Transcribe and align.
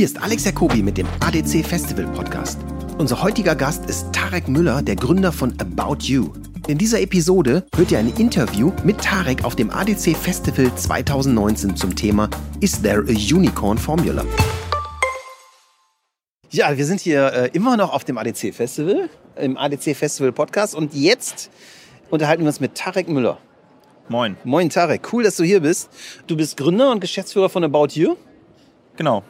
Hier 0.00 0.06
ist 0.06 0.22
Alex 0.22 0.46
Jacobi 0.46 0.82
mit 0.82 0.96
dem 0.96 1.06
ADC 1.20 1.62
Festival 1.62 2.06
Podcast. 2.06 2.58
Unser 2.96 3.22
heutiger 3.22 3.54
Gast 3.54 3.84
ist 3.84 4.10
Tarek 4.14 4.48
Müller, 4.48 4.80
der 4.80 4.96
Gründer 4.96 5.30
von 5.30 5.52
About 5.60 6.04
You. 6.04 6.32
In 6.68 6.78
dieser 6.78 7.02
Episode 7.02 7.66
hört 7.76 7.92
ihr 7.92 7.98
ein 7.98 8.10
Interview 8.16 8.72
mit 8.82 8.96
Tarek 9.02 9.44
auf 9.44 9.56
dem 9.56 9.68
ADC 9.68 10.16
Festival 10.16 10.74
2019 10.74 11.76
zum 11.76 11.94
Thema 11.94 12.30
Is 12.60 12.80
there 12.80 13.02
a 13.02 13.12
Unicorn 13.12 13.76
Formula? 13.76 14.24
Ja, 16.48 16.74
wir 16.78 16.86
sind 16.86 17.00
hier 17.02 17.30
äh, 17.34 17.50
immer 17.52 17.76
noch 17.76 17.92
auf 17.92 18.04
dem 18.04 18.16
ADC 18.16 18.54
Festival, 18.54 19.10
im 19.36 19.58
ADC 19.58 19.94
Festival 19.94 20.32
Podcast 20.32 20.74
und 20.74 20.94
jetzt 20.94 21.50
unterhalten 22.08 22.44
wir 22.44 22.48
uns 22.48 22.60
mit 22.60 22.74
Tarek 22.74 23.06
Müller. 23.10 23.36
Moin. 24.08 24.38
Moin 24.44 24.70
Tarek, 24.70 25.12
cool, 25.12 25.24
dass 25.24 25.36
du 25.36 25.44
hier 25.44 25.60
bist. 25.60 25.90
Du 26.26 26.38
bist 26.38 26.56
Gründer 26.56 26.90
und 26.90 27.00
Geschäftsführer 27.00 27.50
von 27.50 27.64
About 27.64 27.88
You. 27.90 28.16
Genau. 28.96 29.24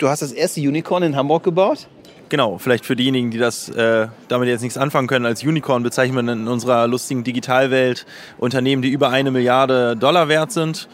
Du 0.00 0.08
hast 0.08 0.22
das 0.22 0.32
erste 0.32 0.62
Unicorn 0.62 1.02
in 1.02 1.14
Hamburg 1.14 1.42
gebaut. 1.42 1.86
Genau, 2.30 2.56
vielleicht 2.56 2.86
für 2.86 2.96
diejenigen, 2.96 3.30
die 3.30 3.36
das 3.36 3.68
äh, 3.68 4.08
damit 4.28 4.48
jetzt 4.48 4.62
nichts 4.62 4.78
anfangen 4.78 5.08
können, 5.08 5.26
als 5.26 5.42
Unicorn 5.42 5.82
bezeichnen 5.82 6.26
wir 6.26 6.32
in 6.32 6.48
unserer 6.48 6.86
lustigen 6.86 7.22
Digitalwelt 7.22 8.06
Unternehmen, 8.38 8.80
die 8.80 8.88
über 8.88 9.10
eine 9.10 9.30
Milliarde 9.30 9.96
Dollar 9.96 10.28
wert 10.28 10.52
sind. 10.52 10.88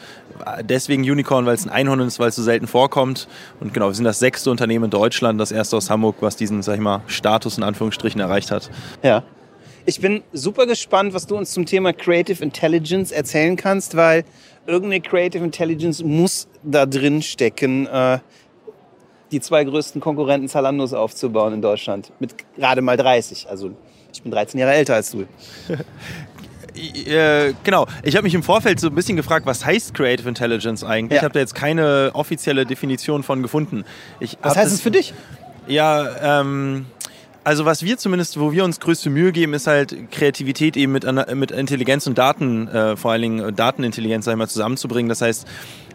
Deswegen 0.63 1.03
Unicorn, 1.03 1.47
weil 1.47 1.55
es 1.55 1.65
ein 1.65 1.71
Einhorn 1.71 2.01
ist, 2.01 2.19
weil 2.19 2.31
es 2.31 2.35
so 2.35 2.43
selten 2.43 2.67
vorkommt. 2.67 3.29
Und 3.61 3.73
genau, 3.73 3.87
wir 3.87 3.95
sind 3.95 4.07
das 4.07 4.19
sechste 4.19 4.51
Unternehmen 4.51 4.87
in 4.87 4.91
Deutschland, 4.91 5.41
das 5.41 5.53
erste 5.53 5.77
aus 5.77 5.89
Hamburg, 5.89 6.17
was 6.19 6.35
diesen, 6.35 6.63
sag 6.63 6.75
ich 6.75 6.81
mal, 6.81 7.03
Status 7.07 7.59
in 7.59 7.63
Anführungsstrichen 7.63 8.21
erreicht 8.21 8.51
hat. 8.51 8.71
Ja. 9.05 9.23
Ich 9.85 10.01
bin 10.01 10.25
super 10.33 10.67
gespannt, 10.67 11.15
was 11.15 11.29
du 11.29 11.37
uns 11.37 11.53
zum 11.53 11.65
Thema 11.65 11.93
Creative 11.93 12.43
Intelligence 12.43 13.13
erzählen 13.13 13.55
kannst, 13.55 13.97
weil 13.97 14.25
irgendeine 14.67 15.01
Creative 15.01 15.45
Intelligence 15.45 16.03
muss 16.03 16.49
da 16.65 16.87
drin 16.87 17.23
stecken, 17.23 17.87
äh, 17.87 18.19
die 19.37 19.41
zwei 19.41 19.65
größten 19.65 20.01
Konkurrenten 20.01 20.49
Zalandos 20.49 20.95
aufzubauen 20.95 21.53
in 21.53 21.63
Deutschland. 21.63 22.11
Mit 22.21 22.35
gerade 22.57 22.81
mal 22.81 22.97
30. 22.97 23.49
Also 23.51 23.71
ich 24.13 24.23
bin 24.23 24.33
13 24.33 24.59
Jahre 24.59 24.73
älter 24.75 24.95
als 24.95 25.11
du. 25.11 25.25
Äh, 26.79 27.55
genau. 27.65 27.87
Ich 28.03 28.17
habe 28.17 28.25
mich 28.25 28.35
im 28.35 28.43
Vorfeld 28.43 28.79
so 28.79 28.89
ein 28.89 28.95
bisschen 28.95 29.17
gefragt, 29.17 29.47
was 29.47 29.65
heißt 29.65 29.95
Creative 29.95 30.29
Intelligence 30.29 30.85
eigentlich? 30.85 31.13
Ja. 31.13 31.17
Ich 31.17 31.25
habe 31.25 31.33
da 31.33 31.41
jetzt 31.41 31.55
keine 31.55 32.11
offizielle 32.13 32.67
Definition 32.67 33.23
von 33.23 33.41
gefunden. 33.41 33.85
Ich 34.21 34.37
was 34.43 34.57
heißt 34.57 34.73
es 34.73 34.83
für 34.83 34.91
dich? 34.91 35.15
Ja, 35.67 36.41
ähm, 36.41 36.85
also 37.45 37.65
was 37.65 37.83
wir 37.83 37.97
zumindest, 37.97 38.39
wo 38.39 38.53
wir 38.53 38.63
uns 38.63 38.79
größte 38.79 39.09
Mühe 39.09 39.33
geben, 39.33 39.55
ist 39.55 39.67
halt 39.67 40.11
Kreativität 40.11 40.77
eben 40.77 40.93
mit, 40.93 41.07
mit 41.35 41.51
Intelligenz 41.51 42.07
und 42.07 42.19
Daten, 42.19 42.69
äh, 42.69 42.95
vor 42.97 43.13
allen 43.13 43.23
Dingen 43.23 43.57
Datenintelligenz, 43.57 44.27
sag 44.27 44.33
ich 44.33 44.39
mal, 44.39 44.47
zusammenzubringen. 44.47 45.09
Das 45.09 45.23
heißt, 45.23 45.47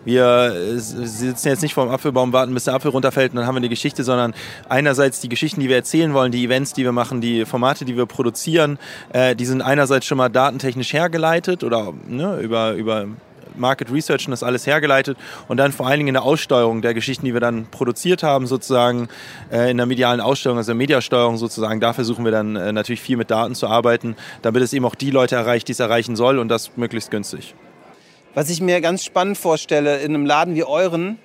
wir 0.05 0.55
äh, 0.55 0.80
sitzen 0.80 1.47
jetzt 1.47 1.61
nicht 1.61 1.73
vor 1.73 1.85
dem 1.85 1.91
Apfelbaum, 1.91 2.33
warten, 2.33 2.53
bis 2.53 2.66
der 2.66 2.73
Apfel 2.73 2.91
runterfällt 2.91 3.31
und 3.31 3.38
dann 3.38 3.45
haben 3.45 3.55
wir 3.55 3.59
eine 3.59 3.69
Geschichte, 3.69 4.03
sondern 4.03 4.33
einerseits 4.69 5.19
die 5.19 5.30
Geschichten, 5.30 5.61
die 5.61 5.69
wir 5.69 5.75
erzählen 5.75 6.13
wollen, 6.13 6.31
die 6.31 6.44
Events, 6.44 6.73
die 6.73 6.83
wir 6.83 6.91
machen, 6.91 7.21
die 7.21 7.45
Formate, 7.45 7.85
die 7.85 7.97
wir 7.97 8.05
produzieren, 8.05 8.79
äh, 9.13 9.35
die 9.35 9.45
sind 9.45 9.61
einerseits 9.61 10.05
schon 10.05 10.17
mal 10.17 10.29
datentechnisch 10.29 10.94
hergeleitet 10.94 11.63
oder 11.63 11.94
ne, 12.07 12.39
über, 12.39 12.73
über 12.73 13.07
Market 13.55 13.91
Research 13.91 14.27
und 14.27 14.31
das 14.31 14.44
alles 14.44 14.66
hergeleitet 14.66 15.17
und 15.47 15.57
dann 15.57 15.72
vor 15.72 15.88
allen 15.88 15.99
Dingen 15.99 16.09
in 16.09 16.13
der 16.13 16.23
Aussteuerung 16.23 16.81
der 16.81 16.94
Geschichten, 16.94 17.25
die 17.25 17.33
wir 17.33 17.41
dann 17.41 17.66
produziert 17.67 18.23
haben, 18.23 18.47
sozusagen 18.47 19.07
äh, 19.52 19.72
in 19.72 19.77
der 19.77 19.85
medialen 19.85 20.22
Aussteuerung, 20.22 20.57
also 20.57 20.69
der 20.69 20.75
Mediasteuerung 20.75 21.38
sozusagen, 21.38 21.79
da 21.79 21.94
versuchen 21.94 22.25
wir 22.25 22.31
dann 22.31 22.55
äh, 22.55 22.72
natürlich 22.72 23.02
viel 23.02 23.17
mit 23.17 23.31
Daten 23.31 23.55
zu 23.55 23.67
arbeiten, 23.67 24.16
damit 24.41 24.63
es 24.63 24.73
eben 24.73 24.85
auch 24.85 24.95
die 24.95 25.11
Leute 25.11 25.35
erreicht, 25.35 25.67
die 25.67 25.73
es 25.73 25.79
erreichen 25.79 26.16
soll 26.16 26.39
und 26.39 26.49
das 26.49 26.77
möglichst 26.77 27.11
günstig. 27.11 27.55
Was 28.33 28.49
ich 28.49 28.61
mir 28.61 28.79
ganz 28.79 29.03
spannend 29.03 29.37
vorstelle, 29.37 29.97
in 29.97 30.15
einem 30.15 30.25
Laden 30.25 30.55
wie 30.55 30.63
euren, 30.63 31.19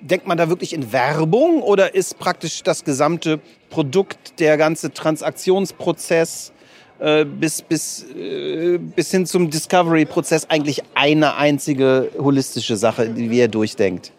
denkt 0.00 0.28
man 0.28 0.38
da 0.38 0.48
wirklich 0.48 0.72
in 0.72 0.92
Werbung 0.92 1.62
oder 1.62 1.96
ist 1.96 2.18
praktisch 2.20 2.62
das 2.62 2.84
gesamte 2.84 3.40
Produkt, 3.70 4.38
der 4.38 4.56
ganze 4.56 4.92
Transaktionsprozess 4.92 6.52
äh, 7.00 7.24
bis, 7.24 7.60
bis, 7.60 8.04
äh, 8.14 8.78
bis 8.78 9.10
hin 9.10 9.26
zum 9.26 9.50
Discovery-Prozess 9.50 10.48
eigentlich 10.48 10.82
eine 10.94 11.34
einzige 11.34 12.10
holistische 12.16 12.76
Sache, 12.76 13.08
die 13.08 13.26
ihr 13.26 13.48
durchdenkt? 13.48 14.12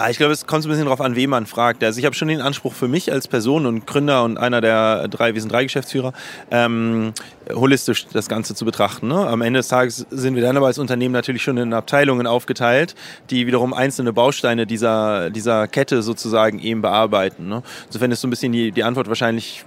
Ah, 0.00 0.10
ich 0.10 0.16
glaube, 0.16 0.32
es 0.32 0.46
kommt 0.46 0.64
ein 0.64 0.68
bisschen 0.68 0.84
darauf 0.84 1.00
an, 1.00 1.16
wen 1.16 1.28
man 1.28 1.44
fragt. 1.46 1.82
Also 1.82 1.98
ich 1.98 2.04
habe 2.04 2.14
schon 2.14 2.28
den 2.28 2.40
Anspruch 2.40 2.72
für 2.72 2.86
mich 2.86 3.10
als 3.10 3.26
Person 3.26 3.66
und 3.66 3.84
Gründer 3.84 4.22
und 4.22 4.38
einer 4.38 4.60
der 4.60 5.08
drei, 5.08 5.34
wir 5.34 5.40
sind 5.40 5.50
drei 5.50 5.64
Geschäftsführer, 5.64 6.12
ähm, 6.52 7.12
holistisch 7.52 8.06
das 8.12 8.28
Ganze 8.28 8.54
zu 8.54 8.64
betrachten. 8.64 9.08
Ne? 9.08 9.26
Am 9.26 9.42
Ende 9.42 9.58
des 9.58 9.66
Tages 9.66 10.06
sind 10.08 10.36
wir 10.36 10.42
dann 10.42 10.56
aber 10.56 10.68
als 10.68 10.78
Unternehmen 10.78 11.12
natürlich 11.12 11.42
schon 11.42 11.56
in 11.56 11.72
Abteilungen 11.72 12.28
aufgeteilt, 12.28 12.94
die 13.30 13.48
wiederum 13.48 13.74
einzelne 13.74 14.12
Bausteine 14.12 14.68
dieser, 14.68 15.30
dieser 15.30 15.66
Kette 15.66 16.02
sozusagen 16.02 16.60
eben 16.60 16.80
bearbeiten. 16.80 17.48
Ne? 17.48 17.64
Insofern 17.86 18.12
ist 18.12 18.20
so 18.20 18.28
ein 18.28 18.30
bisschen 18.30 18.52
die, 18.52 18.70
die 18.70 18.84
Antwort 18.84 19.08
wahrscheinlich 19.08 19.64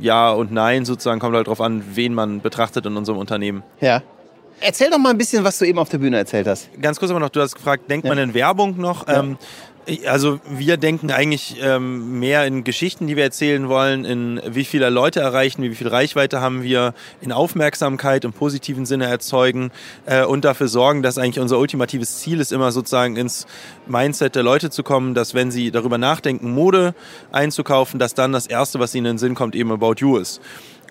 ja 0.00 0.30
und 0.30 0.52
nein 0.52 0.86
sozusagen, 0.86 1.20
kommt 1.20 1.36
halt 1.36 1.48
darauf 1.48 1.60
an, 1.60 1.84
wen 1.92 2.14
man 2.14 2.40
betrachtet 2.40 2.86
in 2.86 2.96
unserem 2.96 3.18
Unternehmen. 3.18 3.62
Ja. 3.82 4.02
Erzähl 4.60 4.90
doch 4.90 4.98
mal 4.98 5.10
ein 5.10 5.18
bisschen, 5.18 5.44
was 5.44 5.58
du 5.58 5.66
eben 5.66 5.78
auf 5.78 5.88
der 5.88 5.98
Bühne 5.98 6.16
erzählt 6.16 6.46
hast. 6.46 6.68
Ganz 6.80 6.98
kurz 6.98 7.10
aber 7.10 7.20
noch, 7.20 7.28
du 7.28 7.40
hast 7.40 7.54
gefragt, 7.54 7.90
denkt 7.90 8.06
ja. 8.06 8.14
man 8.14 8.18
in 8.22 8.34
Werbung 8.34 8.76
noch? 8.78 9.06
Ja. 9.06 9.20
Ähm, 9.20 9.38
also 10.06 10.40
wir 10.48 10.76
denken 10.78 11.10
eigentlich 11.10 11.56
ähm, 11.62 12.18
mehr 12.18 12.44
in 12.46 12.64
Geschichten, 12.64 13.06
die 13.06 13.16
wir 13.16 13.22
erzählen 13.22 13.68
wollen, 13.68 14.04
in 14.04 14.40
wie 14.44 14.64
viele 14.64 14.90
Leute 14.90 15.20
erreichen, 15.20 15.62
wie 15.62 15.74
viel 15.74 15.86
Reichweite 15.86 16.40
haben 16.40 16.62
wir, 16.62 16.92
in 17.20 17.30
Aufmerksamkeit 17.30 18.24
im 18.24 18.32
positiven 18.32 18.84
Sinne 18.84 19.06
erzeugen 19.06 19.70
äh, 20.06 20.24
und 20.24 20.44
dafür 20.44 20.68
sorgen, 20.68 21.02
dass 21.02 21.18
eigentlich 21.18 21.38
unser 21.38 21.58
ultimatives 21.58 22.18
Ziel 22.18 22.40
ist, 22.40 22.52
immer 22.52 22.72
sozusagen 22.72 23.16
ins 23.16 23.46
Mindset 23.86 24.34
der 24.34 24.42
Leute 24.42 24.70
zu 24.70 24.82
kommen, 24.82 25.14
dass 25.14 25.34
wenn 25.34 25.50
sie 25.50 25.70
darüber 25.70 25.98
nachdenken, 25.98 26.50
Mode 26.50 26.94
einzukaufen, 27.30 28.00
dass 28.00 28.14
dann 28.14 28.32
das 28.32 28.48
Erste, 28.48 28.80
was 28.80 28.94
ihnen 28.94 29.06
in 29.06 29.12
den 29.12 29.18
Sinn 29.18 29.34
kommt, 29.34 29.54
eben 29.54 29.70
About 29.70 29.94
You 29.98 30.16
ist. 30.16 30.40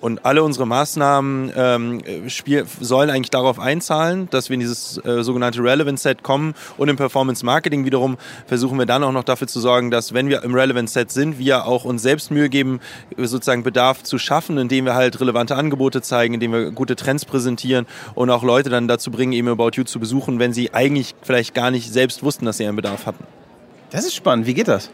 Und 0.05 0.23
alle 0.23 0.43
unsere 0.43 0.67
Maßnahmen 0.67 1.51
ähm, 1.55 2.03
spiel, 2.27 2.67
sollen 2.79 3.09
eigentlich 3.09 3.31
darauf 3.31 3.59
einzahlen, 3.59 4.27
dass 4.29 4.49
wir 4.49 4.53
in 4.53 4.59
dieses 4.59 5.03
äh, 5.03 5.23
sogenannte 5.23 5.63
Relevance 5.63 6.03
Set 6.03 6.21
kommen. 6.21 6.53
Und 6.77 6.89
im 6.89 6.95
Performance 6.95 7.43
Marketing 7.43 7.85
wiederum 7.85 8.17
versuchen 8.45 8.77
wir 8.77 8.85
dann 8.85 9.03
auch 9.03 9.11
noch 9.11 9.23
dafür 9.23 9.47
zu 9.47 9.59
sorgen, 9.59 9.89
dass 9.89 10.13
wenn 10.13 10.29
wir 10.29 10.43
im 10.43 10.53
Relevance 10.53 10.93
Set 10.93 11.09
sind, 11.09 11.39
wir 11.39 11.65
auch 11.65 11.85
uns 11.85 12.03
selbst 12.03 12.29
Mühe 12.29 12.49
geben, 12.49 12.81
sozusagen 13.17 13.63
Bedarf 13.63 14.03
zu 14.03 14.19
schaffen, 14.19 14.59
indem 14.59 14.85
wir 14.85 14.93
halt 14.93 15.19
relevante 15.19 15.55
Angebote 15.55 16.03
zeigen, 16.03 16.35
indem 16.35 16.51
wir 16.51 16.69
gute 16.69 16.95
Trends 16.95 17.25
präsentieren 17.25 17.87
und 18.13 18.29
auch 18.29 18.43
Leute 18.43 18.69
dann 18.69 18.87
dazu 18.87 19.09
bringen, 19.09 19.33
eben 19.33 19.47
About 19.47 19.71
You 19.73 19.85
zu 19.85 19.99
besuchen, 19.99 20.37
wenn 20.37 20.53
sie 20.53 20.71
eigentlich 20.71 21.15
vielleicht 21.23 21.55
gar 21.55 21.71
nicht 21.71 21.91
selbst 21.91 22.21
wussten, 22.21 22.45
dass 22.45 22.57
sie 22.57 22.67
einen 22.67 22.75
Bedarf 22.75 23.07
hatten. 23.07 23.23
Das 23.89 24.05
ist 24.05 24.13
spannend. 24.13 24.45
Wie 24.45 24.53
geht 24.53 24.67
das? 24.67 24.91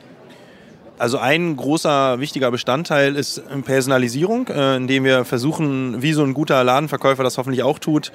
Also 1.01 1.17
ein 1.17 1.55
großer 1.55 2.19
wichtiger 2.19 2.51
Bestandteil 2.51 3.15
ist 3.15 3.41
Personalisierung, 3.65 4.47
äh, 4.49 4.75
indem 4.75 5.03
wir 5.03 5.25
versuchen, 5.25 5.99
wie 6.03 6.13
so 6.13 6.23
ein 6.23 6.35
guter 6.35 6.63
Ladenverkäufer 6.63 7.23
das 7.23 7.39
hoffentlich 7.39 7.63
auch 7.63 7.79
tut, 7.79 8.11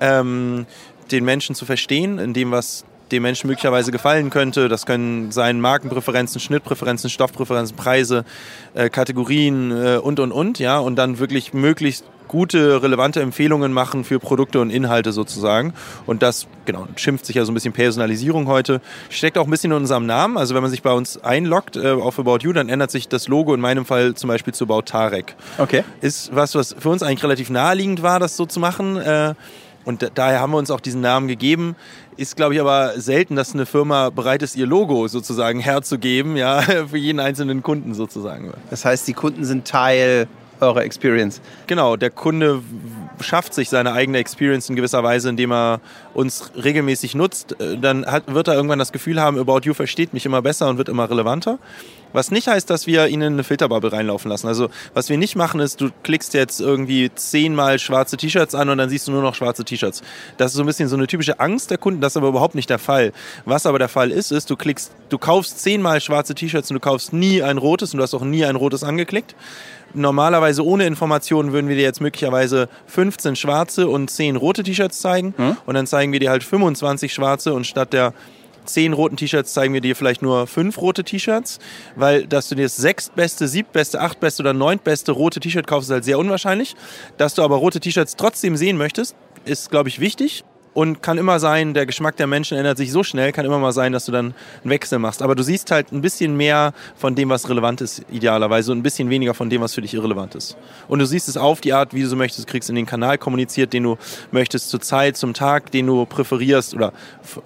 ähm, 0.00 0.64
den 1.10 1.24
Menschen 1.24 1.56
zu 1.56 1.66
verstehen, 1.66 2.20
in 2.20 2.34
dem 2.34 2.52
was 2.52 2.84
dem 3.10 3.24
Menschen 3.24 3.48
möglicherweise 3.48 3.90
gefallen 3.90 4.30
könnte. 4.30 4.68
Das 4.68 4.86
können 4.86 5.32
sein 5.32 5.60
Markenpräferenzen, 5.60 6.40
Schnittpräferenzen, 6.40 7.10
Stoffpräferenzen, 7.10 7.76
Preise, 7.76 8.24
äh, 8.74 8.88
Kategorien 8.88 9.72
äh, 9.72 9.96
und 9.96 10.20
und 10.20 10.30
und, 10.30 10.60
ja, 10.60 10.78
und 10.78 10.94
dann 10.94 11.18
wirklich 11.18 11.52
möglichst 11.54 12.04
gute, 12.28 12.82
relevante 12.82 13.20
Empfehlungen 13.20 13.72
machen 13.72 14.04
für 14.04 14.18
Produkte 14.18 14.60
und 14.60 14.70
Inhalte 14.70 15.12
sozusagen. 15.12 15.74
Und 16.06 16.22
das, 16.22 16.46
genau, 16.64 16.86
schimpft 16.96 17.26
sich 17.26 17.36
ja 17.36 17.44
so 17.44 17.52
ein 17.52 17.54
bisschen 17.54 17.72
Personalisierung 17.72 18.46
heute. 18.46 18.80
Steckt 19.10 19.38
auch 19.38 19.44
ein 19.44 19.50
bisschen 19.50 19.72
in 19.72 19.78
unserem 19.78 20.06
Namen. 20.06 20.38
Also 20.38 20.54
wenn 20.54 20.62
man 20.62 20.70
sich 20.70 20.82
bei 20.82 20.92
uns 20.92 21.22
einloggt 21.22 21.76
äh, 21.76 21.90
auf 21.90 22.18
About 22.18 22.38
You, 22.42 22.52
dann 22.52 22.68
ändert 22.68 22.90
sich 22.90 23.08
das 23.08 23.28
Logo 23.28 23.54
in 23.54 23.60
meinem 23.60 23.84
Fall 23.84 24.14
zum 24.14 24.28
Beispiel 24.28 24.54
zu 24.54 24.64
About 24.64 24.82
Tarek. 24.82 25.34
Okay. 25.58 25.84
Ist 26.00 26.34
was, 26.34 26.54
was 26.54 26.76
für 26.78 26.90
uns 26.90 27.02
eigentlich 27.02 27.24
relativ 27.24 27.50
naheliegend 27.50 28.02
war, 28.02 28.20
das 28.20 28.36
so 28.36 28.46
zu 28.46 28.60
machen. 28.60 28.96
Äh, 28.96 29.34
und 29.88 30.10
daher 30.16 30.40
haben 30.40 30.50
wir 30.50 30.58
uns 30.58 30.70
auch 30.70 30.80
diesen 30.80 31.00
Namen 31.00 31.28
gegeben. 31.28 31.74
Ist, 32.18 32.36
glaube 32.36 32.52
ich, 32.52 32.60
aber 32.60 33.00
selten, 33.00 33.36
dass 33.36 33.54
eine 33.54 33.64
Firma 33.64 34.10
bereit 34.10 34.42
ist, 34.42 34.54
ihr 34.54 34.66
Logo 34.66 35.08
sozusagen 35.08 35.60
herzugeben, 35.60 36.36
ja, 36.36 36.60
für 36.90 36.98
jeden 36.98 37.20
einzelnen 37.20 37.62
Kunden 37.62 37.94
sozusagen. 37.94 38.52
Das 38.68 38.84
heißt, 38.84 39.08
die 39.08 39.14
Kunden 39.14 39.46
sind 39.46 39.66
Teil 39.66 40.28
eurer 40.60 40.82
Experience. 40.84 41.40
Genau, 41.66 41.96
der 41.96 42.10
Kunde 42.10 42.62
schafft 43.20 43.54
sich 43.54 43.68
seine 43.68 43.92
eigene 43.92 44.18
Experience 44.18 44.68
in 44.68 44.76
gewisser 44.76 45.02
Weise, 45.02 45.28
indem 45.28 45.52
er 45.52 45.80
uns 46.14 46.50
regelmäßig 46.56 47.14
nutzt. 47.14 47.60
Äh, 47.60 47.78
dann 47.78 48.06
hat, 48.06 48.32
wird 48.32 48.48
er 48.48 48.54
irgendwann 48.54 48.78
das 48.78 48.92
Gefühl 48.92 49.20
haben, 49.20 49.38
About 49.38 49.60
You 49.62 49.74
versteht 49.74 50.12
mich 50.12 50.26
immer 50.26 50.42
besser 50.42 50.68
und 50.68 50.78
wird 50.78 50.88
immer 50.88 51.08
relevanter. 51.08 51.58
Was 52.12 52.30
nicht 52.30 52.48
heißt, 52.48 52.68
dass 52.70 52.86
wir 52.86 53.08
ihn 53.08 53.20
in 53.20 53.34
eine 53.34 53.44
Filterbubble 53.44 53.92
reinlaufen 53.92 54.30
lassen. 54.30 54.48
Also 54.48 54.68
was 54.94 55.08
wir 55.08 55.18
nicht 55.18 55.36
machen 55.36 55.60
ist, 55.60 55.80
du 55.80 55.90
klickst 56.02 56.34
jetzt 56.34 56.60
irgendwie 56.60 57.10
zehnmal 57.14 57.78
schwarze 57.78 58.16
T-Shirts 58.16 58.54
an 58.54 58.68
und 58.68 58.78
dann 58.78 58.88
siehst 58.88 59.08
du 59.08 59.12
nur 59.12 59.22
noch 59.22 59.34
schwarze 59.34 59.64
T-Shirts. 59.64 60.02
Das 60.36 60.52
ist 60.52 60.56
so 60.56 60.62
ein 60.62 60.66
bisschen 60.66 60.88
so 60.88 60.96
eine 60.96 61.06
typische 61.06 61.40
Angst 61.40 61.70
der 61.70 61.78
Kunden, 61.78 62.00
das 62.00 62.12
ist 62.12 62.16
aber 62.16 62.28
überhaupt 62.28 62.54
nicht 62.54 62.70
der 62.70 62.78
Fall. 62.78 63.12
Was 63.44 63.66
aber 63.66 63.78
der 63.78 63.88
Fall 63.88 64.10
ist, 64.10 64.32
ist, 64.32 64.50
du 64.50 64.56
klickst, 64.56 64.92
du 65.08 65.18
kaufst 65.18 65.60
zehnmal 65.60 66.00
schwarze 66.00 66.34
T-Shirts 66.34 66.70
und 66.70 66.74
du 66.74 66.80
kaufst 66.80 67.12
nie 67.12 67.42
ein 67.42 67.58
rotes 67.58 67.92
und 67.92 67.98
du 67.98 68.02
hast 68.02 68.14
auch 68.14 68.24
nie 68.24 68.44
ein 68.44 68.56
rotes 68.56 68.84
angeklickt 68.84 69.34
normalerweise 69.94 70.64
ohne 70.64 70.86
Informationen 70.86 71.52
würden 71.52 71.68
wir 71.68 71.76
dir 71.76 71.82
jetzt 71.82 72.00
möglicherweise 72.00 72.68
15 72.86 73.36
schwarze 73.36 73.88
und 73.88 74.10
10 74.10 74.36
rote 74.36 74.62
T-Shirts 74.62 75.00
zeigen. 75.00 75.34
Hm? 75.36 75.56
Und 75.66 75.74
dann 75.74 75.86
zeigen 75.86 76.12
wir 76.12 76.20
dir 76.20 76.30
halt 76.30 76.44
25 76.44 77.12
schwarze 77.12 77.54
und 77.54 77.66
statt 77.66 77.92
der 77.92 78.12
zehn 78.64 78.92
roten 78.92 79.16
T-Shirts 79.16 79.52
zeigen 79.52 79.74
wir 79.74 79.80
dir 79.80 79.96
vielleicht 79.96 80.22
nur 80.22 80.46
fünf 80.46 80.78
rote 80.78 81.04
T-Shirts, 81.04 81.58
weil 81.96 82.26
dass 82.26 82.48
du 82.48 82.54
dir 82.54 82.64
das 82.64 82.76
sechstbeste, 82.76 83.48
siebtbeste, 83.48 84.00
achtbeste 84.00 84.42
oder 84.42 84.52
neuntbeste 84.52 85.12
rote 85.12 85.40
T-Shirt 85.40 85.66
kaufst, 85.66 85.88
ist 85.88 85.94
halt 85.94 86.04
sehr 86.04 86.18
unwahrscheinlich. 86.18 86.76
Dass 87.16 87.34
du 87.34 87.42
aber 87.42 87.56
rote 87.56 87.80
T-Shirts 87.80 88.16
trotzdem 88.16 88.56
sehen 88.56 88.76
möchtest, 88.76 89.16
ist, 89.44 89.70
glaube 89.70 89.88
ich, 89.88 90.00
wichtig. 90.00 90.44
Und 90.74 91.02
kann 91.02 91.18
immer 91.18 91.40
sein, 91.40 91.74
der 91.74 91.86
Geschmack 91.86 92.16
der 92.16 92.26
Menschen 92.26 92.56
ändert 92.56 92.78
sich 92.78 92.92
so 92.92 93.02
schnell, 93.02 93.32
kann 93.32 93.44
immer 93.44 93.58
mal 93.58 93.72
sein, 93.72 93.92
dass 93.92 94.04
du 94.04 94.12
dann 94.12 94.34
einen 94.62 94.70
Wechsel 94.70 94.98
machst. 94.98 95.22
Aber 95.22 95.34
du 95.34 95.42
siehst 95.42 95.70
halt 95.70 95.92
ein 95.92 96.02
bisschen 96.02 96.36
mehr 96.36 96.72
von 96.94 97.14
dem, 97.14 97.30
was 97.30 97.48
relevant 97.48 97.80
ist, 97.80 98.04
idealerweise, 98.10 98.70
und 98.72 98.78
ein 98.78 98.82
bisschen 98.82 99.10
weniger 99.10 99.34
von 99.34 99.50
dem, 99.50 99.60
was 99.60 99.74
für 99.74 99.80
dich 99.80 99.94
irrelevant 99.94 100.34
ist. 100.34 100.56
Und 100.86 101.00
du 101.00 101.06
siehst 101.06 101.28
es 101.28 101.36
auf 101.36 101.60
die 101.60 101.72
Art, 101.72 101.94
wie 101.94 102.02
du 102.02 102.08
so 102.08 102.16
möchtest. 102.16 102.46
Kriegst 102.46 102.68
in 102.70 102.76
den 102.76 102.86
Kanal 102.86 103.18
kommuniziert, 103.18 103.72
den 103.72 103.82
du 103.82 103.98
möchtest, 104.30 104.70
zur 104.70 104.80
Zeit, 104.80 105.16
zum 105.16 105.34
Tag, 105.34 105.70
den 105.72 105.86
du 105.86 106.04
präferierst. 106.06 106.74
Oder 106.74 106.92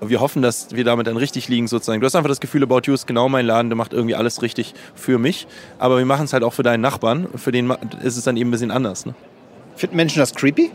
wir 0.00 0.20
hoffen, 0.20 0.42
dass 0.42 0.74
wir 0.74 0.84
damit 0.84 1.06
dann 1.06 1.16
richtig 1.16 1.48
liegen, 1.48 1.68
sozusagen. 1.68 2.00
Du 2.00 2.06
hast 2.06 2.14
einfach 2.14 2.28
das 2.28 2.40
Gefühl, 2.40 2.62
About 2.62 2.82
You 2.84 2.94
ist 2.94 3.06
genau 3.06 3.28
mein 3.28 3.46
Laden, 3.46 3.70
der 3.70 3.76
macht 3.76 3.92
irgendwie 3.92 4.14
alles 4.14 4.42
richtig 4.42 4.74
für 4.94 5.18
mich. 5.18 5.46
Aber 5.78 5.98
wir 5.98 6.06
machen 6.06 6.24
es 6.24 6.32
halt 6.32 6.44
auch 6.44 6.52
für 6.52 6.62
deinen 6.62 6.82
Nachbarn. 6.82 7.28
Für 7.36 7.52
den 7.52 7.70
ist 8.02 8.16
es 8.16 8.24
dann 8.24 8.36
eben 8.36 8.50
ein 8.50 8.52
bisschen 8.52 8.70
anders. 8.70 9.06
Ne? 9.06 9.14
Finden 9.76 9.96
Menschen 9.96 10.18
das 10.18 10.34
creepy? 10.34 10.70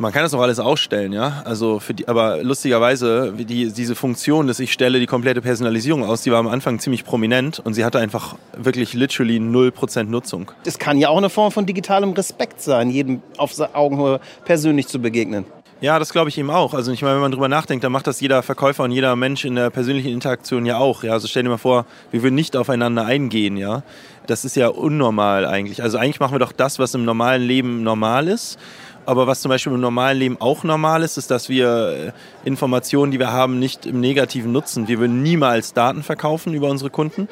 Man 0.00 0.12
kann 0.12 0.22
das 0.22 0.32
auch 0.32 0.40
alles 0.40 0.58
ausstellen, 0.58 1.12
ja. 1.12 1.42
Also 1.44 1.78
für 1.78 1.92
die, 1.92 2.08
aber 2.08 2.42
lustigerweise, 2.42 3.34
die, 3.36 3.70
diese 3.70 3.94
Funktion, 3.94 4.46
dass 4.46 4.58
ich 4.58 4.72
stelle 4.72 4.98
die 4.98 5.04
komplette 5.04 5.42
Personalisierung 5.42 6.06
aus, 6.06 6.22
die 6.22 6.32
war 6.32 6.38
am 6.38 6.48
Anfang 6.48 6.78
ziemlich 6.78 7.04
prominent 7.04 7.58
und 7.60 7.74
sie 7.74 7.84
hatte 7.84 7.98
einfach 7.98 8.36
wirklich 8.56 8.94
literally 8.94 9.36
0% 9.36 10.04
Nutzung. 10.04 10.52
Das 10.64 10.78
kann 10.78 10.96
ja 10.96 11.10
auch 11.10 11.18
eine 11.18 11.28
Form 11.28 11.52
von 11.52 11.66
digitalem 11.66 12.12
Respekt 12.12 12.62
sein, 12.62 12.88
jedem 12.88 13.20
auf 13.36 13.52
Augenhöhe 13.74 14.20
persönlich 14.46 14.88
zu 14.88 15.00
begegnen. 15.00 15.44
Ja, 15.82 15.98
das 15.98 16.12
glaube 16.12 16.30
ich 16.30 16.38
eben 16.38 16.50
auch. 16.50 16.72
Also 16.72 16.92
ich 16.92 17.02
meine, 17.02 17.14
wenn 17.14 17.22
man 17.22 17.32
drüber 17.32 17.48
nachdenkt, 17.48 17.84
dann 17.84 17.92
macht 17.92 18.06
das 18.06 18.20
jeder 18.20 18.42
Verkäufer 18.42 18.84
und 18.84 18.92
jeder 18.92 19.16
Mensch 19.16 19.44
in 19.44 19.54
der 19.54 19.68
persönlichen 19.68 20.12
Interaktion 20.12 20.64
ja 20.64 20.78
auch. 20.78 21.02
Ja, 21.04 21.12
also 21.12 21.26
stell 21.26 21.42
dir 21.42 21.50
mal 21.50 21.58
vor, 21.58 21.84
wir 22.10 22.22
würden 22.22 22.34
nicht 22.34 22.56
aufeinander 22.56 23.04
eingehen, 23.04 23.58
ja. 23.58 23.82
Das 24.26 24.44
ist 24.44 24.56
ja 24.56 24.68
unnormal 24.68 25.46
eigentlich. 25.46 25.82
Also 25.82 25.98
eigentlich 25.98 26.20
machen 26.20 26.34
wir 26.34 26.38
doch 26.38 26.52
das, 26.52 26.78
was 26.78 26.94
im 26.94 27.04
normalen 27.04 27.42
Leben 27.42 27.82
normal 27.82 28.28
ist. 28.28 28.58
Aber 29.06 29.26
was 29.26 29.40
zum 29.40 29.48
Beispiel 29.48 29.72
im 29.72 29.80
normalen 29.80 30.18
Leben 30.18 30.36
auch 30.40 30.64
normal 30.64 31.02
ist, 31.02 31.16
ist, 31.16 31.30
dass 31.30 31.48
wir 31.48 32.12
äh, 32.44 32.46
Informationen, 32.48 33.12
die 33.12 33.18
wir 33.18 33.32
haben, 33.32 33.58
nicht 33.58 33.86
im 33.86 34.00
Negativen 34.00 34.52
nutzen. 34.52 34.88
Wir 34.88 34.98
würden 34.98 35.22
niemals 35.22 35.72
Daten 35.72 36.02
verkaufen 36.02 36.54
über 36.54 36.68
unsere 36.68 36.90
Kunden. 36.90 37.28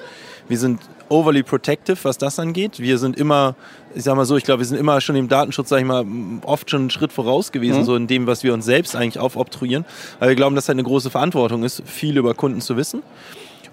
Wir 0.49 0.59
sind 0.59 0.81
overly 1.09 1.43
protective, 1.43 1.99
was 2.03 2.19
das 2.19 2.38
angeht. 2.38 2.81
Wir 2.81 2.99
sind 2.99 3.17
immer, 3.17 3.55
ich 3.94 4.05
sag 4.05 4.17
mal 4.17 4.25
so, 4.25 4.37
ich 4.37 4.44
glaube, 4.44 4.61
wir 4.61 4.67
sind 4.67 4.79
immer 4.79 5.00
schon 5.00 5.17
im 5.17 5.29
Datenschutz, 5.29 5.69
sag 5.69 5.81
ich 5.81 5.87
mal, 5.87 6.05
oft 6.44 6.70
schon 6.70 6.82
einen 6.82 6.91
Schritt 6.91 7.12
voraus 7.12 7.53
gewesen, 7.53 7.81
mhm. 7.81 7.85
so 7.85 7.97
in 7.97 8.06
dem, 8.06 8.26
was 8.26 8.43
wir 8.43 8.55
uns 8.55 8.65
selbst 8.65 8.97
eigentlich 8.97 9.19
aufobtruieren. 9.19 9.85
Weil 10.19 10.31
wir 10.31 10.37
glauben, 10.37 10.55
dass 10.55 10.69
halt 10.69 10.76
eine 10.76 10.85
große 10.85 11.11
Verantwortung 11.11 11.65
ist, 11.65 11.82
viel 11.87 12.17
über 12.17 12.35
Kunden 12.35 12.61
zu 12.61 12.76
wissen. 12.76 13.03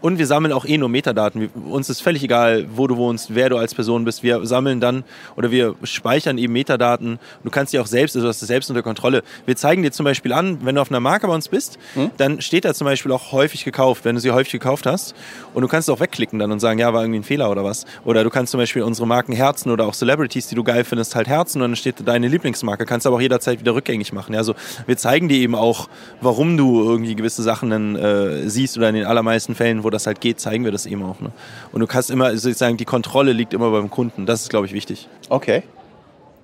Und 0.05 0.19
wir 0.19 0.27
sammeln 0.27 0.53
auch 0.53 0.65
eh 0.65 0.77
nur 0.77 0.87
Metadaten. 0.87 1.49
uns 1.67 1.89
ist 1.89 1.99
völlig 1.99 2.23
egal, 2.23 2.67
wo 2.75 2.85
du 2.85 2.95
wohnst, 2.95 3.33
wer 3.33 3.49
du 3.49 3.57
als 3.57 3.73
Person 3.73 4.05
bist. 4.05 4.21
Wir 4.21 4.45
sammeln 4.45 4.79
dann 4.79 5.03
oder 5.35 5.49
wir 5.49 5.73
speichern 5.81 6.37
eben 6.37 6.53
Metadaten. 6.53 7.17
Du 7.43 7.49
kannst 7.49 7.73
die 7.73 7.79
auch 7.79 7.87
selbst, 7.87 8.15
also 8.15 8.27
du 8.27 8.29
hast 8.29 8.39
das 8.39 8.45
selbst 8.45 8.69
unter 8.69 8.83
Kontrolle. 8.83 9.23
Wir 9.47 9.55
zeigen 9.55 9.81
dir 9.81 9.91
zum 9.91 10.03
Beispiel 10.03 10.31
an, 10.31 10.59
wenn 10.61 10.75
du 10.75 10.81
auf 10.81 10.91
einer 10.91 10.99
Marke 10.99 11.25
bei 11.25 11.33
uns 11.33 11.47
bist, 11.47 11.79
hm? 11.95 12.11
dann 12.17 12.39
steht 12.39 12.65
da 12.65 12.75
zum 12.75 12.85
Beispiel 12.85 13.11
auch 13.11 13.31
häufig 13.31 13.65
gekauft, 13.65 14.05
wenn 14.05 14.13
du 14.13 14.21
sie 14.21 14.29
häufig 14.29 14.51
gekauft 14.51 14.85
hast. 14.85 15.15
Und 15.55 15.63
du 15.63 15.67
kannst 15.67 15.89
auch 15.89 15.99
wegklicken 15.99 16.37
dann 16.37 16.51
und 16.51 16.59
sagen, 16.59 16.77
ja, 16.77 16.93
war 16.93 17.01
irgendwie 17.01 17.21
ein 17.21 17.23
Fehler 17.23 17.49
oder 17.49 17.63
was. 17.63 17.85
Oder 18.03 18.23
du 18.23 18.29
kannst 18.29 18.51
zum 18.51 18.59
Beispiel 18.59 18.83
unsere 18.83 19.07
Marken 19.07 19.33
herzen 19.33 19.71
oder 19.71 19.87
auch 19.87 19.95
Celebrities, 19.95 20.45
die 20.49 20.53
du 20.53 20.63
geil 20.63 20.83
findest, 20.83 21.15
halt 21.15 21.27
herzen 21.27 21.63
und 21.63 21.69
dann 21.69 21.75
steht 21.75 22.07
deine 22.07 22.27
Lieblingsmarke. 22.27 22.85
Kannst 22.85 23.07
aber 23.07 23.15
auch 23.15 23.21
jederzeit 23.21 23.59
wieder 23.59 23.73
rückgängig 23.73 24.13
machen. 24.13 24.33
Ja, 24.33 24.37
also 24.37 24.53
wir 24.85 24.97
zeigen 24.97 25.29
dir 25.29 25.39
eben 25.39 25.55
auch, 25.55 25.89
warum 26.21 26.57
du 26.57 26.83
irgendwie 26.83 27.15
gewisse 27.15 27.41
Sachen 27.41 27.71
dann 27.71 27.95
äh, 27.95 28.47
siehst 28.47 28.77
oder 28.77 28.89
in 28.89 28.93
den 28.93 29.05
allermeisten 29.05 29.55
Fällen, 29.55 29.83
wo 29.83 29.94
das 29.95 30.07
halt 30.07 30.21
geht, 30.21 30.39
zeigen 30.39 30.63
wir 30.63 30.71
das 30.71 30.85
eben 30.85 31.03
auch. 31.03 31.19
Ne? 31.19 31.31
Und 31.71 31.79
du 31.79 31.87
kannst 31.87 32.11
immer 32.11 32.31
sozusagen, 32.37 32.77
die 32.77 32.85
Kontrolle 32.85 33.33
liegt 33.33 33.53
immer 33.53 33.71
beim 33.71 33.89
Kunden. 33.89 34.25
Das 34.25 34.41
ist, 34.41 34.49
glaube 34.49 34.67
ich, 34.67 34.73
wichtig. 34.73 35.07
Okay. 35.29 35.63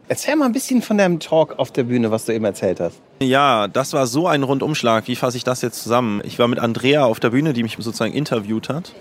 Erzähl 0.08 0.36
mal 0.36 0.46
ein 0.46 0.52
bisschen 0.52 0.82
von 0.82 0.98
deinem 0.98 1.20
Talk 1.20 1.58
auf 1.58 1.72
der 1.72 1.84
Bühne, 1.84 2.12
was 2.12 2.26
du 2.26 2.34
eben 2.34 2.44
erzählt 2.44 2.80
hast. 2.80 3.00
Ja, 3.22 3.68
das 3.68 3.94
war 3.94 4.08
so 4.08 4.28
ein 4.28 4.44
Rundumschlag. 4.44 5.08
Wie 5.08 5.16
fasse 5.16 5.38
ich 5.38 5.44
das 5.44 5.62
jetzt 5.62 5.82
zusammen? 5.82 6.22
Ich 6.26 6.38
war 6.38 6.48
mit 6.50 6.60
Andrea 6.60 7.06
auf 7.06 7.20
der 7.20 7.30
Bühne, 7.30 7.54
die 7.54 7.64
mich 7.64 7.78
sozusagen 7.80 8.14
interviewt 8.14 8.68
hat. 8.68 8.92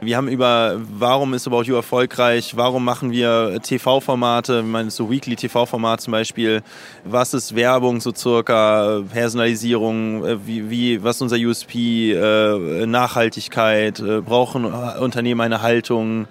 Wir 0.00 0.16
haben 0.16 0.28
über, 0.28 0.76
warum 0.78 1.34
ist 1.34 1.48
About 1.48 1.62
You 1.64 1.74
erfolgreich, 1.74 2.56
warum 2.56 2.84
machen 2.84 3.10
wir 3.10 3.58
TV-Formate, 3.60 4.60
ich 4.60 4.64
meine 4.64 4.92
so 4.92 5.10
Weekly-TV-Format 5.10 6.02
zum 6.02 6.12
Beispiel, 6.12 6.62
was 7.04 7.34
ist 7.34 7.56
Werbung 7.56 8.00
so 8.00 8.14
circa, 8.14 9.02
Personalisierung, 9.12 10.24
äh, 10.24 10.46
wie, 10.46 10.70
wie 10.70 11.02
was 11.02 11.16
ist 11.16 11.22
unser 11.22 11.36
USP, 11.36 12.12
äh, 12.12 12.86
Nachhaltigkeit, 12.86 13.98
äh, 13.98 14.20
brauchen 14.20 14.66
Unternehmen 14.66 15.40
eine 15.40 15.62
Haltung, 15.62 16.26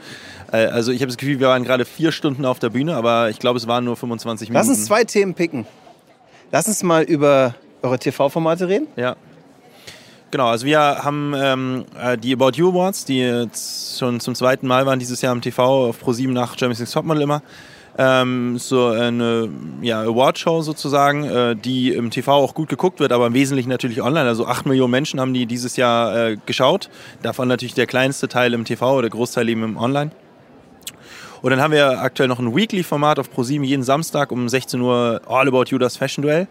also 0.50 0.94
ich 0.94 1.02
habe 1.02 1.08
das 1.08 1.18
Gefühl, 1.18 1.42
wir 1.42 1.50
waren 1.50 1.66
gerade 1.66 1.84
vier 1.84 2.14
Stunden 2.14 2.46
auf 2.46 2.58
der 2.60 2.70
Bühne, 2.70 2.96
aber 2.96 3.30
ich 3.30 3.38
glaube, 3.38 3.58
es 3.58 3.68
waren 3.68 3.84
nur 3.84 3.98
25 3.98 4.48
Minuten. 4.48 4.66
Lass 4.66 4.78
uns 4.78 4.86
zwei 4.86 5.04
Themen 5.04 5.34
picken. 5.34 5.66
Lass 6.54 6.70
uns 6.70 6.84
mal 6.84 7.04
über 7.04 7.54
eure 7.82 8.00
TV-Formate 8.00 8.70
reden. 8.70 8.88
Ja. 8.96 9.18
Genau, 10.30 10.48
also 10.48 10.66
wir 10.66 10.80
haben 10.80 11.34
ähm, 11.38 11.86
äh, 11.98 12.18
die 12.18 12.34
About 12.34 12.52
You 12.56 12.70
Awards, 12.72 13.06
die 13.06 13.20
jetzt 13.20 13.98
schon 13.98 14.20
zum 14.20 14.36
zweiten 14.36 14.68
Mal 14.68 14.86
waren 14.86 15.00
dieses 15.00 15.22
Jahr 15.22 15.34
im 15.34 15.42
TV 15.42 15.90
auf 15.90 16.04
Pro7 16.04 16.32
nach 16.32 16.58
Germany's 16.58 16.80
Next 16.80 16.94
Topmodel 16.94 17.24
immer. 17.24 17.42
Ähm, 17.98 18.60
so 18.60 18.88
eine 18.88 19.50
ja, 19.82 20.02
Awardshow 20.02 20.62
sozusagen, 20.62 21.24
äh, 21.24 21.56
die 21.56 21.94
im 21.94 22.12
TV 22.12 22.32
auch 22.32 22.54
gut 22.54 22.68
geguckt 22.68 23.00
wird, 23.00 23.14
aber 23.14 23.28
im 23.28 23.34
Wesentlichen 23.34 23.70
natürlich 23.70 24.02
online. 24.02 24.28
Also 24.28 24.46
acht 24.46 24.66
Millionen 24.66 24.92
Menschen 24.92 25.20
haben 25.22 25.34
die 25.34 25.46
dieses 25.46 25.78
Jahr 25.78 26.16
äh, 26.16 26.38
geschaut. 26.46 26.90
Davon 27.24 27.48
natürlich 27.48 27.74
der 27.74 27.88
kleinste 27.88 28.28
Teil 28.28 28.54
im 28.54 28.66
TV 28.66 28.94
oder 28.94 29.04
der 29.04 29.12
Großteil 29.12 29.48
eben 29.48 29.64
im 29.64 29.78
Online. 29.78 30.12
Und 31.42 31.52
dann 31.52 31.62
haben 31.62 31.72
wir 31.72 32.02
aktuell 32.02 32.28
noch 32.28 32.40
ein 32.40 32.56
Weekly-Format 32.56 33.20
auf 33.20 33.32
ProSieben 33.32 33.64
jeden 33.64 33.84
Samstag 33.84 34.32
um 34.32 34.50
16 34.50 34.82
Uhr 34.82 35.22
All 35.28 35.48
About 35.48 35.66
You, 35.70 35.78
das 35.78 35.96
Fashion 35.96 36.22
Duell. 36.22 36.48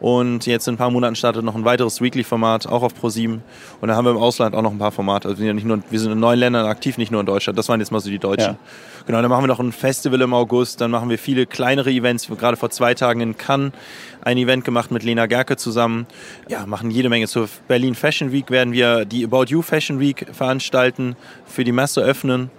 Und 0.00 0.46
jetzt 0.46 0.68
in 0.68 0.74
ein 0.74 0.76
paar 0.76 0.90
Monaten 0.90 1.16
startet 1.16 1.44
noch 1.44 1.56
ein 1.56 1.64
weiteres 1.64 2.00
Weekly-Format, 2.00 2.66
auch 2.66 2.82
auf 2.82 2.94
Pro7. 2.94 3.40
Und 3.80 3.88
dann 3.88 3.96
haben 3.96 4.04
wir 4.04 4.12
im 4.12 4.16
Ausland 4.16 4.54
auch 4.54 4.62
noch 4.62 4.70
ein 4.70 4.78
paar 4.78 4.92
Formate. 4.92 5.28
Also 5.28 5.38
wir 5.38 5.42
sind, 5.42 5.46
ja 5.48 5.54
nicht 5.54 5.66
nur, 5.66 5.80
wir 5.90 6.00
sind 6.00 6.12
in 6.12 6.20
neun 6.20 6.38
Ländern 6.38 6.66
aktiv, 6.66 6.98
nicht 6.98 7.10
nur 7.10 7.20
in 7.20 7.26
Deutschland. 7.26 7.58
Das 7.58 7.68
waren 7.68 7.80
jetzt 7.80 7.90
mal 7.90 8.00
so 8.00 8.08
die 8.08 8.18
Deutschen. 8.18 8.52
Ja. 8.52 8.58
Genau, 9.06 9.20
dann 9.20 9.30
machen 9.30 9.42
wir 9.42 9.48
noch 9.48 9.58
ein 9.58 9.72
Festival 9.72 10.20
im 10.20 10.34
August. 10.34 10.80
Dann 10.80 10.90
machen 10.90 11.10
wir 11.10 11.18
viele 11.18 11.46
kleinere 11.46 11.90
Events. 11.90 12.28
Wir 12.28 12.34
haben 12.34 12.40
gerade 12.40 12.56
vor 12.56 12.70
zwei 12.70 12.94
Tagen 12.94 13.20
in 13.20 13.36
Cannes 13.36 13.72
ein 14.22 14.36
Event 14.36 14.64
gemacht 14.64 14.90
mit 14.90 15.02
Lena 15.02 15.26
Gerke 15.26 15.56
zusammen. 15.56 16.06
Ja, 16.48 16.66
machen 16.66 16.90
jede 16.90 17.08
Menge. 17.08 17.26
Zur 17.26 17.48
Berlin 17.66 17.94
Fashion 17.94 18.32
Week 18.32 18.50
werden 18.50 18.72
wir 18.72 19.04
die 19.04 19.24
About 19.24 19.46
You 19.48 19.62
Fashion 19.62 19.98
Week 19.98 20.26
veranstalten, 20.32 21.16
für 21.46 21.64
die 21.64 21.72
Messe 21.72 22.02
öffnen 22.02 22.50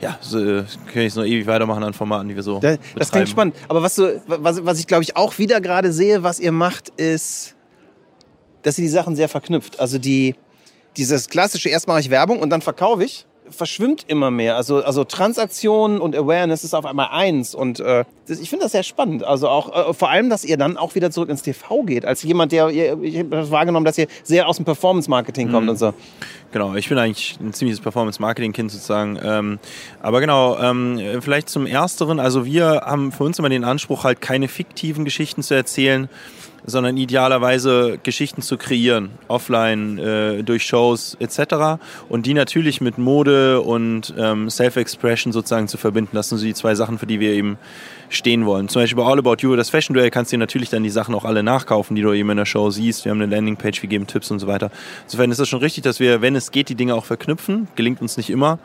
ja, 0.00 0.18
so, 0.20 0.38
äh, 0.38 0.64
kann 0.92 1.02
ich 1.02 1.14
noch 1.14 1.24
ewig 1.24 1.46
weitermachen 1.46 1.82
an 1.82 1.94
Formaten, 1.94 2.28
die 2.28 2.36
wir 2.36 2.42
so. 2.42 2.58
Das, 2.60 2.78
das 2.96 3.10
klingt 3.10 3.28
spannend. 3.28 3.56
Aber 3.68 3.82
was, 3.82 3.94
du, 3.94 4.22
was, 4.26 4.64
was 4.64 4.78
ich 4.78 4.86
glaube 4.86 5.02
ich 5.02 5.16
auch 5.16 5.38
wieder 5.38 5.60
gerade 5.60 5.92
sehe, 5.92 6.22
was 6.22 6.40
ihr 6.40 6.52
macht, 6.52 6.90
ist, 6.90 7.54
dass 8.62 8.78
ihr 8.78 8.82
die 8.82 8.90
Sachen 8.90 9.16
sehr 9.16 9.28
verknüpft. 9.28 9.80
Also 9.80 9.98
die, 9.98 10.34
dieses 10.96 11.28
klassische, 11.28 11.68
erst 11.68 11.86
mache 11.88 12.00
ich 12.00 12.10
Werbung 12.10 12.40
und 12.40 12.50
dann 12.50 12.62
verkaufe 12.62 13.04
ich 13.04 13.26
verschwimmt 13.50 14.04
immer 14.08 14.30
mehr. 14.30 14.56
Also, 14.56 14.82
also 14.82 15.04
Transaktionen 15.04 16.00
und 16.00 16.16
Awareness 16.16 16.64
ist 16.64 16.74
auf 16.74 16.86
einmal 16.86 17.08
eins. 17.10 17.54
Und 17.54 17.80
äh, 17.80 18.04
das, 18.26 18.40
ich 18.40 18.48
finde 18.48 18.64
das 18.64 18.72
sehr 18.72 18.82
spannend. 18.82 19.24
Also 19.24 19.48
auch 19.48 19.90
äh, 19.90 19.94
vor 19.94 20.10
allem, 20.10 20.30
dass 20.30 20.44
ihr 20.44 20.56
dann 20.56 20.76
auch 20.76 20.94
wieder 20.94 21.10
zurück 21.10 21.28
ins 21.28 21.42
TV 21.42 21.82
geht. 21.82 22.04
Als 22.04 22.22
jemand, 22.22 22.52
der 22.52 22.68
ich 22.68 23.18
habe 23.18 23.50
wahrgenommen, 23.50 23.84
dass 23.84 23.98
ihr 23.98 24.06
sehr 24.22 24.48
aus 24.48 24.56
dem 24.56 24.64
Performance-Marketing 24.64 25.50
kommt 25.50 25.64
mhm. 25.64 25.70
und 25.70 25.78
so. 25.78 25.94
Genau, 26.52 26.74
ich 26.74 26.88
bin 26.88 26.98
eigentlich 26.98 27.36
ein 27.40 27.52
ziemliches 27.52 27.80
Performance-Marketing-Kind 27.80 28.70
sozusagen. 28.70 29.18
Ähm, 29.22 29.58
aber 30.00 30.20
genau, 30.20 30.58
ähm, 30.58 31.00
vielleicht 31.20 31.48
zum 31.48 31.66
Ersteren. 31.66 32.20
Also 32.20 32.44
wir 32.44 32.82
haben 32.84 33.12
für 33.12 33.24
uns 33.24 33.38
immer 33.38 33.48
den 33.48 33.64
Anspruch, 33.64 34.04
halt 34.04 34.20
keine 34.20 34.48
fiktiven 34.48 35.04
Geschichten 35.04 35.42
zu 35.42 35.54
erzählen, 35.54 36.08
sondern 36.66 36.96
idealerweise 36.96 37.98
Geschichten 38.02 38.42
zu 38.42 38.56
kreieren, 38.56 39.10
offline, 39.28 39.98
äh, 39.98 40.42
durch 40.42 40.64
Shows 40.64 41.16
etc. 41.20 41.80
Und 42.08 42.26
die 42.26 42.34
natürlich 42.34 42.80
mit 42.80 42.98
Mode 42.98 43.60
und 43.60 44.14
ähm, 44.18 44.48
Self-Expression 44.48 45.32
sozusagen 45.32 45.68
zu 45.68 45.76
verbinden. 45.76 46.10
Das 46.14 46.28
sind 46.28 46.38
so 46.38 46.44
die 46.44 46.54
zwei 46.54 46.74
Sachen, 46.74 46.98
für 46.98 47.06
die 47.06 47.20
wir 47.20 47.32
eben 47.32 47.58
stehen 48.08 48.46
wollen. 48.46 48.68
Zum 48.68 48.82
Beispiel 48.82 49.02
bei 49.02 49.08
All 49.08 49.18
About 49.18 49.36
You, 49.40 49.56
das 49.56 49.70
Fashion 49.70 49.94
Duell, 49.94 50.10
kannst 50.10 50.32
du 50.32 50.36
dir 50.36 50.40
natürlich 50.40 50.70
dann 50.70 50.82
die 50.82 50.90
Sachen 50.90 51.14
auch 51.14 51.24
alle 51.24 51.42
nachkaufen, 51.42 51.96
die 51.96 52.02
du 52.02 52.12
eben 52.12 52.30
in 52.30 52.36
der 52.36 52.46
Show 52.46 52.70
siehst. 52.70 53.04
Wir 53.04 53.10
haben 53.10 53.20
eine 53.20 53.34
Landingpage, 53.34 53.82
wir 53.82 53.88
geben 53.88 54.06
Tipps 54.06 54.30
und 54.30 54.38
so 54.38 54.46
weiter. 54.46 54.70
Insofern 55.04 55.30
ist 55.30 55.38
es 55.38 55.48
schon 55.48 55.60
richtig, 55.60 55.84
dass 55.84 56.00
wir, 56.00 56.22
wenn 56.22 56.36
es 56.36 56.50
geht, 56.50 56.68
die 56.68 56.74
Dinge 56.74 56.94
auch 56.94 57.04
verknüpfen. 57.04 57.68
Gelingt 57.74 58.00
uns 58.00 58.16
nicht 58.16 58.30
immer. 58.30 58.58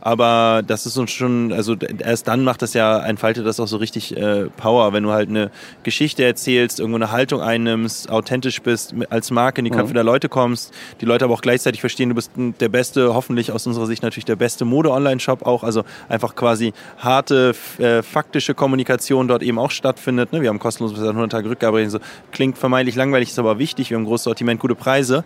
Aber 0.00 0.62
das 0.66 0.86
ist 0.86 0.96
uns 0.96 1.10
schon, 1.10 1.52
also 1.52 1.76
erst 1.98 2.28
dann 2.28 2.44
macht 2.44 2.62
das 2.62 2.74
ja, 2.74 2.98
entfaltet 3.00 3.46
das 3.46 3.60
auch 3.60 3.66
so 3.66 3.76
richtig 3.76 4.16
äh, 4.16 4.46
Power, 4.56 4.92
wenn 4.92 5.02
du 5.02 5.10
halt 5.10 5.28
eine 5.28 5.50
Geschichte 5.82 6.24
erzählst, 6.24 6.80
irgendwo 6.80 6.96
eine 6.96 7.10
Haltung 7.10 7.42
einnimmst, 7.42 8.10
authentisch 8.10 8.62
bist, 8.62 8.94
als 9.10 9.30
Marke 9.30 9.60
in 9.60 9.66
die 9.66 9.70
Köpfe 9.70 9.90
mhm. 9.90 9.94
der 9.94 10.04
Leute 10.04 10.28
kommst, 10.28 10.72
die 11.00 11.04
Leute 11.04 11.24
aber 11.24 11.34
auch 11.34 11.42
gleichzeitig 11.42 11.80
verstehen, 11.80 12.08
du 12.08 12.14
bist 12.14 12.32
der 12.36 12.68
beste, 12.68 13.14
hoffentlich 13.14 13.52
aus 13.52 13.66
unserer 13.66 13.86
Sicht 13.86 14.02
natürlich 14.02 14.24
der 14.24 14.36
beste 14.36 14.64
Mode-Online-Shop 14.64 15.46
auch, 15.46 15.64
also 15.64 15.84
einfach 16.08 16.34
quasi 16.34 16.72
harte, 16.98 17.54
äh, 17.78 18.02
faktische 18.02 18.54
Kommunikation 18.54 19.28
dort 19.28 19.42
eben 19.42 19.58
auch 19.58 19.70
stattfindet. 19.70 20.32
Ne? 20.32 20.40
Wir 20.40 20.48
haben 20.48 20.58
kostenlos 20.58 20.94
bis 20.94 21.02
100 21.02 21.30
Tage 21.30 21.50
Rückgabe, 21.50 21.88
so 21.90 21.98
klingt 22.32 22.56
vermeintlich 22.56 22.96
langweilig, 22.96 23.30
ist 23.30 23.38
aber 23.38 23.58
wichtig, 23.58 23.90
wir 23.90 23.96
haben 23.96 24.02
ein 24.02 24.06
großes 24.06 24.24
Sortiment, 24.24 24.60
gute 24.60 24.74
Preise. 24.74 25.24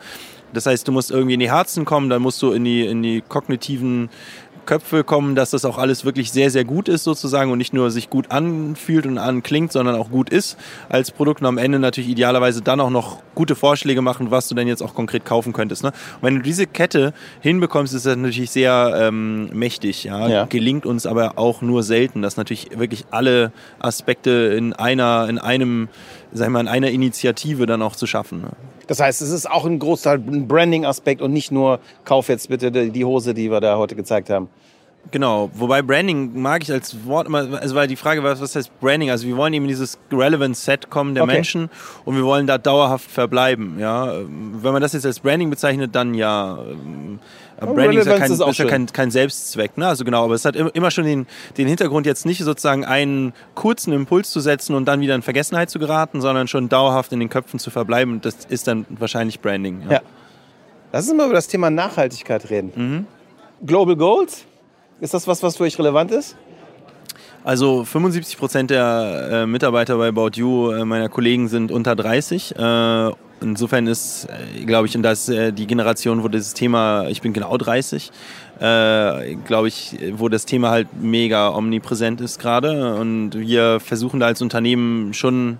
Das 0.52 0.66
heißt, 0.66 0.86
du 0.86 0.92
musst 0.92 1.10
irgendwie 1.10 1.34
in 1.34 1.40
die 1.40 1.50
Herzen 1.50 1.84
kommen, 1.84 2.08
dann 2.08 2.22
musst 2.22 2.40
du 2.40 2.52
in 2.52 2.64
die, 2.64 2.86
in 2.86 3.02
die 3.02 3.22
kognitiven 3.28 4.08
Köpfe 4.66 5.04
kommen, 5.04 5.34
dass 5.34 5.50
das 5.50 5.64
auch 5.64 5.78
alles 5.78 6.04
wirklich 6.04 6.32
sehr, 6.32 6.50
sehr 6.50 6.64
gut 6.64 6.88
ist 6.88 7.04
sozusagen 7.04 7.50
und 7.50 7.58
nicht 7.58 7.72
nur 7.72 7.90
sich 7.90 8.10
gut 8.10 8.30
anfühlt 8.30 9.06
und 9.06 9.18
anklingt, 9.18 9.72
sondern 9.72 9.96
auch 9.96 10.10
gut 10.10 10.30
ist 10.30 10.56
als 10.88 11.10
Produkt 11.10 11.40
und 11.40 11.46
am 11.46 11.58
Ende 11.58 11.78
natürlich 11.78 12.10
idealerweise 12.10 12.62
dann 12.62 12.80
auch 12.80 12.90
noch 12.90 13.22
gute 13.34 13.54
Vorschläge 13.54 14.02
machen, 14.02 14.30
was 14.30 14.48
du 14.48 14.54
denn 14.54 14.68
jetzt 14.68 14.82
auch 14.82 14.94
konkret 14.94 15.24
kaufen 15.24 15.52
könntest. 15.52 15.82
Ne? 15.82 15.90
Und 15.90 16.22
wenn 16.22 16.36
du 16.36 16.42
diese 16.42 16.66
Kette 16.66 17.12
hinbekommst, 17.40 17.94
ist 17.94 18.06
das 18.06 18.16
natürlich 18.16 18.50
sehr 18.50 18.94
ähm, 18.96 19.50
mächtig. 19.52 20.04
Ja? 20.04 20.28
ja? 20.28 20.44
Gelingt 20.46 20.86
uns 20.86 21.06
aber 21.06 21.38
auch 21.38 21.62
nur 21.62 21.82
selten, 21.82 22.22
dass 22.22 22.36
natürlich 22.36 22.78
wirklich 22.78 23.06
alle 23.10 23.52
Aspekte 23.78 24.30
in 24.56 24.72
einer, 24.72 25.28
in 25.28 25.38
einem, 25.38 25.88
sag 26.32 26.46
ich 26.46 26.52
mal, 26.52 26.60
in 26.60 26.68
einer 26.68 26.90
Initiative 26.90 27.66
dann 27.66 27.82
auch 27.82 27.96
zu 27.96 28.06
schaffen. 28.06 28.42
Ne? 28.42 28.50
Das 28.86 29.00
heißt, 29.00 29.22
es 29.22 29.30
ist 29.30 29.50
auch 29.50 29.64
ein 29.64 29.78
Großteil 29.78 30.18
Branding-Aspekt 30.18 31.22
und 31.22 31.32
nicht 31.32 31.50
nur, 31.50 31.80
kauf 32.04 32.28
jetzt 32.28 32.48
bitte 32.48 32.70
die 32.70 33.04
Hose, 33.04 33.34
die 33.34 33.50
wir 33.50 33.60
da 33.60 33.78
heute 33.78 33.94
gezeigt 33.96 34.30
haben. 34.30 34.48
Genau, 35.10 35.50
wobei 35.54 35.82
Branding 35.82 36.40
mag 36.40 36.62
ich 36.62 36.72
als 36.72 37.04
Wort 37.04 37.26
immer, 37.26 37.60
also 37.60 37.74
weil 37.74 37.86
die 37.86 37.96
Frage 37.96 38.22
war, 38.22 38.38
was 38.40 38.56
heißt 38.56 38.80
Branding? 38.80 39.10
Also 39.10 39.26
wir 39.26 39.36
wollen 39.36 39.52
eben 39.52 39.64
in 39.64 39.68
dieses 39.68 39.98
Relevant 40.10 40.56
Set 40.56 40.90
kommen 40.90 41.14
der 41.14 41.24
okay. 41.24 41.34
Menschen 41.34 41.70
und 42.04 42.16
wir 42.16 42.24
wollen 42.24 42.46
da 42.46 42.58
dauerhaft 42.58 43.10
verbleiben. 43.10 43.78
Ja, 43.78 44.12
wenn 44.12 44.72
man 44.72 44.82
das 44.82 44.92
jetzt 44.92 45.06
als 45.06 45.20
Branding 45.20 45.50
bezeichnet, 45.50 45.94
dann 45.94 46.14
ja. 46.14 46.58
Branding 47.60 48.00
ist 48.00 48.06
ja, 48.06 48.18
kein, 48.18 48.32
ist, 48.32 48.40
ist 48.40 48.58
ja 48.58 48.64
kein, 48.64 48.86
kein, 48.86 49.10
Selbstzweck, 49.10 49.78
ne? 49.78 49.86
Also 49.86 50.04
genau, 50.04 50.24
aber 50.24 50.34
es 50.34 50.44
hat 50.44 50.56
immer 50.56 50.90
schon 50.90 51.04
den, 51.04 51.26
den 51.56 51.68
Hintergrund, 51.68 52.06
jetzt 52.06 52.26
nicht 52.26 52.42
sozusagen 52.42 52.84
einen 52.84 53.32
kurzen 53.54 53.92
Impuls 53.92 54.30
zu 54.30 54.40
setzen 54.40 54.74
und 54.74 54.86
dann 54.86 55.00
wieder 55.00 55.14
in 55.14 55.22
Vergessenheit 55.22 55.70
zu 55.70 55.78
geraten, 55.78 56.20
sondern 56.20 56.48
schon 56.48 56.68
dauerhaft 56.68 57.12
in 57.12 57.20
den 57.20 57.28
Köpfen 57.28 57.60
zu 57.60 57.70
verbleiben. 57.70 58.20
Das 58.20 58.46
ist 58.48 58.66
dann 58.66 58.86
wahrscheinlich 58.88 59.40
Branding. 59.40 59.82
Ja. 59.84 59.92
ja. 59.92 60.00
Lass 60.92 61.08
uns 61.08 61.16
mal 61.16 61.26
über 61.26 61.34
das 61.34 61.46
Thema 61.46 61.70
Nachhaltigkeit 61.70 62.50
reden. 62.50 62.72
Mhm. 62.74 63.06
Global 63.66 63.96
Goals, 63.96 64.44
ist 65.04 65.12
das 65.12 65.28
was, 65.28 65.42
was 65.42 65.58
für 65.58 65.64
euch 65.64 65.78
relevant 65.78 66.10
ist? 66.10 66.34
Also 67.44 67.84
75 67.84 68.38
Prozent 68.38 68.70
der 68.70 69.28
äh, 69.30 69.46
Mitarbeiter 69.46 69.98
bei 69.98 70.08
About 70.08 70.30
You, 70.36 70.70
äh, 70.70 70.86
meiner 70.86 71.10
Kollegen, 71.10 71.48
sind 71.48 71.70
unter 71.70 71.94
30. 71.94 72.56
Äh, 72.56 73.10
insofern 73.42 73.86
ist, 73.86 74.26
äh, 74.30 74.64
glaube 74.64 74.86
ich, 74.86 74.96
und 74.96 75.02
das 75.02 75.28
äh, 75.28 75.52
die 75.52 75.66
Generation, 75.66 76.22
wo 76.22 76.28
dieses 76.28 76.54
Thema, 76.54 77.06
ich 77.08 77.20
bin 77.20 77.34
genau 77.34 77.54
30, 77.58 78.12
äh, 78.60 79.34
glaube 79.44 79.68
ich, 79.68 79.94
wo 80.14 80.30
das 80.30 80.46
Thema 80.46 80.70
halt 80.70 80.88
mega 80.98 81.50
omnipräsent 81.50 82.22
ist 82.22 82.38
gerade. 82.38 82.94
Und 82.94 83.32
wir 83.34 83.80
versuchen 83.80 84.20
da 84.20 84.26
als 84.26 84.40
Unternehmen 84.40 85.12
schon 85.12 85.58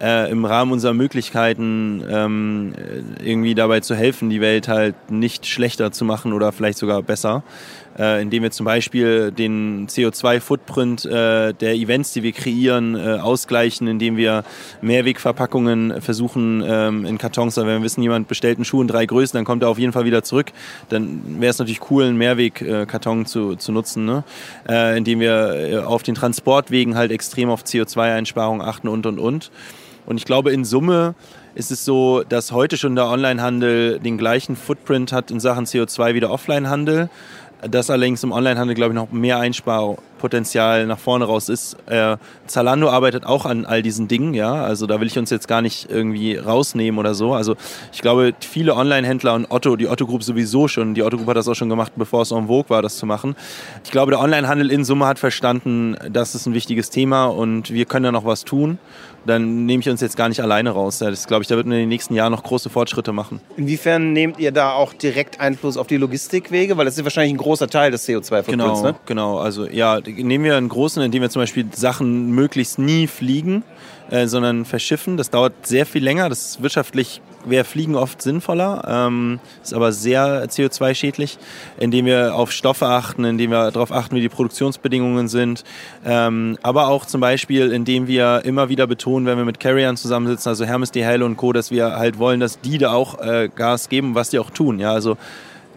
äh, 0.00 0.30
im 0.30 0.44
Rahmen 0.44 0.72
unserer 0.72 0.94
Möglichkeiten 0.94 2.02
ähm, 2.08 2.72
irgendwie 3.22 3.54
dabei 3.54 3.80
zu 3.80 3.94
helfen, 3.94 4.30
die 4.30 4.40
Welt 4.40 4.68
halt 4.68 4.94
nicht 5.10 5.46
schlechter 5.46 5.92
zu 5.92 6.04
machen 6.04 6.32
oder 6.32 6.52
vielleicht 6.52 6.78
sogar 6.78 7.02
besser 7.02 7.42
äh, 7.98 8.22
indem 8.22 8.42
wir 8.42 8.50
zum 8.50 8.64
Beispiel 8.64 9.30
den 9.30 9.86
CO2-Footprint 9.88 11.04
äh, 11.04 11.52
der 11.52 11.74
Events, 11.74 12.12
die 12.12 12.22
wir 12.22 12.32
kreieren, 12.32 12.96
äh, 12.96 13.18
ausgleichen, 13.18 13.86
indem 13.86 14.16
wir 14.16 14.44
Mehrwegverpackungen 14.80 16.00
versuchen 16.00 16.62
ähm, 16.66 17.04
in 17.04 17.18
Kartons, 17.18 17.56
wenn 17.56 17.66
wir 17.66 17.82
wissen, 17.82 18.02
jemand 18.02 18.28
bestellt 18.28 18.58
einen 18.58 18.64
Schuh 18.64 18.80
in 18.80 18.88
drei 18.88 19.06
Größen, 19.06 19.36
dann 19.36 19.44
kommt 19.44 19.62
er 19.62 19.68
auf 19.68 19.78
jeden 19.78 19.92
Fall 19.92 20.04
wieder 20.04 20.22
zurück. 20.22 20.52
Dann 20.88 21.40
wäre 21.40 21.50
es 21.50 21.58
natürlich 21.58 21.90
cool, 21.90 22.04
einen 22.04 22.16
Mehrwegkarton 22.16 23.26
zu, 23.26 23.56
zu 23.56 23.72
nutzen, 23.72 24.04
ne? 24.06 24.24
äh, 24.68 24.96
indem 24.96 25.20
wir 25.20 25.50
äh, 25.54 25.76
auf 25.78 26.02
den 26.02 26.14
Transportwegen 26.14 26.96
halt 26.96 27.12
extrem 27.12 27.50
auf 27.50 27.64
CO2-Einsparungen 27.64 28.62
achten 28.62 28.88
und 28.88 29.06
und 29.06 29.18
und. 29.18 29.50
Und 30.10 30.16
ich 30.16 30.24
glaube, 30.24 30.50
in 30.50 30.64
Summe 30.64 31.14
ist 31.54 31.70
es 31.70 31.84
so, 31.84 32.24
dass 32.28 32.50
heute 32.50 32.76
schon 32.76 32.96
der 32.96 33.06
Onlinehandel 33.06 34.00
den 34.00 34.18
gleichen 34.18 34.56
Footprint 34.56 35.12
hat 35.12 35.30
in 35.30 35.38
Sachen 35.38 35.66
CO2 35.66 36.14
wie 36.14 36.20
der 36.20 36.32
Offlinehandel. 36.32 37.08
Das 37.62 37.90
allerdings 37.90 38.24
im 38.24 38.32
Onlinehandel, 38.32 38.74
glaube 38.74 38.92
ich, 38.92 38.96
noch 38.96 39.12
mehr 39.12 39.38
Einsparpotenzial 39.38 40.86
nach 40.86 40.98
vorne 40.98 41.26
raus 41.26 41.48
ist. 41.48 41.76
Äh, 41.86 42.16
Zalando 42.46 42.88
arbeitet 42.88 43.24
auch 43.24 43.46
an 43.46 43.64
all 43.66 43.82
diesen 43.82 44.08
Dingen, 44.08 44.34
ja. 44.34 44.52
Also 44.52 44.88
da 44.88 44.98
will 45.00 45.06
ich 45.06 45.16
uns 45.16 45.30
jetzt 45.30 45.46
gar 45.46 45.62
nicht 45.62 45.88
irgendwie 45.88 46.34
rausnehmen 46.34 46.98
oder 46.98 47.14
so. 47.14 47.34
Also 47.34 47.54
ich 47.92 48.00
glaube, 48.00 48.34
viele 48.40 48.74
Online-Händler 48.74 49.34
und 49.34 49.48
Otto, 49.48 49.76
die 49.76 49.86
Otto 49.86 50.06
Group 50.06 50.24
sowieso 50.24 50.66
schon, 50.66 50.94
die 50.94 51.04
Otto 51.04 51.18
Group 51.18 51.28
hat 51.28 51.36
das 51.36 51.46
auch 51.46 51.54
schon 51.54 51.68
gemacht, 51.68 51.92
bevor 51.94 52.22
es 52.22 52.32
en 52.32 52.48
vogue 52.48 52.68
war, 52.68 52.82
das 52.82 52.96
zu 52.96 53.06
machen. 53.06 53.36
Ich 53.84 53.92
glaube, 53.92 54.10
der 54.10 54.20
Onlinehandel 54.20 54.72
in 54.72 54.84
Summe 54.84 55.06
hat 55.06 55.20
verstanden, 55.20 55.96
das 56.10 56.34
ist 56.34 56.46
ein 56.46 56.54
wichtiges 56.54 56.90
Thema 56.90 57.26
und 57.26 57.70
wir 57.70 57.84
können 57.84 58.04
da 58.04 58.10
noch 58.10 58.24
was 58.24 58.44
tun 58.44 58.78
dann 59.26 59.66
nehme 59.66 59.80
ich 59.80 59.88
uns 59.88 60.00
jetzt 60.00 60.16
gar 60.16 60.28
nicht 60.28 60.40
alleine 60.42 60.70
raus. 60.70 60.98
Das 60.98 61.26
glaube 61.26 61.42
ich, 61.42 61.48
da 61.48 61.56
wird 61.56 61.66
in 61.66 61.72
den 61.72 61.88
nächsten 61.88 62.14
Jahren 62.14 62.32
noch 62.32 62.42
große 62.42 62.70
Fortschritte 62.70 63.12
machen. 63.12 63.40
Inwiefern 63.56 64.12
nehmt 64.12 64.38
ihr 64.38 64.52
da 64.52 64.72
auch 64.72 64.92
direkt 64.92 65.40
Einfluss 65.40 65.76
auf 65.76 65.86
die 65.86 65.96
Logistikwege? 65.96 66.76
Weil 66.76 66.84
das 66.84 66.96
ist 66.96 67.04
wahrscheinlich 67.04 67.34
ein 67.34 67.38
großer 67.38 67.68
Teil 67.68 67.90
des 67.90 68.08
CO2-Footprints, 68.08 68.50
genau, 68.50 68.82
ne? 68.82 68.94
Genau, 69.06 69.38
also 69.38 69.66
ja, 69.66 70.00
nehmen 70.00 70.44
wir 70.44 70.56
einen 70.56 70.68
großen, 70.68 71.02
indem 71.02 71.22
wir 71.22 71.30
zum 71.30 71.42
Beispiel 71.42 71.66
Sachen 71.74 72.30
möglichst 72.30 72.78
nie 72.78 73.06
fliegen, 73.06 73.62
äh, 74.10 74.26
sondern 74.26 74.64
verschiffen. 74.64 75.16
Das 75.16 75.30
dauert 75.30 75.66
sehr 75.66 75.86
viel 75.86 76.02
länger, 76.02 76.28
das 76.28 76.50
ist 76.50 76.62
wirtschaftlich 76.62 77.20
wäre 77.44 77.64
Fliegen 77.64 77.94
oft 77.94 78.20
sinnvoller, 78.20 78.84
ähm, 78.86 79.40
ist 79.62 79.74
aber 79.74 79.92
sehr 79.92 80.46
CO2-schädlich, 80.48 81.38
indem 81.78 82.06
wir 82.06 82.34
auf 82.34 82.52
Stoffe 82.52 82.86
achten, 82.86 83.24
indem 83.24 83.50
wir 83.50 83.70
darauf 83.70 83.92
achten, 83.92 84.16
wie 84.16 84.20
die 84.20 84.28
Produktionsbedingungen 84.28 85.28
sind, 85.28 85.64
ähm, 86.04 86.58
aber 86.62 86.88
auch 86.88 87.06
zum 87.06 87.20
Beispiel, 87.20 87.72
indem 87.72 88.06
wir 88.06 88.42
immer 88.44 88.68
wieder 88.68 88.86
betonen, 88.86 89.26
wenn 89.26 89.38
wir 89.38 89.44
mit 89.44 89.60
Carriern 89.60 89.96
zusammensitzen, 89.96 90.50
also 90.50 90.64
Hermes, 90.64 90.90
DHL 90.90 91.22
und 91.22 91.36
Co., 91.36 91.52
dass 91.52 91.70
wir 91.70 91.96
halt 91.96 92.18
wollen, 92.18 92.40
dass 92.40 92.60
die 92.60 92.78
da 92.78 92.92
auch 92.92 93.20
äh, 93.20 93.48
Gas 93.54 93.88
geben, 93.88 94.14
was 94.14 94.30
die 94.30 94.38
auch 94.38 94.50
tun. 94.50 94.78
Ja, 94.78 94.92
also 94.92 95.16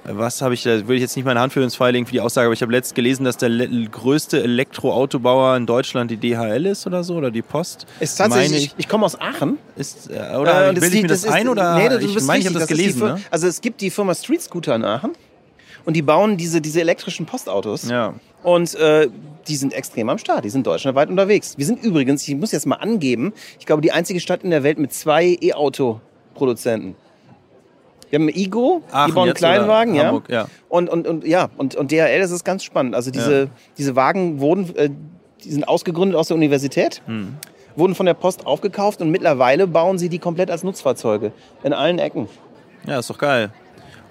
was 0.05 0.41
habe 0.41 0.53
ich, 0.53 0.63
da 0.63 0.71
würde 0.71 0.95
ich 0.95 1.01
jetzt 1.01 1.15
nicht 1.15 1.25
meine 1.25 1.39
Hand 1.39 1.53
für 1.53 1.61
ins 1.61 1.75
Feuer 1.75 1.91
legen 1.91 2.05
für 2.05 2.11
die 2.11 2.21
Aussage, 2.21 2.45
aber 2.45 2.53
ich 2.53 2.61
habe 2.61 2.71
letztens 2.71 2.95
gelesen, 2.95 3.23
dass 3.23 3.37
der 3.37 3.49
größte 3.49 4.43
Elektroautobauer 4.43 5.55
in 5.55 5.65
Deutschland 5.65 6.11
die 6.11 6.17
DHL 6.17 6.65
ist 6.65 6.85
oder 6.85 7.03
so, 7.03 7.15
oder 7.15 7.31
die 7.31 7.41
Post. 7.41 7.85
Ist 7.99 8.17
tatsächlich, 8.17 8.65
ich, 8.65 8.75
ich 8.77 8.87
komme 8.89 9.05
aus 9.05 9.19
Aachen. 9.19 9.57
Ist, 9.75 10.09
äh, 10.09 10.35
oder 10.35 10.69
äh, 10.69 10.73
bilde 10.73 10.95
ich 10.95 11.01
mir 11.03 11.07
das, 11.07 11.21
das 11.21 11.31
ein? 11.31 11.47
Oder 11.47 11.77
nee, 11.77 12.05
ich 12.05 12.21
meine, 12.23 12.39
ich 12.39 12.47
habe 12.47 12.59
das 12.59 12.67
gelesen. 12.67 12.99
Das 12.99 13.19
ne? 13.19 13.25
Also 13.31 13.47
es 13.47 13.61
gibt 13.61 13.79
die 13.81 13.89
Firma 13.89 14.13
Street 14.13 14.41
Scooter 14.41 14.75
in 14.75 14.83
Aachen 14.83 15.11
und 15.85 15.95
die 15.95 16.01
bauen 16.01 16.37
diese, 16.37 16.59
diese 16.59 16.81
elektrischen 16.81 17.25
Postautos. 17.25 17.87
Ja. 17.89 18.13
Und 18.43 18.75
äh, 18.75 19.09
die 19.47 19.55
sind 19.55 19.73
extrem 19.73 20.09
am 20.09 20.17
Start, 20.17 20.43
die 20.43 20.49
sind 20.49 20.67
deutschlandweit 20.67 21.09
unterwegs. 21.09 21.57
Wir 21.57 21.65
sind 21.65 21.81
übrigens, 21.81 22.27
ich 22.27 22.35
muss 22.35 22.51
jetzt 22.51 22.65
mal 22.65 22.75
angeben, 22.75 23.33
ich 23.57 23.65
glaube, 23.65 23.81
die 23.81 23.91
einzige 23.91 24.19
Stadt 24.19 24.43
in 24.43 24.49
der 24.49 24.63
Welt 24.63 24.79
mit 24.79 24.93
zwei 24.93 25.37
E-Auto-Produzenten. 25.39 26.95
Wir 28.13 28.19
haben 28.19 28.29
Igo, 28.29 28.83
Aachen 28.91 29.09
die 29.09 29.15
bauen 29.15 29.33
Kleinwagen, 29.33 29.95
ja. 29.95 30.03
Hamburg, 30.03 30.29
ja. 30.29 30.45
Und, 30.69 30.87
und, 30.87 31.07
und, 31.07 31.25
ja, 31.25 31.49
und, 31.57 31.73
und 31.73 31.91
DHL, 31.91 32.19
das 32.19 32.29
ist 32.29 32.43
ganz 32.43 32.63
spannend. 32.63 32.93
Also 32.93 33.09
diese, 33.09 33.39
ja. 33.45 33.47
diese 33.79 33.95
Wagen 33.95 34.39
wurden, 34.39 34.75
äh, 34.75 34.91
die 35.43 35.51
sind 35.51 35.67
ausgegründet 35.67 36.15
aus 36.15 36.27
der 36.27 36.37
Universität. 36.37 37.01
Hm 37.07 37.37
wurden 37.75 37.95
von 37.95 38.05
der 38.05 38.13
Post 38.13 38.45
aufgekauft 38.45 39.01
und 39.01 39.09
mittlerweile 39.09 39.65
bauen 39.65 39.97
sie 39.97 40.07
die 40.07 40.19
komplett 40.19 40.51
als 40.51 40.63
Nutzfahrzeuge 40.63 41.31
in 41.63 41.73
allen 41.73 41.97
Ecken. 41.97 42.29
Ja, 42.85 42.99
ist 42.99 43.09
doch 43.09 43.17
geil. 43.17 43.49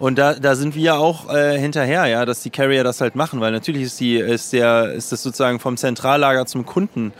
Und 0.00 0.18
da, 0.18 0.34
da 0.34 0.56
sind 0.56 0.74
wir 0.74 0.98
auch 0.98 1.32
äh, 1.32 1.56
hinterher, 1.60 2.06
ja, 2.06 2.24
dass 2.24 2.42
die 2.42 2.50
Carrier 2.50 2.82
das 2.82 3.00
halt 3.00 3.14
machen, 3.14 3.40
weil 3.40 3.52
natürlich 3.52 3.82
ist 3.82 4.00
die, 4.00 4.16
ist 4.16 4.52
der, 4.52 4.94
ist 4.94 5.12
das 5.12 5.22
sozusagen 5.22 5.60
vom 5.60 5.76
Zentrallager 5.76 6.44
zum 6.46 6.66
Kunden 6.66 7.12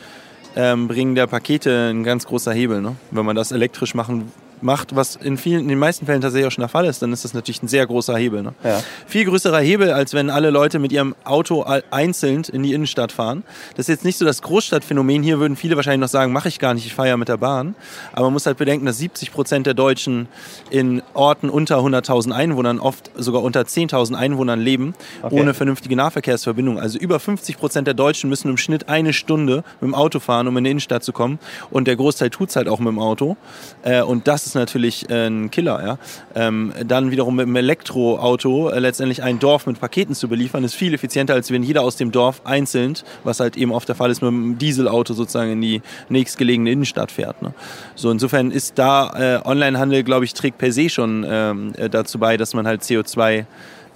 ähm, 0.57 0.89
bringen 0.89 1.15
der 1.15 1.29
Pakete 1.29 1.91
ein 1.91 2.03
ganz 2.03 2.27
großer 2.27 2.53
Hebel, 2.53 2.81
ne? 2.81 2.97
Wenn 3.13 3.25
man 3.25 3.37
das 3.37 3.53
elektrisch 3.53 3.95
machen 3.95 4.33
macht, 4.63 4.95
was 4.97 5.17
in 5.17 5.37
vielen, 5.37 5.61
in 5.61 5.69
den 5.69 5.79
meisten 5.79 6.07
Fällen 6.07 6.21
tatsächlich 6.21 6.47
auch 6.47 6.53
schon 6.53 6.63
der 6.63 6.69
Fall 6.69 6.87
ist, 6.87 7.03
dann 7.03 7.13
ist 7.13 7.25
das 7.25 7.35
natürlich 7.35 7.63
ein 7.63 7.69
sehr 7.69 7.87
großer 7.87 8.17
Hebel. 8.17 8.43
Ne? 8.43 8.55
Ja. 8.65 8.83
Viel 9.07 9.25
größerer 9.25 9.61
Hebel, 9.61 9.91
als 9.91 10.15
wenn 10.15 10.31
alle 10.31 10.51
Leute 10.51 10.79
mit 10.79 10.93
ihrem 10.93 11.15
Auto 11.25 11.65
einzeln 11.91 12.43
in 12.53 12.63
die 12.63 12.73
Innenstadt 12.73 13.13
fahren. 13.13 13.43
Das 13.77 13.85
ist 13.85 13.89
jetzt 13.89 14.05
nicht 14.05 14.17
so 14.17 14.25
das 14.25 14.43
Großstadtphänomen. 14.43 15.23
Hier 15.23 15.39
würden 15.39 15.57
viele 15.57 15.77
wahrscheinlich 15.77 16.01
noch 16.01 16.09
sagen, 16.09 16.33
mache 16.33 16.49
ich 16.49 16.59
gar 16.59 16.75
nicht, 16.75 16.87
ich 16.87 16.95
fahre 16.95 17.09
ja 17.09 17.17
mit 17.17 17.29
der 17.29 17.37
Bahn. 17.37 17.75
Aber 18.13 18.27
man 18.27 18.33
muss 18.35 18.47
halt 18.47 18.59
bedenken, 18.59 18.87
dass 18.87 18.99
70 18.99 19.33
Prozent 19.33 19.67
der 19.67 19.75
Deutschen 19.75 20.29
in 20.71 21.03
Orten 21.15 21.51
unter 21.51 21.79
100.000 21.79 22.33
Einwohnern, 22.33 22.79
oft 22.79 23.11
sogar 23.17 23.43
unter 23.43 23.63
10.000 23.63 24.15
Einwohnern 24.15 24.61
leben, 24.61 24.95
okay. 25.23 25.41
ohne 25.41 25.55
vernünftige 25.55 25.97
Nahverkehrsverbindung. 25.97 26.79
Also 26.79 26.99
über 26.99 27.21
50 27.21 27.59
Prozent 27.59 27.87
der 27.87 27.95
Deutschen 27.95 28.31
müssen 28.31 28.49
im 28.49 28.57
Schnitt 28.57 28.89
eine 28.89 29.13
Stunde 29.13 29.65
mit 29.81 29.89
dem 29.89 29.95
Auto 29.95 30.21
fahren, 30.21 30.49
um 30.49 30.57
in 30.57 30.65
die 30.65 30.71
Innenstadt 30.71 31.05
zu 31.05 31.13
kommen. 31.13 31.39
Und 31.71 31.87
der 31.87 31.97
Großteil 31.97 32.31
tut 32.31 32.51
es 32.51 32.57
halt 32.57 32.69
auch 32.69 32.79
mit 32.79 32.89
dem 32.89 32.99
Auto. 32.99 33.37
Äh, 33.83 34.03
und 34.03 34.29
das 34.29 34.47
ist 34.47 34.52
ist 34.53 34.55
natürlich 34.55 35.09
äh, 35.11 35.27
ein 35.27 35.51
Killer. 35.51 35.83
Ja? 35.85 35.99
Ähm, 36.35 36.73
dann 36.87 37.11
wiederum 37.11 37.37
mit 37.37 37.47
einem 37.47 37.57
Elektroauto 37.57 38.69
äh, 38.69 38.79
letztendlich 38.79 39.23
ein 39.23 39.39
Dorf 39.39 39.67
mit 39.67 39.81
Paketen 39.81 40.15
zu 40.15 40.29
beliefern, 40.29 40.63
ist 40.65 40.75
viel 40.75 40.95
effizienter, 40.95 41.35
als 41.35 41.51
wenn 41.51 41.63
jeder 41.63 41.83
aus 41.83 41.97
dem 41.97 42.13
Dorf 42.13 42.43
einzeln, 42.45 42.95
was 43.25 43.41
halt 43.41 43.57
eben 43.57 43.73
oft 43.73 43.89
der 43.89 43.95
Fall 43.95 44.11
ist, 44.11 44.21
mit 44.23 44.29
einem 44.29 44.59
Dieselauto 44.59 45.15
sozusagen 45.15 45.53
in 45.53 45.61
die 45.61 45.83
nächstgelegene 46.09 46.71
Innenstadt 46.71 47.11
fährt. 47.11 47.41
Ne? 47.43 47.55
So 47.95 48.11
insofern 48.11 48.51
ist 48.51 48.79
da 48.79 49.41
äh, 49.43 49.49
Onlinehandel, 49.49 50.03
glaube 50.03 50.25
ich, 50.25 50.35
trägt 50.35 50.59
per 50.59 50.73
se 50.73 50.89
schon 50.89 51.25
ähm, 51.29 51.73
äh, 51.77 51.89
dazu 51.89 52.19
bei, 52.19 52.37
dass 52.37 52.55
man 52.55 52.67
halt 52.67 52.83
CO2 52.83 53.45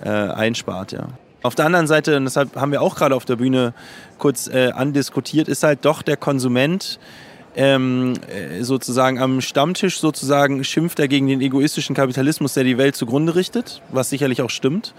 äh, 0.04 0.08
einspart. 0.08 0.92
Ja. 0.92 1.08
Auf 1.42 1.54
der 1.54 1.66
anderen 1.66 1.86
Seite, 1.86 2.16
und 2.16 2.25
deshalb 2.25 2.56
haben 2.56 2.72
wir 2.72 2.82
auch 2.82 2.96
gerade 2.96 3.14
auf 3.14 3.25
der 3.25 3.36
Bühne 3.36 3.75
kurz 4.18 4.48
äh, 4.48 4.72
andiskutiert, 4.72 5.48
ist 5.48 5.62
halt 5.62 5.84
doch 5.84 6.02
der 6.02 6.16
Konsument 6.16 6.98
ähm, 7.56 8.14
äh, 8.28 8.62
sozusagen 8.62 9.18
am 9.18 9.40
Stammtisch 9.40 9.98
sozusagen 9.98 10.62
schimpft 10.62 10.98
er 10.98 11.08
gegen 11.08 11.26
den 11.26 11.40
egoistischen 11.40 11.96
Kapitalismus, 11.96 12.54
der 12.54 12.64
die 12.64 12.78
Welt 12.78 12.96
zugrunde 12.96 13.34
richtet, 13.34 13.82
was 13.90 14.10
sicherlich 14.10 14.42
auch 14.42 14.50
stimmt 14.50 14.94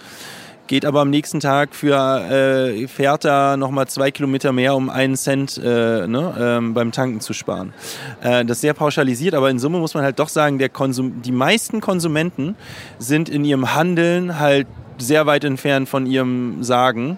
geht 0.67 0.85
aber 0.85 1.01
am 1.01 1.09
nächsten 1.09 1.39
Tag 1.39 1.73
für 1.73 1.95
äh, 2.29 2.87
fährt 2.87 3.25
er 3.25 3.57
nochmal 3.57 3.87
zwei 3.87 4.11
Kilometer 4.11 4.51
mehr, 4.51 4.75
um 4.75 4.89
einen 4.89 5.15
Cent 5.15 5.57
äh, 5.57 6.07
ne, 6.07 6.35
ähm, 6.39 6.73
beim 6.73 6.91
Tanken 6.91 7.21
zu 7.21 7.33
sparen. 7.33 7.73
Äh, 8.21 8.45
das 8.45 8.57
ist 8.57 8.61
sehr 8.61 8.73
pauschalisiert, 8.73 9.33
aber 9.33 9.49
in 9.49 9.59
Summe 9.59 9.79
muss 9.79 9.93
man 9.93 10.03
halt 10.03 10.19
doch 10.19 10.29
sagen, 10.29 10.59
der 10.59 10.69
Konsum 10.69 11.21
die 11.21 11.31
meisten 11.31 11.81
Konsumenten 11.81 12.55
sind 12.99 13.29
in 13.29 13.43
ihrem 13.43 13.73
Handeln 13.73 14.39
halt 14.39 14.67
sehr 14.97 15.25
weit 15.25 15.43
entfernt 15.43 15.87
von 15.89 16.05
ihrem 16.05 16.63
Sagen 16.63 17.17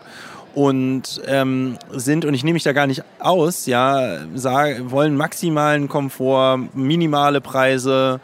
und 0.55 1.21
ähm, 1.27 1.77
sind, 1.91 2.25
und 2.25 2.33
ich 2.33 2.43
nehme 2.43 2.53
mich 2.53 2.63
da 2.63 2.73
gar 2.73 2.87
nicht 2.87 3.03
aus, 3.19 3.65
ja, 3.65 4.19
sagen, 4.35 4.91
wollen 4.91 5.15
maximalen 5.15 5.87
Komfort, 5.87 6.59
minimale 6.73 7.41
Preise, 7.41 8.19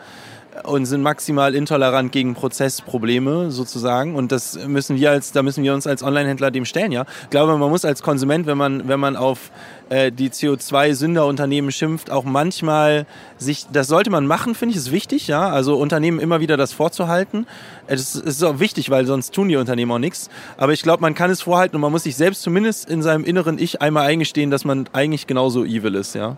und 0.64 0.86
sind 0.86 1.02
maximal 1.02 1.54
intolerant 1.54 2.12
gegen 2.12 2.34
Prozessprobleme 2.34 3.52
sozusagen. 3.52 4.16
Und 4.16 4.32
das 4.32 4.58
müssen 4.68 4.98
wir 4.98 5.12
als, 5.12 5.32
da 5.32 5.44
müssen 5.44 5.64
wir 5.64 5.74
uns 5.74 5.86
als 5.88 6.04
Online-Händler 6.04 6.52
dem 6.52 6.66
stellen, 6.66 6.92
ja. 6.92 7.06
Ich 7.24 7.30
glaube, 7.30 7.58
man 7.58 7.70
muss 7.70 7.86
als 7.86 8.02
Konsument, 8.02 8.46
wenn 8.46 8.58
man, 8.58 8.88
wenn 8.88 9.00
man 9.00 9.16
auf 9.16 9.52
äh, 9.90 10.12
die 10.12 10.30
CO2-Sünderunternehmen 10.30 11.72
schimpft, 11.72 12.10
auch 12.10 12.24
manchmal 12.24 13.06
sich, 13.38 13.66
das 13.72 13.88
sollte 13.88 14.10
man 14.10 14.26
machen, 14.26 14.56
finde 14.56 14.72
ich, 14.72 14.78
ist 14.78 14.92
wichtig, 14.92 15.28
ja. 15.28 15.50
Also 15.50 15.76
Unternehmen 15.78 16.20
immer 16.20 16.40
wieder 16.40 16.58
das 16.58 16.72
vorzuhalten. 16.74 17.46
Es 17.88 18.16
ist 18.16 18.44
auch 18.44 18.60
wichtig, 18.60 18.90
weil 18.90 19.06
sonst 19.06 19.34
tun 19.34 19.50
die 19.50 19.58
Unternehmen 19.58 19.92
auch 19.92 20.00
nichts. 20.00 20.30
Aber 20.58 20.74
ich 20.74 20.82
glaube, 20.82 21.02
man 21.02 21.14
kann 21.14 21.30
es 21.30 21.42
vorhalten 21.42 21.76
und 21.76 21.82
man 21.82 21.92
muss 21.92 22.04
sich 22.04 22.16
selbst 22.16 22.42
zumindest 22.42 22.90
in 22.90 23.02
seinem 23.02 23.26
inneren 23.26 23.60
Ich 23.60 23.82
einmal 23.82 24.06
eingestehen, 24.06 24.52
dass 24.52 24.66
man 24.66 24.88
eigentlich 24.94 25.28
genauso 25.28 25.66
evil 25.66 25.96
ist, 25.96 26.16
ja 26.16 26.38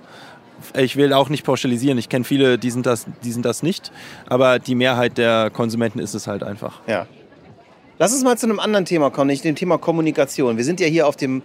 ich 0.76 0.96
will 0.96 1.14
auch 1.14 1.30
nicht 1.30 1.44
pauschalisieren. 1.44 1.98
Ich 1.98 2.10
kenne 2.10 2.26
viele, 2.26 2.58
die 2.58 2.72
sind, 2.72 2.86
das, 2.86 3.06
die 3.24 3.32
sind 3.32 3.46
das 3.46 3.64
nicht. 3.64 3.92
Aber 4.28 4.60
die 4.60 4.76
Mehrheit 4.76 5.18
der 5.18 5.50
Konsumenten 5.50 6.00
ist 6.00 6.14
es 6.14 6.28
halt 6.28 6.44
einfach. 6.44 6.82
Ja. 6.88 7.08
Lass 8.00 8.14
uns 8.14 8.24
mal 8.24 8.38
zu 8.38 8.46
einem 8.46 8.60
anderen 8.60 8.86
Thema 8.86 9.10
kommen, 9.10 9.28
nicht 9.28 9.44
dem 9.44 9.56
Thema 9.56 9.78
Kommunikation. 9.78 10.58
Wir 10.58 10.64
sind 10.64 10.80
ja 10.80 10.88
hier 10.88 11.08
auf 11.08 11.16
dem 11.16 11.42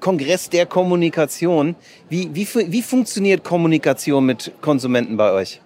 Kongress 0.00 0.50
der 0.50 0.66
Kommunikation. 0.66 1.74
Wie, 2.08 2.30
wie, 2.32 2.46
wie 2.70 2.82
funktioniert 2.82 3.42
Kommunikation 3.42 4.24
mit 4.24 4.52
Konsumenten 4.60 5.16
bei 5.16 5.32
euch? 5.32 5.60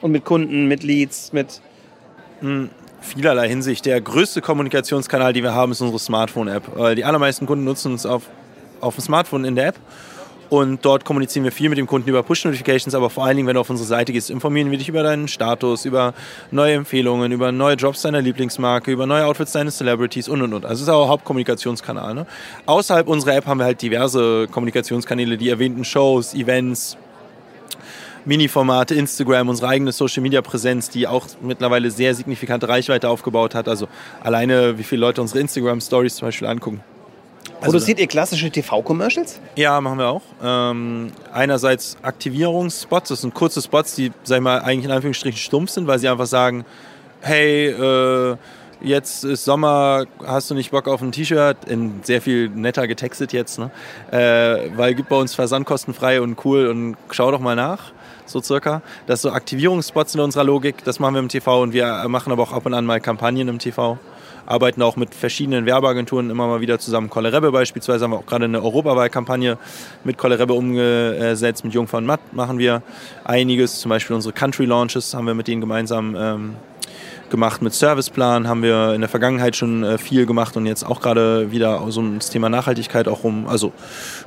Und 0.00 0.12
mit 0.12 0.24
Kunden, 0.24 0.66
mit 0.66 0.82
Leads, 0.82 1.32
mit... 1.32 1.60
Hm, 2.40 2.70
vielerlei 3.00 3.48
Hinsicht. 3.48 3.86
Der 3.86 4.00
größte 4.00 4.40
Kommunikationskanal, 4.40 5.32
den 5.32 5.44
wir 5.44 5.54
haben, 5.54 5.72
ist 5.72 5.80
unsere 5.80 5.98
Smartphone-App. 5.98 6.96
Die 6.96 7.04
allermeisten 7.04 7.46
Kunden 7.46 7.64
nutzen 7.64 7.92
uns 7.92 8.06
auf, 8.06 8.24
auf 8.80 8.96
dem 8.96 9.04
Smartphone 9.04 9.44
in 9.44 9.54
der 9.54 9.68
App. 9.68 9.76
Und 10.50 10.84
dort 10.84 11.04
kommunizieren 11.04 11.44
wir 11.44 11.52
viel 11.52 11.68
mit 11.68 11.76
dem 11.76 11.86
Kunden 11.86 12.08
über 12.08 12.22
Push-Notifications, 12.22 12.94
aber 12.94 13.10
vor 13.10 13.24
allen 13.24 13.36
Dingen, 13.36 13.46
wenn 13.46 13.54
du 13.54 13.60
auf 13.60 13.68
unsere 13.68 13.86
Seite 13.86 14.12
gehst, 14.12 14.30
informieren 14.30 14.70
wir 14.70 14.78
dich 14.78 14.88
über 14.88 15.02
deinen 15.02 15.28
Status, 15.28 15.84
über 15.84 16.14
neue 16.50 16.74
Empfehlungen, 16.74 17.32
über 17.32 17.52
neue 17.52 17.74
Jobs 17.74 18.02
deiner 18.02 18.22
Lieblingsmarke, 18.22 18.90
über 18.90 19.06
neue 19.06 19.26
Outfits 19.26 19.52
deines 19.52 19.76
Celebrities 19.76 20.28
und 20.28 20.40
und 20.40 20.54
und. 20.54 20.64
Also 20.64 20.76
es 20.76 20.82
ist 20.82 20.88
auch 20.88 21.08
Hauptkommunikationskanal. 21.08 22.14
Ne? 22.14 22.26
Außerhalb 22.64 23.06
unserer 23.08 23.36
App 23.36 23.46
haben 23.46 23.58
wir 23.58 23.64
halt 23.64 23.82
diverse 23.82 24.48
Kommunikationskanäle, 24.50 25.36
die 25.36 25.50
erwähnten 25.50 25.84
Shows, 25.84 26.32
Events, 26.32 26.96
Mini-Formate, 28.24 28.94
Instagram, 28.94 29.50
unsere 29.50 29.68
eigene 29.68 29.92
Social-Media-Präsenz, 29.92 30.88
die 30.90 31.06
auch 31.06 31.26
mittlerweile 31.42 31.90
sehr 31.90 32.14
signifikante 32.14 32.68
Reichweite 32.68 33.08
aufgebaut 33.08 33.54
hat. 33.54 33.68
Also 33.68 33.88
alleine, 34.22 34.78
wie 34.78 34.82
viele 34.82 35.00
Leute 35.02 35.20
unsere 35.20 35.40
Instagram-Stories 35.40 36.16
zum 36.16 36.28
Beispiel 36.28 36.48
angucken. 36.48 36.82
Also 37.60 37.72
Produziert 37.72 37.98
ihr 37.98 38.06
klassische 38.06 38.50
TV-Commercials? 38.50 39.40
Ja, 39.56 39.80
machen 39.80 39.98
wir 39.98 40.06
auch. 40.06 40.22
Ähm, 40.42 41.10
einerseits 41.32 41.96
Aktivierungsspots, 42.02 43.08
das 43.08 43.22
sind 43.22 43.34
kurze 43.34 43.60
Spots, 43.60 43.96
die, 43.96 44.12
sag 44.22 44.36
ich 44.36 44.42
mal, 44.42 44.60
eigentlich 44.60 44.84
in 44.84 44.92
Anführungsstrichen 44.92 45.38
stumpf 45.38 45.70
sind, 45.70 45.88
weil 45.88 45.98
sie 45.98 46.08
einfach 46.08 46.26
sagen, 46.26 46.64
hey, 47.20 47.66
äh, 47.70 48.36
jetzt 48.80 49.24
ist 49.24 49.44
Sommer, 49.44 50.04
hast 50.24 50.50
du 50.50 50.54
nicht 50.54 50.70
Bock 50.70 50.86
auf 50.86 51.02
ein 51.02 51.10
T-Shirt? 51.10 51.56
In 51.66 52.00
sehr 52.04 52.22
viel 52.22 52.48
netter 52.48 52.86
getextet 52.86 53.32
jetzt, 53.32 53.58
ne? 53.58 53.72
Äh, 54.12 54.70
weil 54.76 54.94
gibt 54.94 55.08
bei 55.08 55.16
uns 55.16 55.34
Versand 55.34 55.66
kostenfrei 55.66 56.20
und 56.20 56.44
cool 56.44 56.68
und 56.68 56.96
schau 57.10 57.32
doch 57.32 57.40
mal 57.40 57.56
nach, 57.56 57.90
so 58.24 58.40
circa. 58.40 58.82
Das 59.08 59.18
ist 59.18 59.22
so 59.22 59.32
Aktivierungsspots 59.32 60.14
in 60.14 60.20
unserer 60.20 60.44
Logik, 60.44 60.84
das 60.84 61.00
machen 61.00 61.14
wir 61.14 61.20
im 61.20 61.28
TV 61.28 61.60
und 61.60 61.72
wir 61.72 62.06
machen 62.06 62.32
aber 62.32 62.44
auch 62.44 62.52
ab 62.52 62.66
und 62.66 62.74
an 62.74 62.86
mal 62.86 63.00
Kampagnen 63.00 63.48
im 63.48 63.58
TV 63.58 63.98
arbeiten 64.48 64.80
auch 64.80 64.96
mit 64.96 65.14
verschiedenen 65.14 65.66
Werbeagenturen 65.66 66.30
immer 66.30 66.46
mal 66.46 66.60
wieder 66.62 66.78
zusammen. 66.78 67.10
Kolle 67.10 67.28
beispielsweise 67.52 68.04
haben 68.04 68.12
wir 68.12 68.18
auch 68.18 68.26
gerade 68.26 68.46
eine 68.46 68.62
Europawahlkampagne 68.62 69.58
mit 70.04 70.16
Kolle 70.16 70.38
umgesetzt. 70.46 71.64
Mit 71.64 71.74
Jungfern 71.74 72.06
Matt 72.06 72.32
machen 72.32 72.58
wir 72.58 72.82
einiges. 73.24 73.80
Zum 73.80 73.90
Beispiel 73.90 74.16
unsere 74.16 74.32
Country 74.32 74.64
Launches 74.64 75.12
haben 75.12 75.26
wir 75.26 75.34
mit 75.34 75.48
denen 75.48 75.60
gemeinsam 75.60 76.16
ähm, 76.18 76.56
gemacht. 77.28 77.60
Mit 77.60 77.74
Serviceplan 77.74 78.48
haben 78.48 78.62
wir 78.62 78.94
in 78.94 79.02
der 79.02 79.10
Vergangenheit 79.10 79.54
schon 79.54 79.84
äh, 79.84 79.98
viel 79.98 80.24
gemacht 80.24 80.56
und 80.56 80.64
jetzt 80.64 80.84
auch 80.84 81.00
gerade 81.00 81.50
wieder 81.52 81.84
so 81.90 82.02
das 82.16 82.30
Thema 82.30 82.48
Nachhaltigkeit 82.48 83.06
auch 83.06 83.24
rum. 83.24 83.46
Also 83.48 83.72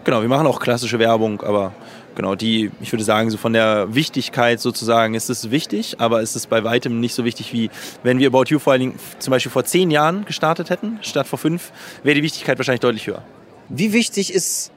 genau, 0.03 0.21
wir 0.21 0.29
machen 0.29 0.45
auch 0.45 0.59
klassische 0.59 0.99
Werbung, 0.99 1.41
aber 1.41 1.73
genau, 2.15 2.35
die, 2.35 2.71
ich 2.81 2.91
würde 2.91 3.03
sagen, 3.03 3.29
so 3.29 3.37
von 3.37 3.53
der 3.53 3.93
Wichtigkeit 3.93 4.59
sozusagen 4.59 5.13
ist 5.13 5.29
es 5.29 5.51
wichtig, 5.51 5.95
aber 5.99 6.21
ist 6.21 6.35
es 6.35 6.47
bei 6.47 6.63
weitem 6.63 6.99
nicht 6.99 7.13
so 7.13 7.25
wichtig, 7.25 7.53
wie 7.53 7.69
wenn 8.03 8.19
wir 8.19 8.27
About 8.27 8.45
You 8.47 8.59
vor 8.59 8.73
allen 8.73 8.81
Dingen 8.81 8.99
zum 9.19 9.31
Beispiel 9.31 9.51
vor 9.51 9.63
zehn 9.65 9.91
Jahren 9.91 10.25
gestartet 10.25 10.69
hätten, 10.69 10.99
statt 11.01 11.27
vor 11.27 11.39
fünf, 11.39 11.71
wäre 12.03 12.15
die 12.15 12.23
Wichtigkeit 12.23 12.57
wahrscheinlich 12.57 12.81
deutlich 12.81 13.07
höher. 13.07 13.23
Wie 13.69 13.93
wichtig 13.93 14.33
ist 14.33 14.71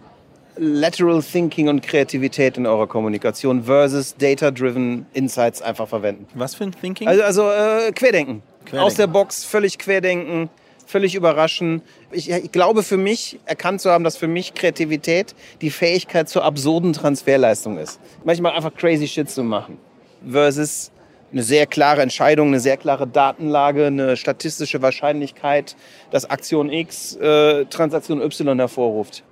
Lateral 0.57 1.23
Thinking 1.23 1.69
und 1.69 1.83
Kreativität 1.83 2.57
in 2.57 2.67
eurer 2.67 2.87
Kommunikation 2.87 3.65
versus 3.65 4.15
Data-Driven 4.17 5.07
Insights 5.13 5.61
einfach 5.63 5.89
verwenden? 5.89 6.27
Was 6.35 6.55
für 6.55 6.65
ein 6.65 6.73
Thinking? 6.73 7.09
Also, 7.09 7.23
also 7.23 7.43
äh, 7.51 7.93
querdenken. 7.93 8.43
querdenken. 8.65 8.79
Aus 8.79 8.95
der 8.95 9.09
Box, 9.09 9.45
völlig 9.45 9.79
querdenken 9.79 10.49
völlig 10.95 11.17
überraschen. 11.17 11.83
Ich, 12.13 12.31
ich, 12.31 12.53
glaube 12.53 12.85
für 12.85 12.97
mich, 12.97 13.41
erkannt 13.47 13.81
zu 13.81 13.91
haben, 13.91 14.05
dass 14.05 14.17
für 14.17 14.29
mich 14.29 14.55
Kreativität 14.55 15.35
die 15.61 15.71
Fähigkeit 15.71 16.29
zur 16.29 16.45
absurden 16.45 16.93
Transferleistung 16.93 17.79
ist. 17.79 17.99
Manchmal 18.23 18.53
einfach 18.53 18.73
crazy 18.73 19.09
shit 19.09 19.29
zu 19.29 19.43
machen. 19.43 19.77
Versus 20.25 20.93
eine 21.33 21.43
sehr 21.43 21.67
klare 21.67 22.01
Entscheidung, 22.03 22.47
eine 22.47 22.61
sehr 22.61 22.77
klare 22.77 23.09
Datenlage, 23.09 23.87
eine 23.87 24.17
statistische 24.17 24.83
Wahrscheinlichkeit, 24.83 25.75
dass 26.13 26.31
Aktion 26.31 26.71
X 26.71 27.17
äh, 27.17 27.65
Transaktion 27.65 28.23
Y 28.23 28.57
hervorruft. 28.57 29.25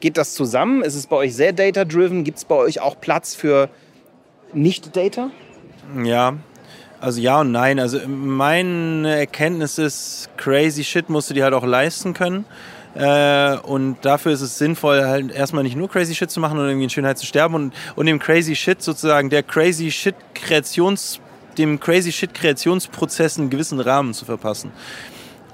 Geht 0.00 0.18
das 0.18 0.34
zusammen? 0.34 0.82
Ist 0.82 0.94
es 0.94 1.06
bei 1.06 1.16
euch 1.16 1.34
sehr 1.34 1.54
data-driven? 1.54 2.22
Gibt 2.22 2.36
es 2.36 2.44
bei 2.44 2.56
euch 2.56 2.82
auch 2.82 3.00
Platz 3.00 3.34
für 3.34 3.70
Nicht-Data? 4.52 5.30
Ja, 6.04 6.36
also 7.00 7.20
ja 7.20 7.40
und 7.40 7.52
nein. 7.52 7.78
Also 7.78 8.00
meine 8.06 9.18
Erkenntnis 9.18 9.78
ist, 9.78 10.28
crazy 10.36 10.84
shit 10.84 11.08
musst 11.08 11.30
du 11.30 11.34
dir 11.34 11.44
halt 11.44 11.54
auch 11.54 11.64
leisten 11.64 12.14
können. 12.14 12.44
Äh, 12.94 13.58
und 13.58 13.98
dafür 14.02 14.32
ist 14.32 14.40
es 14.40 14.58
sinnvoll, 14.58 15.04
halt 15.04 15.30
erstmal 15.30 15.62
nicht 15.62 15.76
nur 15.76 15.88
crazy 15.88 16.14
shit 16.14 16.30
zu 16.30 16.40
machen 16.40 16.58
und 16.58 16.66
irgendwie 16.66 16.84
in 16.84 16.90
Schönheit 16.90 17.18
zu 17.18 17.26
sterben 17.26 17.54
und, 17.54 17.74
und 17.94 18.06
dem 18.06 18.18
crazy 18.18 18.56
shit 18.56 18.82
sozusagen, 18.82 19.30
der 19.30 19.42
crazy 19.42 19.90
shit 19.90 20.16
Kreations, 20.34 21.20
dem 21.58 21.78
crazy 21.78 22.10
shit 22.10 22.34
Kreationsprozess 22.34 23.38
einen 23.38 23.50
gewissen 23.50 23.78
Rahmen 23.78 24.14
zu 24.14 24.24
verpassen. 24.24 24.72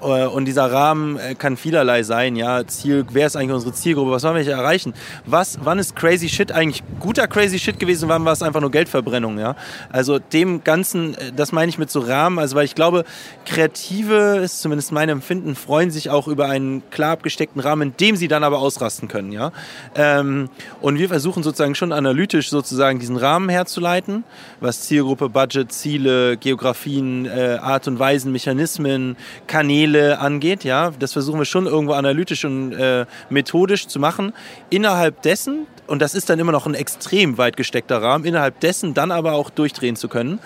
Äh, 0.05 0.27
und 0.27 0.45
dieser 0.45 0.71
Rahmen 0.71 1.17
äh, 1.17 1.35
kann 1.35 1.57
vielerlei 1.57 2.03
sein. 2.03 2.35
Ja, 2.35 2.65
Ziel, 2.67 3.05
wer 3.11 3.27
ist 3.27 3.35
eigentlich 3.35 3.53
unsere 3.53 3.73
Zielgruppe? 3.73 4.11
Was 4.11 4.23
wollen 4.23 4.35
wir 4.35 4.43
hier 4.43 4.53
erreichen? 4.53 4.93
Was, 5.25 5.59
wann 5.63 5.79
ist 5.79 5.95
Crazy 5.95 6.29
Shit 6.29 6.51
eigentlich 6.51 6.83
guter 6.99 7.27
Crazy 7.27 7.59
Shit 7.59 7.79
gewesen? 7.79 8.07
Wann 8.09 8.23
war 8.25 8.33
es 8.33 8.41
einfach 8.41 8.61
nur 8.61 8.71
Geldverbrennung? 8.71 9.39
Ja, 9.39 9.55
also 9.91 10.19
dem 10.19 10.63
Ganzen, 10.63 11.15
äh, 11.15 11.31
das 11.35 11.51
meine 11.51 11.69
ich 11.69 11.77
mit 11.77 11.89
so 11.89 11.99
Rahmen. 11.99 12.39
Also 12.39 12.55
weil 12.55 12.65
ich 12.65 12.75
glaube, 12.75 13.03
Kreative 13.45 14.37
ist 14.43 14.61
zumindest 14.61 14.91
mein 14.91 15.09
Empfinden, 15.09 15.55
freuen 15.55 15.91
sich 15.91 16.09
auch 16.09 16.27
über 16.27 16.47
einen 16.47 16.87
klar 16.91 17.13
abgesteckten 17.13 17.61
Rahmen, 17.61 17.89
in 17.89 17.97
dem 17.97 18.15
sie 18.15 18.27
dann 18.27 18.43
aber 18.43 18.59
ausrasten 18.59 19.07
können. 19.07 19.31
Ja, 19.31 19.51
ähm, 19.95 20.49
und 20.81 20.99
wir 20.99 21.09
versuchen 21.09 21.43
sozusagen 21.43 21.75
schon 21.75 21.91
analytisch 21.91 22.49
sozusagen 22.49 22.99
diesen 22.99 23.17
Rahmen 23.17 23.49
herzuleiten, 23.49 24.23
was 24.59 24.81
Zielgruppe, 24.81 25.29
Budget, 25.29 25.71
Ziele, 25.71 26.37
Geografien, 26.37 27.29
Art 27.61 27.87
und 27.87 27.99
Weisen, 27.99 28.31
Mechanismen, 28.31 29.17
Kanäle 29.47 29.94
Kanäle 29.95 30.19
angeht. 30.19 30.63
Ja, 30.63 30.91
das 30.97 31.13
versuchen 31.13 31.39
wir 31.39 31.45
schon 31.45 31.65
irgendwo 31.65 31.93
analytisch 31.93 32.45
und 32.45 32.73
äh, 32.73 33.05
methodisch 33.29 33.87
zu 33.87 33.99
machen. 33.99 34.33
Innerhalb 34.69 35.21
dessen, 35.21 35.67
und 35.87 36.01
das 36.01 36.15
ist 36.15 36.29
dann 36.29 36.39
immer 36.39 36.51
noch 36.51 36.65
ein 36.65 36.73
extrem 36.73 37.37
weit 37.37 37.57
gesteckter 37.57 38.01
Rahmen, 38.01 38.25
innerhalb 38.25 38.59
dessen 38.59 38.93
dann 38.93 39.11
aber 39.11 39.33
auch 39.33 39.49
durchdrehen 39.49 39.95
zu 39.95 40.07
können 40.07 40.39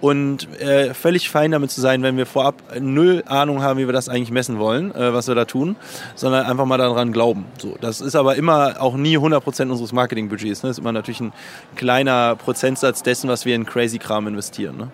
und 0.00 0.60
äh, 0.60 0.94
völlig 0.94 1.30
fein 1.30 1.50
damit 1.50 1.70
zu 1.70 1.80
sein, 1.80 2.02
wenn 2.02 2.16
wir 2.16 2.26
vorab 2.26 2.62
null 2.80 3.22
Ahnung 3.26 3.62
haben, 3.62 3.78
wie 3.78 3.86
wir 3.86 3.92
das 3.92 4.08
eigentlich 4.08 4.30
messen 4.30 4.58
wollen, 4.58 4.94
äh, 4.94 5.12
was 5.12 5.28
wir 5.28 5.34
da 5.34 5.44
tun, 5.44 5.76
sondern 6.14 6.46
einfach 6.46 6.66
mal 6.66 6.78
daran 6.78 7.12
glauben. 7.12 7.46
So, 7.58 7.76
das 7.80 8.00
ist 8.00 8.14
aber 8.14 8.36
immer 8.36 8.80
auch 8.80 8.96
nie 8.96 9.18
100% 9.18 9.70
unseres 9.70 9.92
Marketingbudgets. 9.92 10.62
Ne? 10.62 10.70
Das 10.70 10.78
ist 10.78 10.82
immer 10.82 10.92
natürlich 10.92 11.20
ein 11.20 11.32
kleiner 11.76 12.36
Prozentsatz 12.36 13.02
dessen, 13.02 13.28
was 13.28 13.44
wir 13.44 13.54
in 13.54 13.66
Crazy 13.66 13.98
Kram 13.98 14.26
investieren. 14.26 14.76
Ne? 14.76 14.88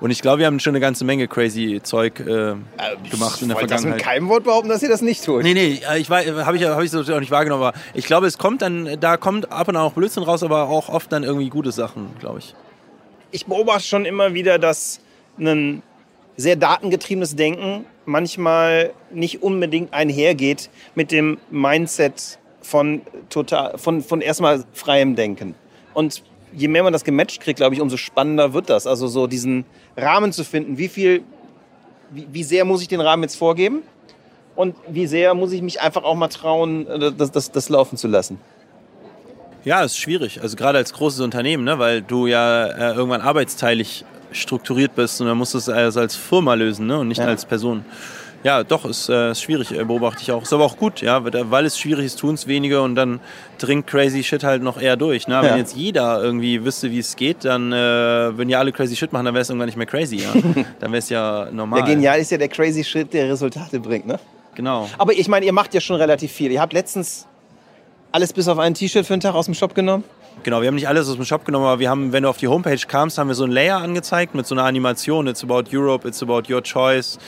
Und 0.00 0.10
ich 0.10 0.22
glaube, 0.22 0.38
wir 0.38 0.46
haben 0.46 0.60
schon 0.60 0.72
eine 0.72 0.80
ganze 0.80 1.04
Menge 1.04 1.28
crazy 1.28 1.80
Zeug 1.82 2.20
äh, 2.20 2.24
gemacht 2.24 2.62
in 2.72 3.10
der 3.10 3.18
wollte 3.18 3.40
das 3.40 3.48
mit 3.48 3.58
Vergangenheit. 3.58 4.02
keinem 4.02 4.28
Wort 4.28 4.44
behaupten, 4.44 4.70
dass 4.70 4.82
ihr 4.82 4.88
das 4.88 5.02
nicht 5.02 5.24
tut. 5.24 5.42
Nee, 5.42 5.52
nee, 5.52 5.80
äh, 5.90 5.98
ich 5.98 6.08
habe 6.08 6.56
ich, 6.56 6.64
hab 6.64 6.82
ich 6.82 6.90
so 6.90 7.00
auch 7.00 7.20
nicht 7.20 7.30
wahrgenommen, 7.30 7.62
aber 7.62 7.78
ich 7.92 8.06
glaube, 8.06 8.26
es 8.26 8.38
kommt 8.38 8.62
dann, 8.62 8.98
da 8.98 9.18
kommt 9.18 9.52
ab 9.52 9.68
und 9.68 9.76
an 9.76 9.82
auch 9.82 9.92
Blödsinn 9.92 10.22
raus, 10.22 10.42
aber 10.42 10.68
auch 10.68 10.88
oft 10.88 11.12
dann 11.12 11.22
irgendwie 11.22 11.50
gute 11.50 11.70
Sachen, 11.70 12.08
glaube 12.18 12.38
ich. 12.38 12.54
Ich 13.30 13.46
beobachte 13.46 13.86
schon 13.86 14.06
immer 14.06 14.32
wieder, 14.32 14.58
dass 14.58 15.00
ein 15.38 15.82
sehr 16.36 16.56
datengetriebenes 16.56 17.36
Denken 17.36 17.84
manchmal 18.06 18.92
nicht 19.12 19.42
unbedingt 19.42 19.92
einhergeht 19.92 20.70
mit 20.94 21.12
dem 21.12 21.38
Mindset 21.50 22.38
von, 22.62 23.02
total, 23.28 23.76
von, 23.76 24.02
von 24.02 24.20
erstmal 24.20 24.64
freiem 24.72 25.14
Denken. 25.14 25.54
Und 25.92 26.22
je 26.52 26.68
mehr 26.68 26.82
man 26.82 26.92
das 26.92 27.04
gematcht 27.04 27.40
kriegt, 27.40 27.58
glaube 27.58 27.74
ich, 27.74 27.80
umso 27.80 27.96
spannender 27.96 28.52
wird 28.52 28.70
das. 28.70 28.86
Also 28.86 29.06
so 29.08 29.26
diesen 29.26 29.64
Rahmen 29.96 30.32
zu 30.32 30.44
finden, 30.44 30.78
wie 30.78 30.88
viel, 30.88 31.22
wie, 32.10 32.26
wie 32.32 32.42
sehr 32.44 32.64
muss 32.64 32.82
ich 32.82 32.88
den 32.88 33.00
Rahmen 33.00 33.22
jetzt 33.22 33.36
vorgeben 33.36 33.82
und 34.56 34.74
wie 34.88 35.06
sehr 35.06 35.34
muss 35.34 35.52
ich 35.52 35.62
mich 35.62 35.80
einfach 35.80 36.02
auch 36.04 36.14
mal 36.14 36.28
trauen, 36.28 36.86
äh, 36.86 37.12
das, 37.12 37.30
das, 37.30 37.52
das 37.52 37.68
laufen 37.68 37.96
zu 37.96 38.08
lassen. 38.08 38.38
Ja, 39.64 39.82
ist 39.82 39.98
schwierig. 39.98 40.40
Also 40.40 40.56
gerade 40.56 40.78
als 40.78 40.92
großes 40.92 41.20
Unternehmen, 41.20 41.64
ne? 41.64 41.78
weil 41.78 42.00
du 42.02 42.26
ja 42.26 42.66
äh, 42.66 42.94
irgendwann 42.94 43.20
arbeitsteilig 43.20 44.04
strukturiert 44.32 44.94
bist 44.94 45.20
und 45.20 45.26
dann 45.26 45.36
musst 45.36 45.54
du 45.54 45.58
es 45.58 45.68
also 45.68 46.00
als 46.00 46.16
Firma 46.16 46.54
lösen 46.54 46.86
ne? 46.86 46.98
und 46.98 47.08
nicht 47.08 47.18
Ja. 47.18 47.26
als 47.26 47.44
Person. 47.44 47.84
Ja, 48.42 48.64
doch, 48.64 48.86
ist, 48.86 49.10
äh, 49.10 49.32
ist 49.32 49.42
schwierig, 49.42 49.70
äh, 49.70 49.84
beobachte 49.84 50.22
ich 50.22 50.32
auch. 50.32 50.42
Ist 50.42 50.52
aber 50.52 50.64
auch 50.64 50.78
gut, 50.78 51.02
ja, 51.02 51.22
weil 51.50 51.66
es 51.66 51.78
schwierig 51.78 52.06
ist, 52.06 52.18
tun 52.18 52.34
es 52.34 52.46
wenige 52.46 52.80
und 52.80 52.94
dann 52.94 53.20
dringt 53.58 53.86
crazy 53.86 54.22
shit 54.24 54.42
halt 54.44 54.62
noch 54.62 54.80
eher 54.80 54.96
durch. 54.96 55.28
Ne? 55.28 55.36
Wenn 55.42 55.50
Ja. 55.50 55.56
jetzt 55.58 55.76
jeder 55.76 56.22
irgendwie 56.22 56.64
wüsste, 56.64 56.90
wie 56.90 57.00
es 57.00 57.16
geht, 57.16 57.44
dann, 57.44 57.70
äh, 57.72 57.76
würden 57.76 58.48
ja 58.48 58.58
alle 58.58 58.72
crazy 58.72 58.96
shit 58.96 59.12
machen, 59.12 59.26
dann 59.26 59.34
wäre 59.34 59.42
es 59.42 59.50
irgendwann 59.50 59.66
nicht 59.66 59.76
mehr 59.76 59.86
crazy, 59.86 60.16
ja. 60.16 60.30
dann 60.80 60.90
wäre 60.90 60.98
es 61.00 61.10
ja 61.10 61.48
normal. 61.52 61.82
Der 61.82 61.94
genial 61.94 62.18
ist 62.18 62.30
ja 62.30 62.38
der 62.38 62.48
crazy 62.48 62.82
Shit, 62.82 63.12
der 63.12 63.28
Resultate 63.30 63.78
bringt, 63.78 64.06
ne? 64.06 64.18
Genau. 64.54 64.88
Aber 64.96 65.12
ich 65.12 65.28
meine, 65.28 65.44
ihr 65.44 65.52
macht 65.52 65.74
ja 65.74 65.80
schon 65.80 65.96
relativ 65.96 66.32
viel. 66.32 66.50
Ihr 66.50 66.60
habt 66.62 66.72
letztens 66.72 67.26
alles 68.10 68.32
bis 68.32 68.48
auf 68.48 68.58
ein 68.58 68.74
T-Shirt 68.74 69.06
für 69.06 69.12
einen 69.12 69.20
Tag 69.20 69.34
aus 69.34 69.44
dem 69.44 69.54
Shop 69.54 69.74
genommen. 69.74 70.02
Genau, 70.42 70.62
wir 70.62 70.68
haben 70.68 70.74
nicht 70.74 70.88
alles 70.88 71.06
aus 71.08 71.16
dem 71.16 71.24
Shop 71.26 71.44
genommen, 71.44 71.66
aber 71.66 71.80
wir 71.80 71.90
haben, 71.90 72.12
wenn 72.12 72.22
du 72.22 72.28
auf 72.30 72.38
die 72.38 72.48
Homepage 72.48 72.78
kamst, 72.88 73.18
haben 73.18 73.28
wir 73.28 73.34
so 73.34 73.44
ein 73.44 73.50
Layer 73.50 73.76
angezeigt 73.76 74.34
mit 74.34 74.46
so 74.46 74.54
einer 74.54 74.64
Animation. 74.64 75.26
It's 75.26 75.44
about 75.44 75.64
Europe, 75.70 76.08
it's 76.08 76.22
about 76.22 76.42
your 76.50 76.62
choice 76.62 77.18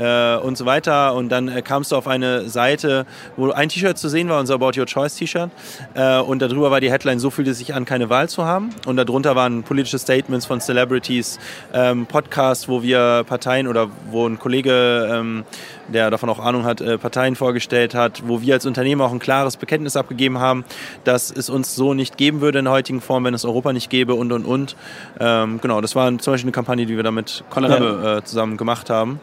äh, 0.00 0.36
und 0.36 0.56
so 0.56 0.66
weiter. 0.66 1.14
Und 1.14 1.28
dann 1.28 1.48
äh, 1.48 1.62
kamst 1.62 1.92
du 1.92 1.96
auf 1.96 2.08
eine 2.08 2.48
Seite, 2.48 3.06
wo 3.36 3.50
ein 3.50 3.68
T-Shirt 3.68 3.98
zu 3.98 4.08
sehen 4.08 4.28
war, 4.28 4.40
unser 4.40 4.54
About 4.54 4.72
Your 4.78 4.86
Choice 4.86 5.14
T-Shirt. 5.16 5.50
Äh, 5.94 6.18
und 6.18 6.40
darüber 6.40 6.70
war 6.70 6.80
die 6.80 6.90
Headline, 6.90 7.18
so 7.18 7.30
fühlt 7.30 7.48
es 7.48 7.58
sich 7.58 7.74
an, 7.74 7.84
keine 7.84 8.10
Wahl 8.10 8.28
zu 8.28 8.44
haben. 8.44 8.70
Und 8.86 8.96
darunter 8.96 9.36
waren 9.36 9.62
politische 9.62 9.98
Statements 9.98 10.46
von 10.46 10.60
Celebrities, 10.60 11.38
ähm, 11.72 12.06
Podcasts, 12.06 12.68
wo 12.68 12.82
wir 12.82 13.24
Parteien 13.26 13.68
oder 13.68 13.88
wo 14.10 14.26
ein 14.26 14.38
Kollege, 14.38 15.08
ähm, 15.12 15.44
der 15.92 16.10
davon 16.10 16.28
auch 16.28 16.38
Ahnung 16.38 16.64
hat, 16.64 16.80
äh, 16.80 16.98
Parteien 16.98 17.36
vorgestellt 17.36 17.94
hat, 17.94 18.22
wo 18.26 18.40
wir 18.40 18.54
als 18.54 18.66
Unternehmen 18.66 19.00
auch 19.00 19.12
ein 19.12 19.18
klares 19.18 19.56
Bekenntnis 19.56 19.96
abgegeben 19.96 20.38
haben, 20.38 20.64
dass 21.04 21.30
es 21.30 21.50
uns 21.50 21.74
so 21.74 21.94
nicht 21.94 22.16
geben 22.16 22.40
würde 22.40 22.60
in 22.60 22.64
der 22.64 22.74
heutigen 22.74 23.00
Form, 23.00 23.24
wenn 23.24 23.34
es 23.34 23.44
Europa 23.44 23.72
nicht 23.72 23.90
gäbe 23.90 24.14
und 24.14 24.32
und 24.32 24.44
und. 24.44 24.76
Ähm, 25.18 25.60
genau, 25.60 25.80
das 25.80 25.94
war 25.94 26.06
zum 26.18 26.32
Beispiel 26.32 26.46
eine 26.46 26.52
Kampagne, 26.52 26.86
die 26.86 26.96
wir 26.96 27.02
da 27.02 27.10
mit 27.10 27.44
Colin 27.50 27.72
Rebbe, 27.72 28.18
äh, 28.18 28.24
zusammen 28.24 28.56
gemacht 28.56 28.90
haben. 28.90 29.20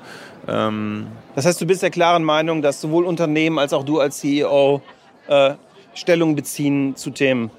Ähm, 0.47 1.07
Das 1.35 1.45
heißt, 1.45 1.59
du 1.59 1.65
bist 1.65 1.81
der 1.81 1.89
klaren 1.89 2.23
Meinung, 2.23 2.61
dass 2.61 2.81
sowohl 2.81 3.05
Unternehmen 3.05 3.59
als 3.59 3.73
auch 3.73 3.83
du 3.83 3.99
als 3.99 4.19
CEO 4.19 4.81
äh, 5.27 5.53
Stellung 5.93 6.35
beziehen 6.35 6.95
zu 6.95 7.09
Themen. 7.09 7.49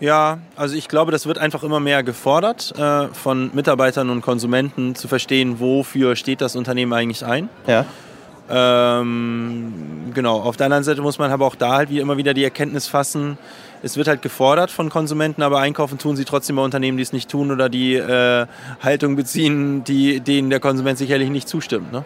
Ja, 0.00 0.38
also 0.54 0.76
ich 0.76 0.88
glaube, 0.88 1.10
das 1.10 1.26
wird 1.26 1.38
einfach 1.38 1.62
immer 1.64 1.80
mehr 1.80 2.02
gefordert 2.02 2.72
äh, 2.78 3.08
von 3.08 3.50
Mitarbeitern 3.52 4.10
und 4.10 4.20
Konsumenten 4.20 4.94
zu 4.94 5.08
verstehen, 5.08 5.58
wofür 5.58 6.14
steht 6.14 6.40
das 6.40 6.54
Unternehmen 6.54 6.92
eigentlich 6.92 7.24
ein. 7.24 7.48
Ja. 7.66 7.84
Ähm, 8.50 10.12
genau, 10.14 10.40
auf 10.40 10.56
der 10.56 10.66
anderen 10.66 10.84
Seite 10.84 11.02
muss 11.02 11.18
man 11.18 11.30
aber 11.30 11.46
auch 11.46 11.56
da 11.56 11.76
halt 11.76 11.90
wie 11.90 11.98
immer 11.98 12.16
wieder 12.16 12.32
die 12.32 12.44
Erkenntnis 12.44 12.86
fassen, 12.86 13.36
es 13.82 13.96
wird 13.96 14.08
halt 14.08 14.22
gefordert 14.22 14.70
von 14.70 14.90
Konsumenten, 14.90 15.42
aber 15.42 15.60
einkaufen 15.60 15.98
tun 15.98 16.16
sie 16.16 16.24
trotzdem 16.24 16.56
bei 16.56 16.62
Unternehmen, 16.62 16.96
die 16.96 17.02
es 17.02 17.12
nicht 17.12 17.30
tun 17.30 17.50
oder 17.50 17.68
die 17.68 17.94
äh, 17.94 18.46
Haltung 18.80 19.16
beziehen, 19.16 19.84
die, 19.84 20.20
denen 20.20 20.50
der 20.50 20.60
Konsument 20.60 20.98
sicherlich 20.98 21.30
nicht 21.30 21.48
zustimmt. 21.48 21.92
Ne? 21.92 22.04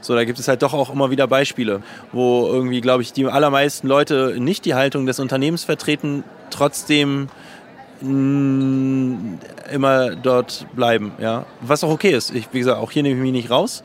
So, 0.00 0.14
da 0.14 0.24
gibt 0.24 0.38
es 0.38 0.48
halt 0.48 0.62
doch 0.62 0.74
auch 0.74 0.92
immer 0.92 1.10
wieder 1.10 1.26
Beispiele, 1.26 1.82
wo 2.12 2.46
irgendwie, 2.46 2.80
glaube 2.80 3.02
ich, 3.02 3.12
die 3.12 3.26
allermeisten 3.26 3.88
Leute 3.88 4.36
nicht 4.38 4.64
die 4.64 4.74
Haltung 4.74 5.06
des 5.06 5.18
Unternehmens 5.18 5.64
vertreten, 5.64 6.22
trotzdem 6.50 7.28
mh, 8.00 9.38
immer 9.72 10.14
dort 10.16 10.66
bleiben. 10.74 11.12
Ja? 11.18 11.46
Was 11.60 11.82
auch 11.82 11.90
okay 11.90 12.10
ist. 12.10 12.34
Ich, 12.34 12.48
wie 12.52 12.58
gesagt, 12.58 12.78
auch 12.78 12.90
hier 12.90 13.02
nehme 13.02 13.16
ich 13.16 13.22
mich 13.22 13.32
nicht 13.32 13.50
raus. 13.50 13.82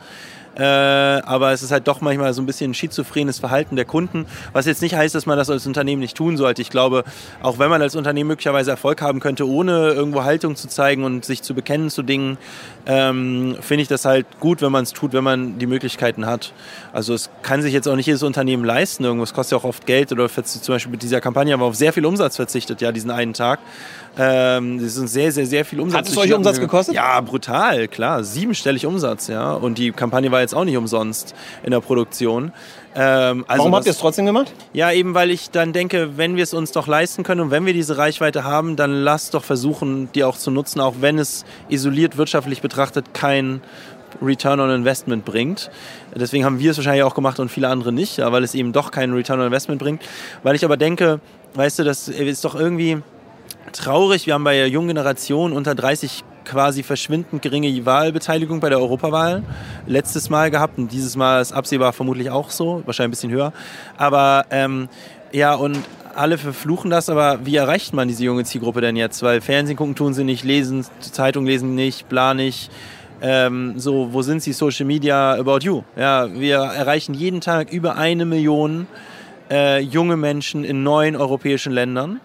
Äh, 0.56 0.64
aber 0.64 1.52
es 1.52 1.64
ist 1.64 1.72
halt 1.72 1.88
doch 1.88 2.02
manchmal 2.02 2.34
so 2.34 2.42
ein 2.42 2.46
bisschen 2.46 2.74
schizophrenes 2.74 3.40
Verhalten 3.40 3.76
der 3.76 3.86
Kunden, 3.86 4.26
was 4.52 4.66
jetzt 4.66 4.82
nicht 4.82 4.96
heißt, 4.96 5.16
dass 5.16 5.26
man 5.26 5.38
das 5.38 5.50
als 5.50 5.66
Unternehmen 5.66 6.02
nicht 6.02 6.18
tun 6.18 6.36
sollte. 6.36 6.62
Ich 6.62 6.70
glaube, 6.70 7.04
auch 7.42 7.58
wenn 7.58 7.70
man 7.70 7.82
als 7.82 7.96
Unternehmen 7.96 8.28
möglicherweise 8.28 8.72
Erfolg 8.72 9.02
haben 9.02 9.20
könnte, 9.22 9.48
ohne 9.48 9.90
irgendwo 9.92 10.24
Haltung 10.24 10.56
zu 10.56 10.68
zeigen 10.68 11.04
und 11.04 11.24
sich 11.24 11.42
zu 11.42 11.54
bekennen 11.54 11.90
zu 11.90 12.04
Dingen, 12.04 12.38
ähm, 12.86 13.56
finde 13.62 13.84
ich 13.84 13.88
das 13.88 14.06
halt 14.06 14.26
gut, 14.40 14.62
wenn 14.62 14.72
man 14.72 14.84
es 14.84 14.92
tut, 14.92 15.14
wenn 15.14 15.24
man 15.24 15.58
die 15.58 15.68
Möglichkeiten 15.68 16.26
hat. 16.26 16.54
Also 16.92 17.14
es 17.14 17.30
kann 17.44 17.62
sich 17.62 17.74
jetzt 17.74 17.88
auch 17.88 17.96
nicht 17.96 18.08
jedes 18.08 18.24
Unternehmen 18.24 18.66
leisten, 18.66 19.06
irgendwas 19.06 19.34
kostet 19.34 19.54
ja 19.54 19.58
auch 19.60 19.70
oft 19.70 19.86
Geld 19.86 20.12
oder 20.12 20.28
zum 20.30 20.74
Beispiel 20.74 20.92
mit 20.92 21.04
dieser 21.04 21.22
Kampagne 21.22 21.54
haben 21.54 21.62
wir 21.62 21.66
auf 21.66 21.76
sehr 21.76 21.94
viel 21.94 22.06
Umsatz 22.06 22.36
verzichtet, 22.36 22.82
ja, 22.82 22.92
diesen 22.92 23.12
einen 23.12 23.34
Tag. 23.34 23.60
Ähm, 24.18 24.82
das 24.82 24.96
sind 24.96 25.08
sehr, 25.08 25.32
sehr, 25.32 25.46
sehr 25.46 25.64
viel 25.64 25.80
Umsatz. 25.80 26.00
Hat 26.00 26.08
es 26.10 26.18
euch 26.18 26.34
Umsatz 26.34 26.60
gekostet? 26.60 26.96
Ja, 26.96 27.22
brutal, 27.22 27.88
klar. 27.88 28.24
Siebenstellig 28.24 28.86
Umsatz, 28.86 29.28
ja. 29.28 29.54
Und 29.54 29.78
die 29.78 29.92
Kampagne 29.92 30.32
war 30.32 30.42
jetzt 30.42 30.54
auch 30.54 30.66
nicht 30.66 30.76
umsonst 30.76 31.34
in 31.64 31.72
der 31.72 31.80
Produktion. 31.80 32.52
Ähm, 32.94 33.46
also 33.48 33.60
Warum 33.60 33.76
habt 33.76 33.86
ihr 33.86 33.92
es 33.92 34.00
trotzdem 34.00 34.26
gemacht? 34.26 34.54
ja, 34.74 34.92
eben 34.92 35.14
weil 35.14 35.32
ich 35.32 35.50
dann 35.50 35.72
denke, 35.72 36.18
wenn 36.18 36.36
wir 36.36 36.44
es 36.44 36.54
uns 36.54 36.74
doch 36.74 36.88
leisten 36.88 37.24
können 37.24 37.40
und 37.40 37.52
wenn 37.52 37.66
wir 37.66 37.74
diese 37.74 37.98
Reichweite 37.98 38.44
haben, 38.44 38.76
dann 38.76 38.92
lass 38.92 39.30
doch 39.30 39.46
versuchen, 39.46 40.10
die 40.14 40.26
auch 40.26 40.38
zu 40.38 40.52
nutzen, 40.52 40.82
auch 40.82 40.96
wenn 41.00 41.18
es 41.18 41.46
isoliert 41.70 42.18
wirtschaftlich 42.18 42.62
betrachtet 42.62 43.14
kein 43.14 43.62
Return 44.22 44.60
on 44.60 44.70
Investment 44.72 45.24
bringt. 45.24 45.72
Deswegen 46.14 46.44
haben 46.44 46.60
wir 46.60 46.72
es 46.72 46.78
wahrscheinlich 46.78 47.04
auch 47.04 47.16
gemacht 47.16 47.40
und 47.40 47.50
viele 47.50 47.70
andere 47.70 47.94
nicht, 47.94 48.18
weil 48.18 48.44
es 48.44 48.54
eben 48.56 48.74
doch 48.74 48.92
keinen 48.92 49.14
Return 49.14 49.40
on 49.40 49.46
Investment 49.46 49.80
bringt. 49.80 50.02
Weil 50.44 50.56
ich 50.56 50.66
aber 50.66 50.76
denke, 50.76 51.22
weißt 51.54 51.80
du, 51.80 51.84
das 51.86 52.10
ist 52.10 52.44
doch 52.44 52.56
irgendwie 52.56 53.02
traurig. 53.72 54.28
Wir 54.28 54.34
haben 54.34 54.44
bei 54.44 54.56
der 54.56 54.70
jungen 54.70 54.90
Generation 54.90 55.54
unter 55.54 55.76
30 55.76 56.24
quasi 56.46 56.84
verschwindend 56.84 57.42
geringe 57.42 57.86
Wahlbeteiligung 57.86 58.60
bei 58.60 58.70
der 58.70 58.80
Europawahl 58.80 59.44
letztes 59.86 60.30
Mal 60.30 60.52
gehabt 60.52 60.78
und 60.78 60.92
dieses 60.92 61.16
Mal 61.16 61.42
ist 61.42 61.52
absehbar 61.52 61.94
vermutlich 61.94 62.30
auch 62.30 62.50
so, 62.50 62.82
wahrscheinlich 62.86 63.10
ein 63.10 63.12
bisschen 63.12 63.32
höher. 63.32 63.54
Aber 63.98 64.46
ähm, 64.50 64.90
ja, 65.32 65.54
und 65.54 65.78
alle 66.16 66.38
verfluchen 66.38 66.90
das, 66.90 67.10
aber 67.10 67.46
wie 67.46 67.56
erreicht 67.56 67.94
man 67.94 68.08
diese 68.08 68.24
junge 68.24 68.44
Zielgruppe 68.44 68.82
denn 68.82 68.96
jetzt? 68.96 69.24
Weil 69.24 69.40
Fernsehen 69.42 69.78
gucken 69.78 69.96
tun 69.96 70.14
sie 70.14 70.24
nicht, 70.24 70.44
lesen, 70.44 70.86
Zeitung 71.00 71.46
lesen 71.46 71.76
nicht, 71.76 72.10
bla 72.10 72.34
nicht. 72.34 72.70
Ähm, 73.22 73.76
so, 73.78 74.14
wo 74.14 74.22
sind 74.24 74.42
sie? 74.42 74.52
Social 74.52 74.86
Media 74.86 75.36
about 75.36 75.60
you. 75.62 75.84
Ja, 75.96 76.34
wir 76.34 76.58
erreichen 76.58 77.14
jeden 77.14 77.40
Tag 77.40 77.72
über 77.72 77.96
eine 77.96 78.26
Million 78.26 78.88
äh, 79.50 79.80
junge 79.80 80.18
Menschen 80.18 80.64
in 80.64 80.82
neun 80.84 81.16
europäischen 81.16 81.72
Ländern 81.72 82.20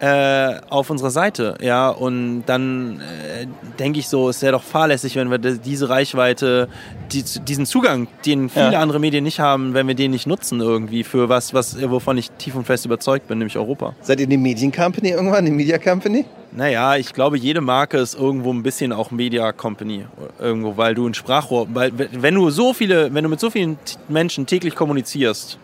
äh, 0.00 0.56
auf 0.68 0.90
unserer 0.90 1.10
Seite. 1.10 1.56
Ja, 1.62 1.88
und 1.88 2.44
dann 2.46 3.00
äh, 3.00 3.46
denke 3.78 3.98
ich 3.98 4.08
so, 4.08 4.28
es 4.28 4.42
wäre 4.42 4.52
doch 4.52 4.62
fahrlässig, 4.62 5.16
wenn 5.16 5.30
wir 5.30 5.38
di- 5.38 5.58
diese 5.58 5.88
Reichweite, 5.88 6.68
die, 7.12 7.22
diesen 7.22 7.64
Zugang, 7.66 8.06
den 8.26 8.48
viele 8.50 8.72
Ja. 8.72 8.80
andere 8.80 9.00
Medien 9.00 9.24
nicht 9.24 9.40
haben, 9.40 9.72
wenn 9.74 9.86
wir 9.88 9.94
den 9.94 10.10
nicht 10.10 10.26
nutzen 10.26 10.60
irgendwie 10.60 11.02
für 11.04 11.28
was, 11.28 11.54
was 11.54 11.80
wovon 11.90 12.18
ich 12.18 12.30
tief 12.32 12.54
und 12.56 12.64
fest 12.66 12.84
überzeugt 12.84 13.28
bin, 13.28 13.38
nämlich 13.38 13.56
Europa. 13.56 13.94
Seid 14.02 14.20
ihr 14.20 14.26
eine 14.26 14.36
Mediencompany 14.38 15.08
irgendwann, 15.10 15.38
eine 15.46 15.50
Media 15.50 15.78
Company? 15.78 16.24
Naja, 16.52 16.96
ich 16.96 17.12
glaube, 17.12 17.36
jede 17.38 17.60
Marke 17.60 17.98
ist 17.98 18.14
irgendwo 18.18 18.50
ein 18.52 18.62
bisschen 18.62 18.92
auch 18.92 19.10
Media 19.10 19.52
Company. 19.52 20.06
Irgendwo, 20.38 20.76
weil 20.78 20.94
du 20.94 21.06
ein 21.06 21.12
Sprachrohr, 21.12 21.66
weil 21.74 21.92
wenn 22.12 22.34
du 22.34 22.48
so 22.50 22.72
viele, 22.72 23.12
wenn 23.12 23.24
du 23.24 23.28
mit 23.30 23.40
so 23.40 23.50
vielen 23.50 23.78
Menschen 24.08 24.46
täglich 24.46 24.74
kommunizierst, 24.74 25.58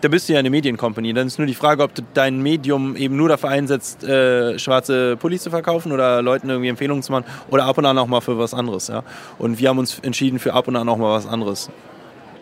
dann 0.00 0.10
bist 0.10 0.28
du 0.28 0.32
ja 0.32 0.38
eine 0.38 0.50
Mediencompany. 0.50 1.12
Dann 1.12 1.26
ist 1.26 1.38
nur 1.38 1.46
die 1.46 1.54
Frage, 1.54 1.82
ob 1.82 1.94
du 1.94 2.02
dein 2.14 2.40
Medium 2.40 2.96
eben 2.96 3.16
nur 3.16 3.28
dafür 3.28 3.50
einsetzt, 3.50 4.04
äh, 4.04 4.58
schwarze 4.58 5.16
Pullis 5.16 5.42
zu 5.42 5.50
verkaufen 5.50 5.92
oder 5.92 6.22
Leuten 6.22 6.48
irgendwie 6.48 6.68
Empfehlungen 6.68 7.02
zu 7.02 7.12
machen 7.12 7.24
oder 7.50 7.64
ab 7.64 7.78
und 7.78 7.86
an 7.86 7.98
auch 7.98 8.06
mal 8.06 8.20
für 8.20 8.38
was 8.38 8.54
anderes. 8.54 8.88
Ja? 8.88 9.02
Und 9.38 9.58
wir 9.58 9.68
haben 9.68 9.78
uns 9.78 9.98
entschieden 10.00 10.38
für 10.38 10.54
ab 10.54 10.68
und 10.68 10.76
an 10.76 10.88
auch 10.88 10.98
mal 10.98 11.14
was 11.14 11.26
anderes. 11.26 11.70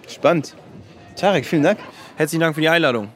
Spannend. 0.09 0.55
Tarek, 1.17 1.47
vielen 1.47 1.63
Dank. 1.63 1.79
Herzlichen 2.17 2.41
Dank 2.41 2.55
für 2.55 2.61
die 2.61 2.69
Einladung. 2.69 3.09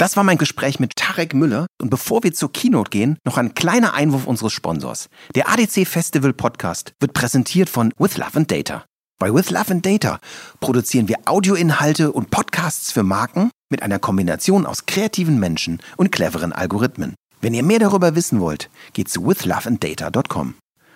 Das 0.00 0.16
war 0.16 0.24
mein 0.24 0.38
Gespräch 0.38 0.80
mit 0.80 0.96
Tarek 0.96 1.34
Müller. 1.34 1.66
Und 1.78 1.90
bevor 1.90 2.22
wir 2.22 2.32
zur 2.32 2.50
Keynote 2.50 2.88
gehen, 2.88 3.18
noch 3.26 3.36
ein 3.36 3.52
kleiner 3.52 3.92
Einwurf 3.92 4.26
unseres 4.26 4.54
Sponsors. 4.54 5.10
Der 5.34 5.50
ADC 5.50 5.86
Festival 5.86 6.32
Podcast 6.32 6.94
wird 7.00 7.12
präsentiert 7.12 7.68
von 7.68 7.92
With 7.98 8.16
Love 8.16 8.36
and 8.36 8.50
Data. 8.50 8.86
Bei 9.18 9.34
With 9.34 9.50
Love 9.50 9.72
and 9.72 9.84
Data 9.84 10.18
produzieren 10.60 11.06
wir 11.08 11.18
Audioinhalte 11.26 12.12
und 12.12 12.30
Podcasts 12.30 12.92
für 12.92 13.02
Marken, 13.02 13.50
mit 13.68 13.82
einer 13.82 13.98
Kombination 13.98 14.64
aus 14.64 14.86
kreativen 14.86 15.38
Menschen 15.38 15.82
und 15.98 16.10
cleveren 16.10 16.54
Algorithmen. 16.54 17.14
Wenn 17.42 17.52
ihr 17.52 17.62
mehr 17.62 17.78
darüber 17.78 18.14
wissen 18.14 18.40
wollt, 18.40 18.70
geht 18.94 19.10
zu 19.10 19.26
withloveanddata.com. 19.26 20.54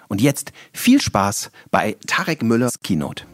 Und 0.08 0.22
jetzt 0.22 0.52
viel 0.72 1.02
Spaß 1.02 1.50
bei 1.70 1.98
Tarek 2.06 2.42
Müllers 2.42 2.80
Keynote. 2.80 3.26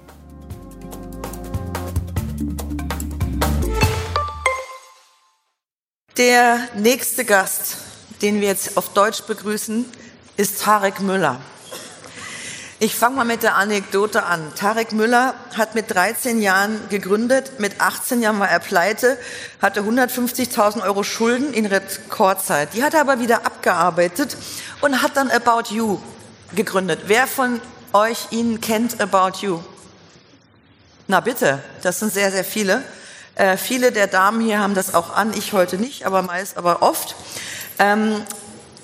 Der 6.21 6.69
nächste 6.75 7.25
Gast, 7.25 7.79
den 8.21 8.43
wir 8.43 8.49
jetzt 8.49 8.77
auf 8.77 8.91
Deutsch 8.93 9.23
begrüßen, 9.23 9.87
ist 10.37 10.61
Tarek 10.61 11.01
Müller. 11.01 11.41
Ich 12.79 12.95
fange 12.95 13.17
mal 13.17 13.25
mit 13.25 13.43
der 13.43 13.55
Anekdote 13.55 14.25
an. 14.25 14.53
Tarek 14.55 14.93
Müller 14.93 15.35
hat 15.57 15.75
mit 15.75 15.91
13 15.91 16.43
Jahren 16.43 16.79
gegründet, 16.91 17.53
mit 17.59 17.81
18 17.81 18.21
Jahren 18.21 18.39
war 18.39 18.51
er 18.51 18.59
pleite, 18.59 19.17
hatte 19.63 19.81
150.000 19.81 20.83
Euro 20.83 21.05
Schulden 21.05 21.55
in 21.55 21.65
Rekordzeit. 21.65 22.75
Die 22.75 22.83
hat 22.83 22.93
er 22.93 23.01
aber 23.01 23.21
wieder 23.21 23.47
abgearbeitet 23.47 24.37
und 24.83 25.01
hat 25.01 25.17
dann 25.17 25.31
About 25.31 25.75
You 25.75 26.01
gegründet. 26.55 27.05
Wer 27.07 27.27
von 27.27 27.63
euch 27.95 28.31
ihn 28.31 28.61
kennt 28.61 29.01
About 29.01 29.39
You? 29.41 29.61
Na 31.09 31.21
bitte, 31.21 31.61
das 31.81 31.99
sind 31.99 32.13
sehr, 32.13 32.31
sehr 32.31 32.45
viele. 32.45 32.83
Äh, 33.41 33.57
viele 33.57 33.91
der 33.91 34.07
Damen 34.07 34.43
hier 34.43 34.59
haben 34.59 34.75
das 34.75 34.93
auch 34.93 35.17
an, 35.17 35.33
ich 35.33 35.55
heute 35.55 35.79
nicht, 35.79 36.05
aber 36.05 36.21
meist, 36.21 36.59
aber 36.59 36.83
oft. 36.83 37.15
Ähm, 37.79 38.23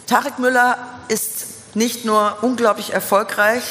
Tarek 0.06 0.38
Müller 0.38 0.78
ist 1.08 1.76
nicht 1.76 2.06
nur 2.06 2.38
unglaublich 2.40 2.94
erfolgreich, 2.94 3.62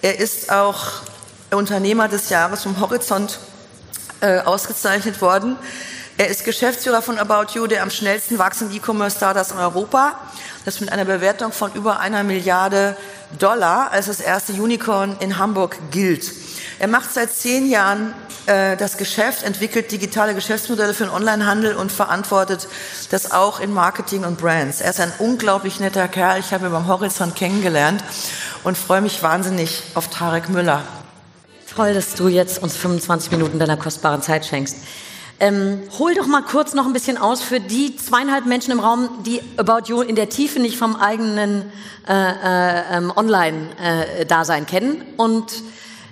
er 0.00 0.18
ist 0.18 0.50
auch 0.50 1.02
Unternehmer 1.50 2.08
des 2.08 2.30
Jahres 2.30 2.62
vom 2.62 2.80
Horizont 2.80 3.38
äh, 4.22 4.38
ausgezeichnet 4.38 5.20
worden. 5.20 5.56
Er 6.16 6.28
ist 6.28 6.46
Geschäftsführer 6.46 7.02
von 7.02 7.18
About 7.18 7.52
You, 7.52 7.66
der 7.66 7.82
am 7.82 7.90
schnellsten 7.90 8.38
wachsenden 8.38 8.74
E-Commerce-Startups 8.78 9.50
in 9.50 9.58
Europa. 9.58 10.18
Das 10.64 10.80
mit 10.80 10.90
einer 10.90 11.04
Bewertung 11.04 11.52
von 11.52 11.70
über 11.74 12.00
einer 12.00 12.24
Milliarde 12.24 12.96
Dollar 13.38 13.90
als 13.90 14.06
das 14.06 14.20
erste 14.20 14.54
Unicorn 14.54 15.16
in 15.20 15.36
Hamburg 15.36 15.76
gilt. 15.90 16.32
Er 16.78 16.88
macht 16.88 17.12
seit 17.12 17.32
zehn 17.32 17.68
Jahren 17.68 18.14
äh, 18.46 18.76
das 18.76 18.96
Geschäft, 18.96 19.42
entwickelt 19.42 19.92
digitale 19.92 20.34
Geschäftsmodelle 20.34 20.94
für 20.94 21.04
den 21.04 21.12
Onlinehandel 21.12 21.74
und 21.74 21.92
verantwortet 21.92 22.68
das 23.10 23.32
auch 23.32 23.60
in 23.60 23.72
Marketing 23.72 24.24
und 24.24 24.38
Brands. 24.38 24.80
Er 24.80 24.90
ist 24.90 25.00
ein 25.00 25.12
unglaublich 25.18 25.80
netter 25.80 26.08
Kerl. 26.08 26.40
Ich 26.40 26.52
habe 26.52 26.66
ihn 26.66 26.72
beim 26.72 26.86
Horizont 26.86 27.36
kennengelernt 27.36 28.02
und 28.64 28.78
freue 28.78 29.00
mich 29.00 29.22
wahnsinnig 29.22 29.82
auf 29.94 30.08
Tarek 30.08 30.48
Müller. 30.48 30.82
Toll, 31.74 31.94
dass 31.94 32.14
du 32.14 32.28
jetzt 32.28 32.62
uns 32.62 32.76
25 32.76 33.30
Minuten 33.32 33.58
deiner 33.58 33.76
kostbaren 33.76 34.22
Zeit 34.22 34.46
schenkst. 34.46 34.78
Ähm, 35.40 35.82
hol 35.98 36.14
doch 36.14 36.26
mal 36.26 36.42
kurz 36.42 36.74
noch 36.74 36.86
ein 36.86 36.92
bisschen 36.92 37.16
aus 37.16 37.40
für 37.40 37.60
die 37.60 37.94
zweieinhalb 37.94 38.46
Menschen 38.46 38.72
im 38.72 38.80
Raum, 38.80 39.08
die 39.24 39.40
About 39.56 39.82
You 39.86 40.00
in 40.00 40.16
der 40.16 40.28
Tiefe 40.28 40.58
nicht 40.58 40.76
vom 40.76 40.96
eigenen 40.96 41.70
äh, 42.08 42.12
äh, 42.12 42.96
ähm, 42.96 43.12
Online-Dasein 43.14 44.62
äh, 44.64 44.66
kennen 44.66 45.02
und 45.16 45.62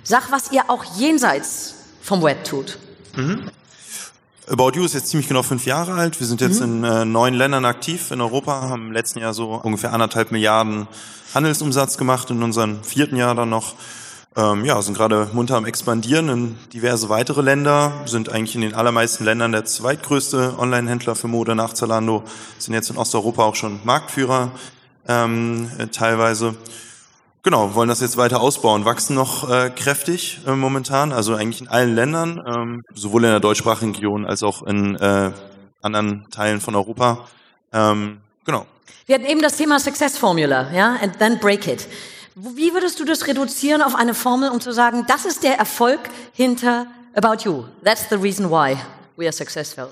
sag, 0.07 0.31
was 0.31 0.51
ihr 0.51 0.69
auch 0.69 0.85
jenseits 0.97 1.75
vom 2.01 2.23
Web 2.23 2.45
tut. 2.45 2.77
Mhm. 3.15 3.49
About 4.49 4.71
You 4.75 4.85
ist 4.85 4.93
jetzt 4.93 5.09
ziemlich 5.09 5.27
genau 5.27 5.43
fünf 5.43 5.65
Jahre 5.65 5.93
alt. 5.95 6.17
Wir 6.21 6.27
sind 6.27 6.39
jetzt 6.39 6.61
mhm. 6.61 6.77
in 6.77 6.83
äh, 6.85 7.05
neun 7.05 7.33
Ländern 7.33 7.65
aktiv 7.65 8.11
in 8.11 8.21
Europa, 8.21 8.61
haben 8.61 8.87
im 8.87 8.91
letzten 8.93 9.19
Jahr 9.19 9.33
so 9.33 9.55
ungefähr 9.55 9.91
anderthalb 9.91 10.31
Milliarden 10.31 10.87
Handelsumsatz 11.33 11.97
gemacht, 11.97 12.29
in 12.29 12.41
unserem 12.41 12.81
vierten 12.83 13.17
Jahr 13.17 13.35
dann 13.35 13.49
noch. 13.49 13.75
Ähm, 14.37 14.63
ja, 14.63 14.81
sind 14.81 14.95
gerade 14.95 15.29
munter 15.33 15.57
am 15.57 15.65
expandieren 15.65 16.29
in 16.29 16.57
diverse 16.71 17.09
weitere 17.09 17.41
Länder, 17.41 17.91
sind 18.05 18.29
eigentlich 18.29 18.55
in 18.55 18.61
den 18.61 18.75
allermeisten 18.75 19.25
Ländern 19.25 19.51
der 19.51 19.65
zweitgrößte 19.65 20.53
Online-Händler 20.59 21.15
für 21.15 21.27
Mode 21.27 21.55
nach 21.55 21.73
Zalando, 21.73 22.23
sind 22.59 22.75
jetzt 22.75 22.91
in 22.91 22.97
Osteuropa 22.97 23.43
auch 23.43 23.55
schon 23.55 23.79
Marktführer 23.83 24.51
ähm, 25.07 25.69
äh, 25.79 25.87
teilweise. 25.87 26.55
Genau, 27.43 27.75
wollen 27.75 27.87
das 27.87 28.01
jetzt 28.01 28.17
weiter 28.17 28.41
ausbauen, 28.41 28.83
wachsen 28.83 29.15
noch 29.15 29.49
äh, 29.49 29.69
kräftig 29.69 30.41
äh, 30.45 30.51
momentan, 30.51 31.13
also 31.13 31.35
eigentlich 31.35 31.61
in 31.61 31.67
allen 31.67 31.95
Ländern, 31.95 32.41
ähm, 32.45 32.83
sowohl 32.93 33.23
in 33.23 33.29
der 33.29 33.39
deutschsprachigen 33.39 33.93
Region 33.93 34.25
als 34.25 34.43
auch 34.43 34.63
in 34.63 34.95
äh, 34.95 35.31
anderen 35.81 36.25
Teilen 36.29 36.59
von 36.59 36.75
Europa. 36.75 37.27
Ähm, 37.71 38.19
genau. 38.43 38.65
Wir 39.05 39.15
hatten 39.15 39.25
eben 39.25 39.41
das 39.41 39.55
Thema 39.55 39.79
Success 39.79 40.17
Formula, 40.17 40.71
ja, 40.73 40.97
and 41.01 41.17
then 41.19 41.39
break 41.39 41.67
it. 41.67 41.87
Wie 42.35 42.73
würdest 42.73 42.99
du 42.99 43.05
das 43.05 43.25
reduzieren 43.25 43.81
auf 43.81 43.95
eine 43.95 44.13
Formel, 44.13 44.49
um 44.49 44.59
zu 44.59 44.71
sagen, 44.71 45.05
das 45.07 45.25
ist 45.25 45.43
der 45.43 45.57
Erfolg 45.57 46.01
hinter 46.33 46.85
About 47.15 47.43
You? 47.45 47.63
That's 47.83 48.09
the 48.09 48.15
reason 48.15 48.49
why 48.51 48.77
we 49.15 49.25
are 49.25 49.33
successful. 49.33 49.87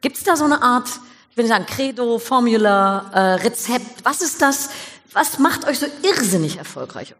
Gibt 0.00 0.16
es 0.16 0.22
da 0.22 0.36
so 0.36 0.44
eine 0.44 0.62
Art, 0.62 0.88
ich 1.30 1.36
will 1.36 1.46
sagen 1.46 1.66
Credo, 1.66 2.18
Formula, 2.18 3.10
äh, 3.12 3.20
Rezept? 3.42 4.04
Was 4.04 4.20
ist 4.20 4.40
das? 4.40 4.68
Was 5.12 5.38
macht 5.38 5.66
euch 5.66 5.78
so 5.78 5.86
irrsinnig 6.02 6.56
erfolgreich? 6.56 7.14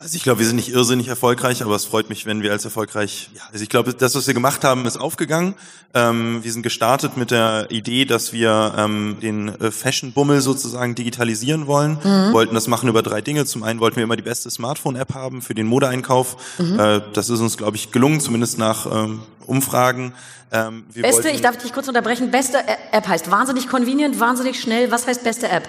Also 0.00 0.14
ich 0.14 0.22
glaube, 0.22 0.38
wir 0.38 0.46
sind 0.46 0.54
nicht 0.54 0.68
irrsinnig 0.68 1.08
erfolgreich, 1.08 1.60
aber 1.60 1.74
es 1.74 1.84
freut 1.84 2.08
mich, 2.08 2.24
wenn 2.24 2.40
wir 2.40 2.52
als 2.52 2.64
erfolgreich, 2.64 3.30
ja, 3.34 3.42
also 3.50 3.64
ich 3.64 3.68
glaube, 3.68 3.92
das, 3.94 4.14
was 4.14 4.28
wir 4.28 4.34
gemacht 4.34 4.62
haben, 4.62 4.86
ist 4.86 4.96
aufgegangen. 4.96 5.56
Ähm, 5.92 6.38
wir 6.44 6.52
sind 6.52 6.62
gestartet 6.62 7.16
mit 7.16 7.32
der 7.32 7.66
Idee, 7.72 8.04
dass 8.04 8.32
wir 8.32 8.74
ähm, 8.78 9.16
den 9.20 9.48
äh, 9.60 9.72
Fashion-Bummel 9.72 10.40
sozusagen 10.40 10.94
digitalisieren 10.94 11.66
wollen. 11.66 11.98
Mhm. 12.04 12.32
Wollten 12.32 12.54
das 12.54 12.68
machen 12.68 12.88
über 12.88 13.02
drei 13.02 13.22
Dinge. 13.22 13.44
Zum 13.44 13.64
einen 13.64 13.80
wollten 13.80 13.96
wir 13.96 14.04
immer 14.04 14.14
die 14.14 14.22
beste 14.22 14.48
Smartphone-App 14.50 15.14
haben 15.14 15.42
für 15.42 15.54
den 15.54 15.66
Modeeinkauf. 15.66 16.36
Mhm. 16.58 16.78
Äh, 16.78 17.00
das 17.12 17.28
ist 17.28 17.40
uns, 17.40 17.56
glaube 17.56 17.76
ich, 17.76 17.90
gelungen, 17.90 18.20
zumindest 18.20 18.56
nach 18.56 18.86
ähm, 18.86 19.22
Umfragen. 19.46 20.12
Ähm, 20.52 20.84
beste, 20.94 21.30
ich 21.30 21.40
darf 21.40 21.56
dich 21.56 21.72
kurz 21.72 21.88
unterbrechen, 21.88 22.30
beste 22.30 22.58
App 22.92 23.08
heißt 23.08 23.32
wahnsinnig 23.32 23.68
convenient, 23.68 24.20
wahnsinnig 24.20 24.60
schnell. 24.60 24.92
Was 24.92 25.08
heißt 25.08 25.24
beste 25.24 25.48
App? 25.48 25.68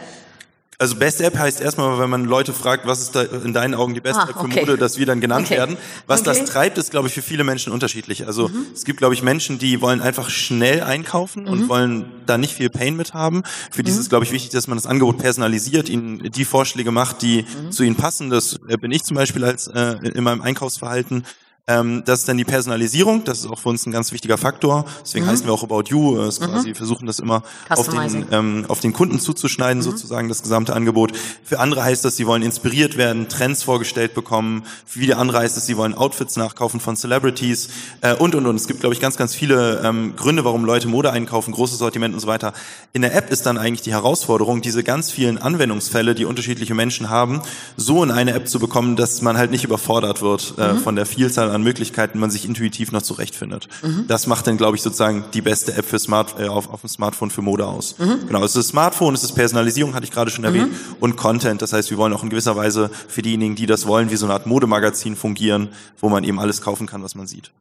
Also 0.81 0.95
beste 0.95 1.25
App 1.25 1.37
heißt 1.37 1.59
erstmal, 1.59 1.99
wenn 1.99 2.09
man 2.09 2.23
Leute 2.23 2.53
fragt, 2.53 2.87
was 2.87 3.01
ist 3.01 3.13
da 3.13 3.23
in 3.23 3.51
deinen 3.51 3.75
Augen 3.75 3.93
die 3.93 3.99
beste 3.99 4.21
ah, 4.21 4.29
App 4.29 4.35
für 4.35 4.45
okay. 4.45 4.61
Mode, 4.61 4.77
dass 4.77 4.97
wir 4.97 5.05
dann 5.05 5.19
genannt 5.19 5.47
okay. 5.47 5.57
werden. 5.57 5.77
Was 6.07 6.21
okay. 6.21 6.39
das 6.39 6.49
treibt, 6.49 6.77
ist, 6.77 6.89
glaube 6.89 7.09
ich, 7.09 7.13
für 7.13 7.21
viele 7.21 7.43
Menschen 7.43 7.73
unterschiedlich. 7.73 8.25
Also 8.25 8.47
mhm. 8.47 8.67
es 8.73 8.85
gibt, 8.85 8.99
glaube 8.99 9.13
ich, 9.13 9.21
Menschen, 9.21 9.59
die 9.59 9.81
wollen 9.81 9.99
einfach 9.99 10.29
schnell 10.29 10.81
einkaufen 10.81 11.43
mhm. 11.43 11.49
und 11.49 11.69
wollen 11.69 12.05
da 12.25 12.37
nicht 12.37 12.53
viel 12.53 12.69
Pain 12.69 12.95
mit 12.95 13.13
haben. 13.13 13.43
Für 13.71 13.81
mhm. 13.81 13.85
die 13.87 13.91
ist 13.91 13.97
es, 13.97 14.07
glaube 14.07 14.23
ich, 14.23 14.31
wichtig, 14.31 14.51
dass 14.51 14.67
man 14.67 14.77
das 14.77 14.85
Angebot 14.85 15.17
personalisiert, 15.17 15.89
ihnen 15.89 16.31
die 16.31 16.45
Vorschläge 16.45 16.91
macht, 16.91 17.23
die 17.23 17.43
mhm. 17.43 17.71
zu 17.73 17.83
ihnen 17.83 17.97
passen. 17.97 18.29
Das 18.29 18.57
bin 18.79 18.91
ich 18.91 19.03
zum 19.03 19.15
Beispiel 19.15 19.43
als 19.43 19.67
äh, 19.67 19.97
in 20.01 20.23
meinem 20.23 20.41
Einkaufsverhalten. 20.41 21.25
Ähm, 21.69 22.01
das 22.03 22.21
ist 22.21 22.27
dann 22.27 22.37
die 22.37 22.45
Personalisierung, 22.45 23.23
das 23.23 23.41
ist 23.41 23.45
auch 23.45 23.59
für 23.59 23.69
uns 23.69 23.85
ein 23.85 23.91
ganz 23.91 24.11
wichtiger 24.11 24.39
Faktor. 24.39 24.85
Deswegen 25.03 25.25
mhm. 25.25 25.29
heißen 25.29 25.45
wir 25.45 25.53
auch 25.53 25.63
About 25.63 25.83
You. 25.89 26.19
Äh, 26.19 26.27
ist 26.27 26.41
quasi, 26.41 26.69
mhm. 26.69 26.75
versuchen 26.75 27.05
das 27.05 27.19
immer 27.19 27.43
auf 27.69 27.87
den, 27.87 28.25
ähm, 28.31 28.65
auf 28.67 28.79
den 28.79 28.91
Kunden 28.91 29.19
zuzuschneiden, 29.19 29.77
mhm. 29.77 29.83
sozusagen 29.83 30.29
das 30.29 30.41
gesamte 30.41 30.73
Angebot. 30.73 31.11
Für 31.43 31.59
andere 31.59 31.83
heißt 31.83 32.03
das, 32.03 32.15
sie 32.15 32.25
wollen 32.25 32.41
inspiriert 32.41 32.97
werden, 32.97 33.29
Trends 33.29 33.61
vorgestellt 33.61 34.15
bekommen. 34.15 34.63
Für 34.83 34.99
wieder 34.99 35.19
andere 35.19 35.39
heißt 35.39 35.57
es, 35.57 35.67
sie 35.67 35.77
wollen 35.77 35.93
Outfits 35.93 36.37
nachkaufen 36.37 36.79
von 36.79 36.95
Celebrities 36.95 37.69
äh, 38.01 38.15
und 38.15 38.33
und 38.33 38.47
und. 38.47 38.55
Es 38.55 38.65
gibt, 38.65 38.79
glaube 38.79 38.95
ich, 38.95 38.99
ganz, 38.99 39.15
ganz 39.15 39.35
viele 39.35 39.81
ähm, 39.83 40.15
Gründe, 40.15 40.43
warum 40.45 40.65
Leute 40.65 40.87
Mode 40.87 41.11
einkaufen, 41.11 41.51
großes 41.53 41.77
Sortiment 41.77 42.15
und 42.15 42.19
so 42.19 42.27
weiter. 42.27 42.53
In 42.93 43.03
der 43.03 43.15
App 43.15 43.29
ist 43.29 43.45
dann 43.45 43.59
eigentlich 43.59 43.83
die 43.83 43.91
Herausforderung, 43.91 44.61
diese 44.61 44.83
ganz 44.83 45.11
vielen 45.11 45.37
Anwendungsfälle, 45.37 46.15
die 46.15 46.25
unterschiedliche 46.25 46.73
Menschen 46.73 47.11
haben, 47.11 47.43
so 47.77 48.03
in 48.03 48.09
eine 48.09 48.33
App 48.33 48.47
zu 48.47 48.59
bekommen, 48.59 48.95
dass 48.95 49.21
man 49.21 49.37
halt 49.37 49.51
nicht 49.51 49.63
überfordert 49.63 50.23
wird 50.23 50.55
äh, 50.57 50.73
mhm. 50.73 50.79
von 50.79 50.95
der 50.95 51.05
Vielzahl 51.05 51.51
an 51.51 51.58
an 51.59 51.63
Möglichkeiten 51.63 52.19
man 52.19 52.31
sich 52.31 52.45
intuitiv 52.45 52.91
noch 52.91 53.01
zurechtfindet. 53.01 53.67
Mhm. 53.83 54.05
Das 54.07 54.27
macht 54.27 54.47
dann, 54.47 54.57
glaube 54.57 54.77
ich, 54.77 54.81
sozusagen 54.81 55.25
die 55.33 55.41
beste 55.41 55.73
App 55.75 55.85
für 55.85 55.99
Smart, 55.99 56.39
äh, 56.39 56.47
auf, 56.47 56.69
auf 56.69 56.81
dem 56.81 56.89
Smartphone 56.89 57.29
für 57.29 57.41
Mode 57.41 57.67
aus. 57.67 57.95
Mhm. 57.99 58.27
Genau, 58.27 58.43
es 58.43 58.55
ist 58.55 58.69
Smartphone, 58.69 59.13
es 59.13 59.23
ist 59.23 59.33
Personalisierung, 59.33 59.93
hatte 59.93 60.05
ich 60.05 60.11
gerade 60.11 60.31
schon 60.31 60.43
erwähnt, 60.43 60.71
mhm. 60.71 60.95
und 60.99 61.15
Content. 61.17 61.61
Das 61.61 61.73
heißt, 61.73 61.89
wir 61.89 61.97
wollen 61.97 62.13
auch 62.13 62.23
in 62.23 62.29
gewisser 62.29 62.55
Weise 62.55 62.89
für 63.07 63.21
diejenigen, 63.21 63.55
die 63.55 63.65
das 63.65 63.85
wollen, 63.85 64.09
wie 64.11 64.15
so 64.15 64.25
eine 64.25 64.33
Art 64.33 64.47
Modemagazin 64.47 65.15
fungieren, 65.15 65.69
wo 65.99 66.09
man 66.09 66.23
eben 66.23 66.39
alles 66.39 66.61
kaufen 66.61 66.87
kann, 66.87 67.03
was 67.03 67.15
man 67.15 67.27
sieht. 67.27 67.51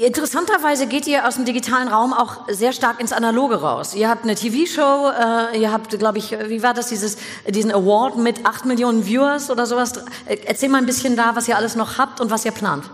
Mhm. 0.00 0.06
Interessanterweise 0.06 0.86
geht 0.86 1.06
ihr 1.06 1.26
aus 1.26 1.36
dem 1.36 1.44
digitalen 1.44 1.88
Raum 1.88 2.12
auch 2.12 2.48
sehr 2.48 2.72
stark 2.72 3.00
ins 3.00 3.12
Analoge 3.12 3.56
raus. 3.56 3.94
Ihr 3.94 4.08
habt 4.08 4.24
eine 4.24 4.34
TV-Show, 4.34 5.10
äh, 5.52 5.60
ihr 5.60 5.72
habt, 5.72 5.98
glaube 5.98 6.18
ich, 6.18 6.32
wie 6.32 6.62
war 6.62 6.74
das, 6.74 6.88
dieses, 6.88 7.18
diesen 7.46 7.70
Award 7.70 8.16
mit 8.16 8.46
acht 8.46 8.64
Millionen 8.64 9.04
Viewers 9.04 9.50
oder 9.50 9.66
sowas. 9.66 9.92
Erzähl 10.26 10.68
mal 10.68 10.78
ein 10.78 10.86
bisschen 10.86 11.16
da, 11.16 11.36
was 11.36 11.48
ihr 11.48 11.56
alles 11.56 11.76
noch 11.76 11.98
habt 11.98 12.20
und 12.20 12.30
was 12.30 12.44
ihr 12.44 12.52
plant. 12.52 12.84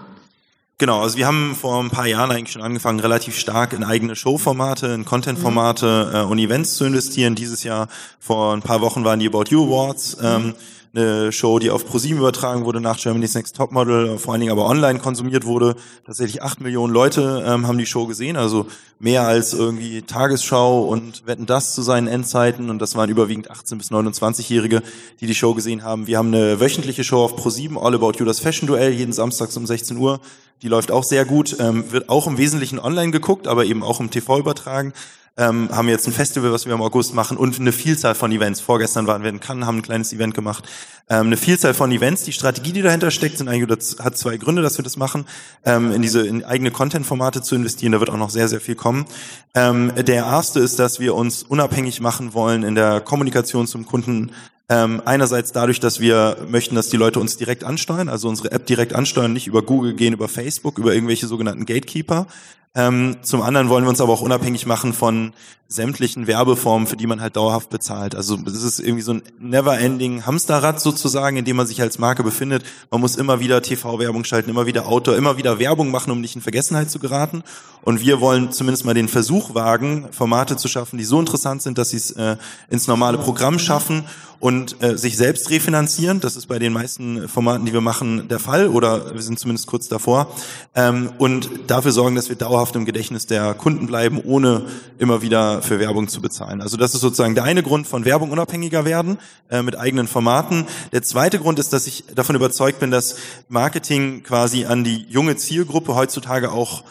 Genau, 0.78 1.00
also 1.00 1.16
wir 1.16 1.26
haben 1.26 1.54
vor 1.54 1.82
ein 1.82 1.88
paar 1.88 2.06
Jahren 2.06 2.30
eigentlich 2.30 2.52
schon 2.52 2.60
angefangen, 2.60 3.00
relativ 3.00 3.38
stark 3.38 3.72
in 3.72 3.82
eigene 3.82 4.14
Showformate, 4.14 4.88
in 4.88 5.06
Contentformate 5.06 6.10
mhm. 6.10 6.16
äh, 6.16 6.22
und 6.24 6.38
Events 6.38 6.74
zu 6.74 6.84
investieren. 6.84 7.34
Dieses 7.34 7.62
Jahr, 7.62 7.88
vor 8.20 8.52
ein 8.52 8.60
paar 8.60 8.82
Wochen 8.82 9.02
waren 9.04 9.18
die 9.18 9.26
About 9.26 9.44
You 9.48 9.64
Awards. 9.64 10.18
Ähm, 10.20 10.54
eine 10.96 11.30
Show, 11.30 11.58
die 11.58 11.70
auf 11.70 11.86
ProSieben 11.86 12.18
übertragen 12.18 12.64
wurde 12.64 12.80
nach 12.80 12.98
Germany's 12.98 13.34
Next 13.34 13.56
Topmodel, 13.56 14.18
vor 14.18 14.32
allen 14.32 14.40
Dingen 14.40 14.52
aber 14.52 14.66
online 14.66 14.98
konsumiert 14.98 15.44
wurde. 15.44 15.76
Tatsächlich 16.06 16.42
acht 16.42 16.60
Millionen 16.60 16.92
Leute 16.92 17.44
ähm, 17.46 17.66
haben 17.66 17.78
die 17.78 17.86
Show 17.86 18.06
gesehen, 18.06 18.36
also 18.36 18.66
mehr 18.98 19.26
als 19.26 19.52
irgendwie 19.52 20.02
Tagesschau 20.02 20.84
und 20.84 21.26
Wetten 21.26 21.46
das 21.46 21.74
zu 21.74 21.82
seinen 21.82 22.06
Endzeiten. 22.06 22.70
Und 22.70 22.80
das 22.80 22.96
waren 22.96 23.10
überwiegend 23.10 23.50
18 23.50 23.78
bis 23.78 23.90
29-Jährige, 23.90 24.82
die 25.20 25.26
die 25.26 25.34
Show 25.34 25.54
gesehen 25.54 25.84
haben. 25.84 26.06
Wir 26.06 26.18
haben 26.18 26.28
eine 26.28 26.60
wöchentliche 26.60 27.04
Show 27.04 27.22
auf 27.22 27.36
ProSieben, 27.36 27.76
All 27.78 27.94
About 27.94 28.12
You, 28.18 28.24
das 28.24 28.40
Fashion 28.40 28.66
Duell, 28.66 28.92
jeden 28.92 29.12
Samstags 29.12 29.56
um 29.56 29.66
16 29.66 29.98
Uhr. 29.98 30.20
Die 30.62 30.68
läuft 30.68 30.90
auch 30.90 31.04
sehr 31.04 31.26
gut, 31.26 31.56
ähm, 31.60 31.92
wird 31.92 32.08
auch 32.08 32.26
im 32.26 32.38
Wesentlichen 32.38 32.78
online 32.78 33.12
geguckt, 33.12 33.46
aber 33.46 33.66
eben 33.66 33.82
auch 33.82 34.00
im 34.00 34.10
TV 34.10 34.38
übertragen 34.38 34.94
ähm, 35.36 35.68
haben 35.70 35.88
jetzt 35.88 36.06
ein 36.06 36.12
Festival, 36.12 36.52
was 36.52 36.66
wir 36.66 36.72
im 36.72 36.82
August 36.82 37.14
machen 37.14 37.36
und 37.36 37.58
eine 37.58 37.72
Vielzahl 37.72 38.14
von 38.14 38.32
Events. 38.32 38.60
Vorgestern 38.60 39.06
waren 39.06 39.22
wir 39.22 39.30
in 39.30 39.40
Cannes, 39.40 39.66
haben 39.66 39.78
ein 39.78 39.82
kleines 39.82 40.12
Event 40.12 40.34
gemacht. 40.34 40.64
Ähm, 41.08 41.26
eine 41.26 41.36
Vielzahl 41.36 41.74
von 41.74 41.92
Events. 41.92 42.24
Die 42.24 42.32
Strategie, 42.32 42.72
die 42.72 42.82
dahinter 42.82 43.10
steckt, 43.10 43.38
sind 43.38 43.48
eigentlich, 43.48 43.68
das 43.68 43.98
hat 44.02 44.16
zwei 44.16 44.38
Gründe, 44.38 44.62
dass 44.62 44.78
wir 44.78 44.82
das 44.82 44.96
machen, 44.96 45.26
ähm, 45.64 45.92
in 45.92 46.02
diese 46.02 46.26
in 46.26 46.44
eigene 46.44 46.70
Content-Formate 46.70 47.42
zu 47.42 47.54
investieren. 47.54 47.92
Da 47.92 48.00
wird 48.00 48.10
auch 48.10 48.16
noch 48.16 48.30
sehr, 48.30 48.48
sehr 48.48 48.60
viel 48.60 48.74
kommen. 48.74 49.06
Ähm, 49.54 49.92
der 49.96 50.24
erste 50.24 50.60
ist, 50.60 50.78
dass 50.78 51.00
wir 51.00 51.14
uns 51.14 51.42
unabhängig 51.42 52.00
machen 52.00 52.34
wollen 52.34 52.62
in 52.62 52.74
der 52.74 53.00
Kommunikation 53.00 53.66
zum 53.66 53.86
Kunden 53.86 54.32
ähm, 54.68 55.00
einerseits 55.04 55.52
dadurch, 55.52 55.78
dass 55.78 56.00
wir 56.00 56.38
möchten, 56.48 56.74
dass 56.74 56.88
die 56.88 56.96
Leute 56.96 57.20
uns 57.20 57.36
direkt 57.36 57.62
ansteuern, 57.62 58.08
also 58.08 58.28
unsere 58.28 58.50
App 58.50 58.66
direkt 58.66 58.94
ansteuern, 58.94 59.32
nicht 59.32 59.46
über 59.46 59.62
Google 59.62 59.94
gehen, 59.94 60.12
über 60.12 60.28
Facebook, 60.28 60.78
über 60.78 60.94
irgendwelche 60.94 61.26
sogenannten 61.26 61.66
Gatekeeper. 61.66 62.26
Ähm, 62.74 63.16
zum 63.22 63.40
anderen 63.40 63.70
wollen 63.70 63.84
wir 63.84 63.88
uns 63.88 64.02
aber 64.02 64.12
auch 64.12 64.20
unabhängig 64.20 64.66
machen 64.66 64.92
von 64.92 65.32
sämtlichen 65.66 66.26
Werbeformen, 66.26 66.86
für 66.86 66.96
die 66.96 67.06
man 67.06 67.22
halt 67.22 67.36
dauerhaft 67.36 67.70
bezahlt. 67.70 68.14
Also 68.14 68.38
es 68.46 68.62
ist 68.62 68.80
irgendwie 68.80 69.02
so 69.02 69.14
ein 69.14 69.22
never-ending 69.40 70.26
Hamsterrad 70.26 70.78
sozusagen, 70.78 71.38
in 71.38 71.46
dem 71.46 71.56
man 71.56 71.66
sich 71.66 71.80
als 71.80 71.98
Marke 71.98 72.22
befindet. 72.22 72.64
Man 72.90 73.00
muss 73.00 73.16
immer 73.16 73.40
wieder 73.40 73.62
TV-Werbung 73.62 74.24
schalten, 74.24 74.50
immer 74.50 74.66
wieder 74.66 74.86
Outdoor, 74.86 75.16
immer 75.16 75.38
wieder 75.38 75.58
Werbung 75.58 75.90
machen, 75.90 76.10
um 76.10 76.20
nicht 76.20 76.36
in 76.36 76.42
Vergessenheit 76.42 76.90
zu 76.90 76.98
geraten. 76.98 77.42
Und 77.82 78.00
wir 78.00 78.20
wollen 78.20 78.52
zumindest 78.52 78.84
mal 78.84 78.94
den 78.94 79.08
Versuch 79.08 79.54
wagen, 79.54 80.08
Formate 80.10 80.56
zu 80.58 80.68
schaffen, 80.68 80.98
die 80.98 81.04
so 81.04 81.18
interessant 81.18 81.62
sind, 81.62 81.78
dass 81.78 81.90
sie 81.90 81.96
es 81.96 82.10
äh, 82.12 82.36
ins 82.68 82.88
normale 82.88 83.16
Programm 83.16 83.58
schaffen 83.58 84.04
und 84.38 84.55
äh, 84.80 84.96
sich 84.96 85.16
selbst 85.16 85.50
refinanzieren. 85.50 86.20
Das 86.20 86.36
ist 86.36 86.46
bei 86.46 86.58
den 86.58 86.72
meisten 86.72 87.28
Formaten, 87.28 87.66
die 87.66 87.72
wir 87.72 87.80
machen, 87.80 88.28
der 88.28 88.38
Fall 88.38 88.68
oder 88.68 89.14
wir 89.14 89.22
sind 89.22 89.38
zumindest 89.38 89.66
kurz 89.66 89.88
davor. 89.88 90.32
Ähm, 90.74 91.10
und 91.18 91.50
dafür 91.66 91.92
sorgen, 91.92 92.16
dass 92.16 92.28
wir 92.28 92.36
dauerhaft 92.36 92.76
im 92.76 92.84
Gedächtnis 92.84 93.26
der 93.26 93.54
Kunden 93.54 93.86
bleiben, 93.86 94.20
ohne 94.22 94.66
immer 94.98 95.22
wieder 95.22 95.62
für 95.62 95.78
Werbung 95.78 96.08
zu 96.08 96.20
bezahlen. 96.20 96.60
Also 96.62 96.76
das 96.76 96.94
ist 96.94 97.00
sozusagen 97.00 97.34
der 97.34 97.44
eine 97.44 97.62
Grund 97.62 97.86
von 97.86 98.04
Werbung 98.04 98.30
unabhängiger 98.30 98.84
werden 98.84 99.18
äh, 99.50 99.62
mit 99.62 99.78
eigenen 99.78 100.06
Formaten. 100.06 100.66
Der 100.92 101.02
zweite 101.02 101.38
Grund 101.38 101.58
ist, 101.58 101.72
dass 101.72 101.86
ich 101.86 102.04
davon 102.14 102.36
überzeugt 102.36 102.80
bin, 102.80 102.90
dass 102.90 103.16
Marketing 103.48 104.22
quasi 104.22 104.64
an 104.64 104.84
die 104.84 105.06
junge 105.08 105.36
Zielgruppe 105.36 105.94
heutzutage 105.94 106.52
auch 106.52 106.84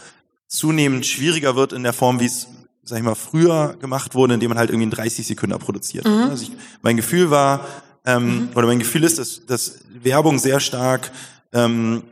zunehmend 0.47 1.05
schwieriger 1.05 1.55
wird 1.55 1.73
in 1.73 1.83
der 1.83 1.93
Form, 1.93 2.19
wie 2.19 2.25
es 2.25 2.47
sag 2.85 2.99
ich 2.99 3.03
mal, 3.03 3.15
früher 3.15 3.75
gemacht 3.81 4.13
wurde, 4.15 4.35
indem 4.35 4.49
man 4.49 4.57
halt 4.57 4.69
irgendwie 4.69 4.85
in 4.85 4.91
30 4.91 5.25
Sekunden 5.25 5.57
produziert. 5.59 6.05
Mhm. 6.05 6.29
Also 6.29 6.43
ich, 6.43 6.51
mein 6.81 6.95
Gefühl 6.95 7.31
war, 7.31 7.65
ähm, 8.05 8.25
mhm. 8.25 8.49
oder 8.55 8.67
mein 8.67 8.79
Gefühl 8.79 9.03
ist, 9.03 9.17
dass, 9.17 9.45
dass 9.45 9.79
Werbung 10.01 10.37
sehr 10.37 10.59
stark, 10.59 11.11
ähm, 11.51 12.03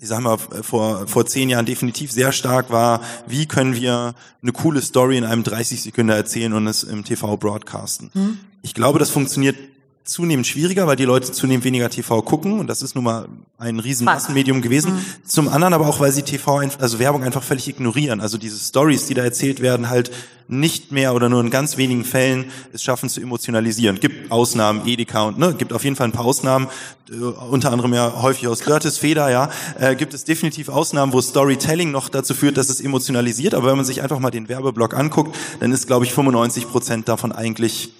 ich 0.00 0.08
sag 0.08 0.20
mal, 0.20 0.38
vor, 0.38 1.06
vor 1.06 1.26
zehn 1.26 1.50
Jahren 1.50 1.66
definitiv 1.66 2.10
sehr 2.10 2.32
stark 2.32 2.70
war, 2.70 3.02
wie 3.26 3.46
können 3.46 3.76
wir 3.76 4.14
eine 4.42 4.52
coole 4.52 4.80
Story 4.80 5.18
in 5.18 5.24
einem 5.24 5.42
30 5.42 5.82
Sekunden 5.82 6.10
erzählen 6.10 6.52
und 6.54 6.66
es 6.66 6.82
im 6.82 7.04
TV 7.04 7.36
broadcasten. 7.36 8.10
Mhm. 8.14 8.38
Ich 8.62 8.74
glaube, 8.74 8.98
das 8.98 9.10
funktioniert 9.10 9.56
zunehmend 10.06 10.46
schwieriger, 10.46 10.86
weil 10.86 10.96
die 10.96 11.04
Leute 11.04 11.32
zunehmend 11.32 11.64
weniger 11.64 11.90
TV 11.90 12.22
gucken 12.22 12.60
und 12.60 12.68
das 12.68 12.80
ist 12.80 12.94
nun 12.94 13.04
mal 13.04 13.28
ein 13.58 13.80
riesen 13.80 14.04
Massenmedium 14.04 14.62
gewesen. 14.62 14.94
Mhm. 14.94 15.04
Zum 15.26 15.48
anderen 15.48 15.74
aber 15.74 15.88
auch, 15.88 16.00
weil 16.00 16.12
sie 16.12 16.22
TV, 16.22 16.62
also 16.78 16.98
Werbung 16.98 17.24
einfach 17.24 17.42
völlig 17.42 17.68
ignorieren. 17.68 18.20
Also 18.20 18.38
diese 18.38 18.58
Stories, 18.58 19.06
die 19.06 19.14
da 19.14 19.24
erzählt 19.24 19.60
werden, 19.60 19.88
halt 19.88 20.12
nicht 20.48 20.92
mehr 20.92 21.14
oder 21.14 21.28
nur 21.28 21.40
in 21.40 21.50
ganz 21.50 21.76
wenigen 21.76 22.04
Fällen 22.04 22.46
es 22.72 22.82
schaffen 22.82 23.08
zu 23.08 23.20
emotionalisieren. 23.20 23.98
Gibt 23.98 24.30
Ausnahmen, 24.30 24.86
Edeka 24.86 25.24
und 25.24 25.38
ne, 25.38 25.54
gibt 25.54 25.72
auf 25.72 25.82
jeden 25.82 25.96
Fall 25.96 26.06
ein 26.06 26.12
paar 26.12 26.24
Ausnahmen, 26.24 26.68
äh, 27.10 27.14
unter 27.14 27.72
anderem 27.72 27.92
ja 27.92 28.22
häufig 28.22 28.46
aus 28.46 28.60
Görtes 28.60 28.98
Feder, 28.98 29.28
ja, 29.28 29.50
äh, 29.78 29.96
gibt 29.96 30.14
es 30.14 30.24
definitiv 30.24 30.68
Ausnahmen, 30.68 31.12
wo 31.12 31.20
Storytelling 31.20 31.90
noch 31.90 32.08
dazu 32.08 32.32
führt, 32.32 32.56
dass 32.56 32.68
es 32.68 32.80
emotionalisiert. 32.80 33.54
Aber 33.54 33.68
wenn 33.68 33.76
man 33.76 33.84
sich 33.84 34.02
einfach 34.02 34.20
mal 34.20 34.30
den 34.30 34.48
Werbeblock 34.48 34.94
anguckt, 34.94 35.36
dann 35.58 35.72
ist, 35.72 35.88
glaube 35.88 36.04
ich, 36.04 36.12
95 36.12 36.68
Prozent 36.70 37.08
davon 37.08 37.32
eigentlich 37.32 37.90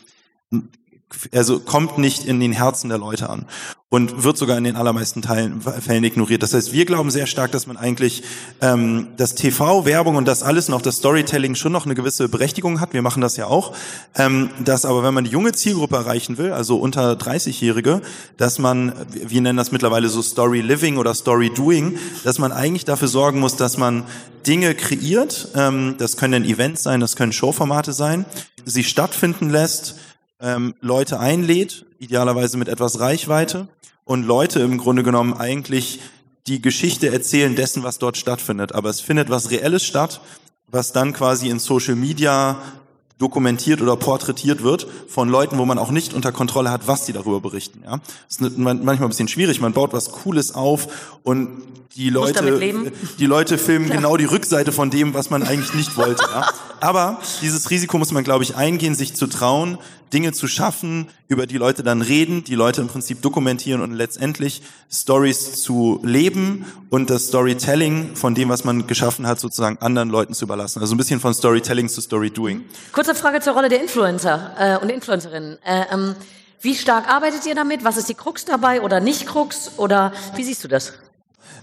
also 1.33 1.61
kommt 1.61 1.99
nicht 1.99 2.25
in 2.25 2.41
den 2.41 2.53
Herzen 2.53 2.89
der 2.89 2.99
Leute 2.99 3.31
an 3.31 3.47
und 3.89 4.25
wird 4.25 4.37
sogar 4.37 4.59
in 4.59 4.65
den 4.65 4.75
allermeisten 4.75 5.23
Teilen, 5.23 5.61
Fällen 5.61 6.03
ignoriert. 6.03 6.43
Das 6.43 6.53
heißt, 6.53 6.73
wir 6.73 6.85
glauben 6.85 7.13
sehr 7.13 7.27
stark, 7.27 7.53
dass 7.53 7.69
man 7.69 7.77
eigentlich 7.77 8.25
ähm, 8.61 9.09
das 9.17 9.37
TV, 9.37 9.85
Werbung 9.85 10.17
und 10.17 10.27
das 10.27 10.43
alles 10.43 10.69
noch 10.69 10.83
das 10.83 10.97
Storytelling 10.97 11.55
schon 11.55 11.71
noch 11.71 11.85
eine 11.85 11.95
gewisse 11.95 12.29
Berechtigung 12.29 12.81
hat. 12.81 12.93
Wir 12.93 13.03
machen 13.03 13.21
das 13.21 13.37
ja 13.37 13.47
auch. 13.47 13.75
Ähm, 14.17 14.51
dass 14.65 14.85
aber, 14.85 15.05
wenn 15.05 15.15
man 15.15 15.25
die 15.25 15.31
junge 15.31 15.53
Zielgruppe 15.53 15.95
erreichen 15.95 16.37
will, 16.37 16.53
also 16.53 16.79
unter 16.79 17.13
30-Jährige, 17.13 18.03
dass 18.37 18.59
man, 18.59 18.93
wir 19.13 19.41
nennen 19.41 19.57
das 19.57 19.71
mittlerweile 19.71 20.09
so 20.09 20.21
Story 20.21 20.61
Living 20.61 20.97
oder 20.97 21.15
Story 21.15 21.51
Doing, 21.51 21.97
dass 22.25 22.41
man 22.41 22.51
eigentlich 22.51 22.85
dafür 22.85 23.09
sorgen 23.09 23.39
muss, 23.39 23.55
dass 23.55 23.79
man 23.79 24.03
Dinge 24.49 24.75
kreiert. 24.75 25.49
Ähm, 25.55 25.95
das 25.99 26.17
können 26.17 26.45
Events 26.45 26.83
sein, 26.83 26.99
das 26.99 27.15
können 27.15 27.33
Showformate 27.33 27.93
sein, 27.93 28.25
sie 28.65 28.83
stattfinden 28.83 29.49
lässt 29.49 29.95
ähm, 30.41 30.75
Leute 30.81 31.19
einlädt, 31.19 31.87
idealerweise 31.99 32.57
mit 32.57 32.69
etwas 32.69 33.01
Reichweite, 33.01 33.69
und 34.05 34.25
Leute 34.25 34.61
im 34.61 34.79
Grunde 34.79 35.03
genommen 35.03 35.35
eigentlich 35.35 36.01
die 36.47 36.63
Geschichte 36.63 37.13
erzählen 37.13 37.57
dessen, 37.57 37.83
was 37.83 37.99
dort 37.99 38.17
stattfindet. 38.17 38.73
Aber 38.73 38.89
es 38.89 39.01
findet 39.01 39.31
was 39.31 39.51
Reelles 39.51 39.85
statt, 39.85 40.21
was 40.69 40.93
dann 40.93 41.13
quasi 41.13 41.49
in 41.49 41.59
Social 41.59 41.97
Media 41.97 42.57
dokumentiert 43.19 43.81
oder 43.81 43.97
porträtiert 43.97 44.63
wird 44.63 44.87
von 45.09 45.29
Leuten, 45.29 45.59
wo 45.59 45.65
man 45.65 45.79
auch 45.79 45.91
nicht 45.91 46.13
unter 46.13 46.33
Kontrolle 46.33 46.71
hat, 46.71 46.87
was 46.87 47.07
die 47.07 47.13
darüber 47.13 47.41
berichten. 47.41 47.83
Ja, 47.85 47.99
das 48.29 48.41
ist 48.41 48.59
manchmal 48.59 49.03
ein 49.03 49.09
bisschen 49.09 49.29
schwierig. 49.29 49.61
Man 49.61 49.73
baut 49.73 49.93
was 49.93 50.13
Cooles 50.13 50.55
auf 50.55 51.17
und 51.23 51.63
die 51.97 52.11
Leute, 52.11 52.61
die 53.19 53.25
Leute 53.25 53.57
filmen 53.57 53.89
ja. 53.89 53.97
genau 53.97 54.19
die 54.19 54.27
Rückseite 54.27 54.71
von 54.71 54.91
dem, 54.91 55.15
was 55.15 55.31
man 55.31 55.43
eigentlich 55.43 55.73
nicht 55.73 55.97
wollte. 55.97 56.23
Ja? 56.25 56.47
Aber 56.81 57.21
dieses 57.41 57.71
Risiko 57.71 57.97
muss 57.97 58.13
man, 58.13 58.23
glaube 58.23 58.45
ich, 58.45 58.55
eingehen, 58.55 58.95
sich 58.95 59.15
zu 59.15 59.27
trauen, 59.27 59.79
Dinge 60.13 60.33
zu 60.33 60.47
schaffen, 60.49 61.09
über 61.29 61.47
die 61.47 61.59
Leute 61.59 61.83
dann 61.83 62.03
reden, 62.03 62.45
die 62.45 62.55
Leute 62.55 62.81
im 62.81 62.89
Prinzip 62.89 63.23
dokumentieren 63.23 63.81
und 63.81 63.93
letztendlich 63.93 64.63
Stories 64.91 65.63
zu 65.63 66.01
leben 66.05 66.65
und 66.91 67.11
das 67.11 67.27
Storytelling 67.27 68.15
von 68.15 68.35
dem, 68.35 68.49
was 68.49 68.65
man 68.65 68.87
geschaffen 68.87 69.27
hat, 69.27 69.41
sozusagen 69.41 69.79
anderen 69.79 70.11
Leuten 70.11 70.35
zu 70.35 70.45
überlassen. 70.45 70.81
Also 70.81 70.95
ein 70.95 70.99
bisschen 70.99 71.21
von 71.21 71.35
Storytelling 71.35 71.89
zu 71.89 72.01
Storydoing. 72.01 72.65
Kurze 72.93 73.15
Frage 73.15 73.41
zur 73.41 73.55
Rolle 73.55 73.69
der 73.69 73.81
Influencer 73.81 74.55
äh, 74.59 74.83
und 74.83 74.91
Influencerinnen. 74.91 75.59
Äh, 75.65 75.85
ähm, 75.93 76.15
wie 76.61 76.75
stark 76.75 77.09
arbeitet 77.09 77.47
ihr 77.47 77.55
damit? 77.55 77.85
Was 77.85 77.97
ist 77.97 78.09
die 78.09 78.15
Krux 78.15 78.45
dabei 78.45 78.81
oder 78.83 79.01
nicht 79.01 79.27
Krux? 79.27 79.73
Oder 79.77 80.13
wie 80.37 80.45
siehst 80.45 80.65
du 80.65 80.69
das? 80.69 80.95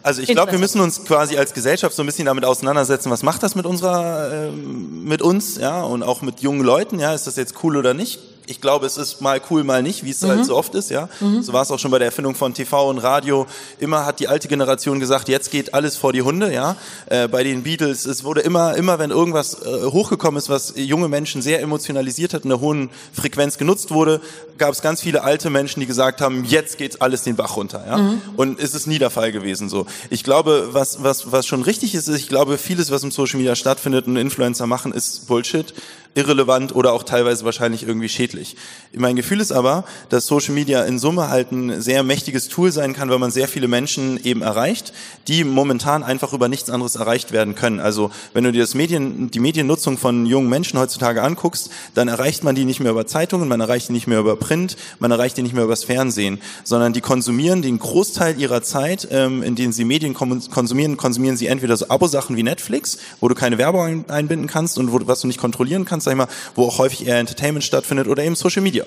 Also 0.04 0.22
ich 0.22 0.28
glaube, 0.30 0.52
wir 0.52 0.60
müssen 0.60 0.82
uns 0.82 1.06
quasi 1.06 1.38
als 1.38 1.54
Gesellschaft 1.54 1.96
so 1.96 2.04
ein 2.04 2.06
bisschen 2.06 2.26
damit 2.26 2.44
auseinandersetzen, 2.44 3.10
was 3.10 3.24
macht 3.24 3.42
das 3.42 3.56
mit 3.56 3.66
unserer, 3.66 4.48
äh, 4.48 4.52
mit 4.52 5.22
uns, 5.22 5.58
ja, 5.58 5.82
und 5.82 6.04
auch 6.04 6.22
mit 6.22 6.42
jungen 6.42 6.62
Leuten, 6.62 7.00
ja, 7.00 7.14
ist 7.14 7.26
das 7.26 7.38
jetzt 7.38 7.64
cool 7.64 7.78
oder 7.78 7.94
nicht? 7.94 8.20
Ich 8.48 8.60
glaube, 8.60 8.86
es 8.86 8.98
ist 8.98 9.22
mal 9.22 9.42
cool, 9.50 9.64
mal 9.64 9.82
nicht, 9.82 10.04
wie 10.04 10.10
es 10.10 10.22
halt 10.22 10.34
mhm. 10.34 10.38
halt 10.38 10.48
so 10.48 10.56
oft 10.56 10.76
ist, 10.76 10.90
ja. 10.90 11.08
Mhm. 11.20 11.42
So 11.42 11.54
war 11.54 11.62
es 11.62 11.72
auch 11.72 11.80
schon 11.80 11.92
bei 11.92 12.00
der 12.00 12.08
Erfindung 12.08 12.36
von 12.36 12.54
TV 12.54 12.90
und 12.90 12.98
Radio. 12.98 13.48
Immer 13.80 14.06
hat 14.06 14.20
die 14.20 14.28
alte 14.28 14.48
Generation 14.48 15.00
gesagt, 15.00 15.30
jetzt 15.30 15.52
geht 15.52 15.74
alles 15.74 15.96
vor 15.96 16.12
die 16.14 16.22
Hunde, 16.22 16.54
ja. 16.54 16.76
Äh, 17.06 17.28
bei 17.28 17.44
den 17.44 17.64
Beatles, 17.64 18.06
es 18.06 18.24
wurde 18.24 18.42
immer, 18.42 18.76
immer 18.76 19.00
wenn 19.00 19.12
irgendwas 19.12 19.62
äh, 19.62 19.86
hochgekommen 19.86 20.38
ist, 20.38 20.50
was 20.50 20.74
junge 20.76 21.08
Menschen 21.08 21.42
sehr 21.42 21.62
emotionalisiert 21.62 22.34
hat, 22.34 22.44
in 22.44 22.50
der 22.50 22.60
hohen 22.60 22.90
Frequenz 23.14 23.58
genutzt 23.58 23.92
wurde, 23.92 24.20
gab 24.58 24.74
es 24.74 24.82
ganz 24.82 25.02
viele 25.02 25.24
alte 25.24 25.50
Menschen, 25.50 25.80
die 25.80 25.86
gesagt 25.86 26.22
haben, 26.22 26.44
jetzt 26.44 26.78
geht 26.78 27.02
alles 27.02 27.24
den 27.24 27.36
Bach 27.36 27.56
runter, 27.56 27.84
ja. 27.88 27.98
Mhm. 27.98 28.22
Und 28.36 28.60
es 28.60 28.74
ist 28.74 28.88
nie 28.88 29.00
der 29.00 29.10
Fall 29.10 29.32
gewesen, 29.32 29.70
so. 29.70 29.86
Ich 30.10 30.24
glaube, 30.24 30.70
was, 30.72 31.02
was, 31.04 31.32
was 31.32 31.48
schon 31.48 31.62
richtig 31.62 31.96
ist, 31.96 32.08
ist, 32.08 32.20
ich 32.20 32.28
glaube, 32.28 32.58
vieles, 32.58 32.92
was 32.92 33.04
im 33.04 33.12
Social 33.12 33.38
Media 33.38 33.56
stattfindet 33.56 34.08
und 34.08 34.18
Influencer 34.18 34.68
machen, 34.68 34.92
ist 34.92 35.28
Bullshit 35.28 35.74
irrelevant 36.16 36.76
oder 36.76 36.94
auch 36.94 37.04
teilweise 37.04 37.46
wahrscheinlich 37.46 37.84
irgendwie 37.88 38.10
schädlich. 38.10 38.56
Mein 38.96 39.16
Gefühl 39.16 39.42
ist 39.42 39.52
aber, 39.52 39.84
dass 40.10 40.28
Social 40.28 40.54
Media 40.54 40.84
in 40.84 41.00
Summe 41.00 41.30
halt 41.30 41.52
ein 41.52 41.82
sehr 41.82 42.04
mächtiges 42.04 42.50
Tool 42.50 42.72
sein 42.72 42.94
kann, 42.94 43.10
weil 43.10 43.20
man 43.20 43.32
sehr 43.32 43.48
viele 43.48 43.68
Menschen 43.68 44.24
eben 44.24 44.42
erreicht, 44.42 44.94
die 45.28 45.44
momentan 45.44 46.04
einfach 46.04 46.34
über 46.34 46.48
nichts 46.48 46.70
anderes 46.70 46.96
erreicht 46.96 47.32
werden 47.32 47.56
können. 47.56 47.80
Also 47.80 48.12
wenn 48.34 48.44
du 48.44 48.52
dir 48.52 48.62
das 48.62 48.76
Medien, 48.76 49.32
die 49.32 49.40
Mediennutzung 49.40 49.98
von 49.98 50.26
jungen 50.26 50.50
Menschen 50.50 50.80
heutzutage 50.80 51.24
anguckst, 51.24 51.70
dann 51.96 52.08
erreicht 52.08 52.44
man 52.44 52.56
die 52.56 52.66
nicht 52.66 52.80
mehr 52.80 52.92
über 52.92 53.08
Zeitungen, 53.08 53.48
man 53.48 53.62
erreicht 53.62 53.90
die 53.90 53.94
nicht 53.94 54.08
mehr 54.08 54.20
über 54.20 54.36
Print, 54.36 54.78
man 55.00 55.12
erreicht 55.12 55.38
die 55.38 55.42
nicht 55.42 55.56
mehr 55.56 55.64
übers 55.64 55.84
Fernsehen, 55.84 56.40
sondern 56.64 56.94
die 56.94 57.02
konsumieren 57.02 57.62
den 57.62 57.80
Großteil 57.80 58.40
ihrer 58.40 58.62
Zeit, 58.62 59.08
ähm, 59.12 59.42
in 59.42 59.56
denen 59.56 59.74
sie 59.74 59.86
Medien 59.86 60.14
konsumieren, 60.14 60.98
konsumieren 60.98 61.38
sie 61.38 61.48
entweder 61.48 61.76
so 61.76 61.88
Abo-Sachen 61.90 62.36
wie 62.36 62.44
Netflix, 62.44 63.00
wo 63.20 63.28
du 63.28 63.36
keine 63.36 63.58
Werbung 63.58 64.06
einbinden 64.10 64.48
kannst 64.48 64.78
und 64.78 64.92
wo, 64.92 65.00
was 65.06 65.22
du 65.22 65.28
nicht 65.28 65.40
kontrollieren 65.40 65.86
kannst, 65.86 66.03
sag 66.04 66.12
ich 66.12 66.18
mal, 66.18 66.28
wo 66.56 66.68
auch 66.68 66.78
häufig 66.78 67.08
eher 67.08 67.18
Entertainment 67.18 67.64
stattfindet 67.64 68.08
oder 68.08 68.24
eben 68.24 68.36
Social 68.36 68.62
Media. 68.62 68.86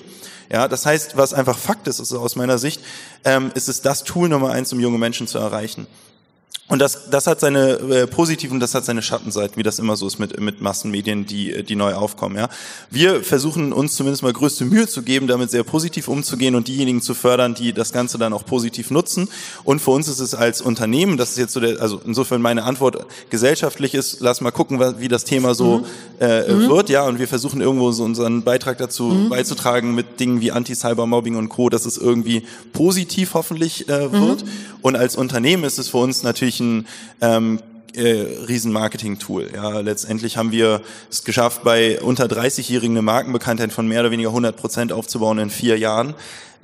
Ja, 0.51 0.67
das 0.67 0.85
heißt, 0.85 1.17
was 1.17 1.33
einfach 1.33 1.57
Fakt 1.57 1.87
ist, 1.87 1.99
ist 1.99 2.13
aus 2.13 2.35
meiner 2.35 2.57
Sicht, 2.57 2.81
ähm, 3.25 3.51
ist 3.53 3.67
es 3.67 3.81
das 3.81 4.03
Tool 4.03 4.29
Nummer 4.29 4.51
eins, 4.51 4.71
um 4.71 4.79
junge 4.79 4.97
Menschen 4.97 5.27
zu 5.27 5.37
erreichen. 5.37 5.87
Und 6.69 6.79
das, 6.79 7.09
das 7.09 7.27
hat 7.27 7.39
seine 7.39 7.73
äh, 7.75 8.07
positiven, 8.07 8.59
das 8.59 8.75
hat 8.75 8.83
seine 8.83 9.01
Schattenseiten, 9.01 9.55
wie 9.55 9.63
das 9.63 9.79
immer 9.79 9.95
so 9.95 10.05
ist 10.05 10.19
mit, 10.19 10.37
mit 10.41 10.59
Massenmedien, 10.59 11.25
die, 11.25 11.63
die 11.63 11.77
neu 11.77 11.93
aufkommen. 11.93 12.35
Ja. 12.35 12.49
Wir 12.91 13.23
versuchen 13.23 13.71
uns 13.71 13.95
zumindest 13.95 14.21
mal 14.21 14.33
größte 14.33 14.65
Mühe 14.65 14.85
zu 14.85 15.01
geben, 15.01 15.27
damit 15.27 15.49
sehr 15.49 15.63
positiv 15.63 16.09
umzugehen 16.09 16.55
und 16.55 16.67
diejenigen 16.67 17.01
zu 17.01 17.13
fördern, 17.13 17.55
die 17.55 17.71
das 17.71 17.93
Ganze 17.93 18.17
dann 18.17 18.33
auch 18.33 18.45
positiv 18.45 18.91
nutzen. 18.91 19.29
Und 19.63 19.79
für 19.79 19.91
uns 19.91 20.09
ist 20.09 20.19
es 20.19 20.35
als 20.35 20.59
Unternehmen, 20.59 21.15
das 21.15 21.31
ist 21.31 21.37
jetzt 21.37 21.53
so 21.53 21.61
der, 21.61 21.81
also 21.81 22.01
insofern 22.05 22.41
meine 22.41 22.63
Antwort 22.63 23.05
gesellschaftlich 23.29 23.93
ist, 23.93 24.19
lass 24.19 24.41
mal 24.41 24.51
gucken, 24.51 24.81
wie 24.99 25.07
das 25.07 25.23
Thema 25.23 25.55
so 25.55 25.77
mhm. 25.77 25.85
Äh, 26.19 26.51
mhm. 26.51 26.67
wird. 26.67 26.89
Ja, 26.89 27.05
und 27.05 27.19
wir 27.19 27.27
versuchen 27.27 27.61
irgendwo 27.61 27.91
so 27.91 28.03
unseren 28.03 28.41
Beitrag 28.43 28.79
dazu 28.79 29.03
mhm. 29.03 29.29
beizutragen 29.29 29.95
mit 29.95 30.19
Dingen 30.19 30.41
wie 30.41 30.51
Anti-Cybermobbing 30.51 31.35
und 31.35 31.47
Co., 31.47 31.69
dass 31.69 31.85
es 31.85 31.97
irgendwie 31.97 32.43
positiv 32.73 33.35
hoffentlich 33.35 33.87
äh, 33.87 34.11
wird. 34.11 34.43
Und 34.87 34.95
als 34.95 35.17
Unternehmen 35.17 35.65
ist 35.65 35.79
es 35.79 35.89
für 35.89 35.97
uns 35.97 36.23
natürlich 36.23 36.61
ein 36.61 36.87
ähm, 37.19 37.59
äh, 37.93 38.21
Riesen-Marketing-Tool. 38.47 39.49
Ja, 39.53 39.81
letztendlich 39.81 40.37
haben 40.37 40.53
wir 40.53 40.81
es 41.11 41.25
geschafft, 41.25 41.65
bei 41.65 41.99
unter 41.99 42.27
30-Jährigen 42.27 42.93
eine 42.93 43.01
Markenbekanntheit 43.01 43.73
von 43.73 43.85
mehr 43.85 43.99
oder 43.99 44.11
weniger 44.11 44.29
100 44.29 44.55
Prozent 44.55 44.93
aufzubauen 44.93 45.39
in 45.39 45.49
vier 45.49 45.77
Jahren 45.77 46.15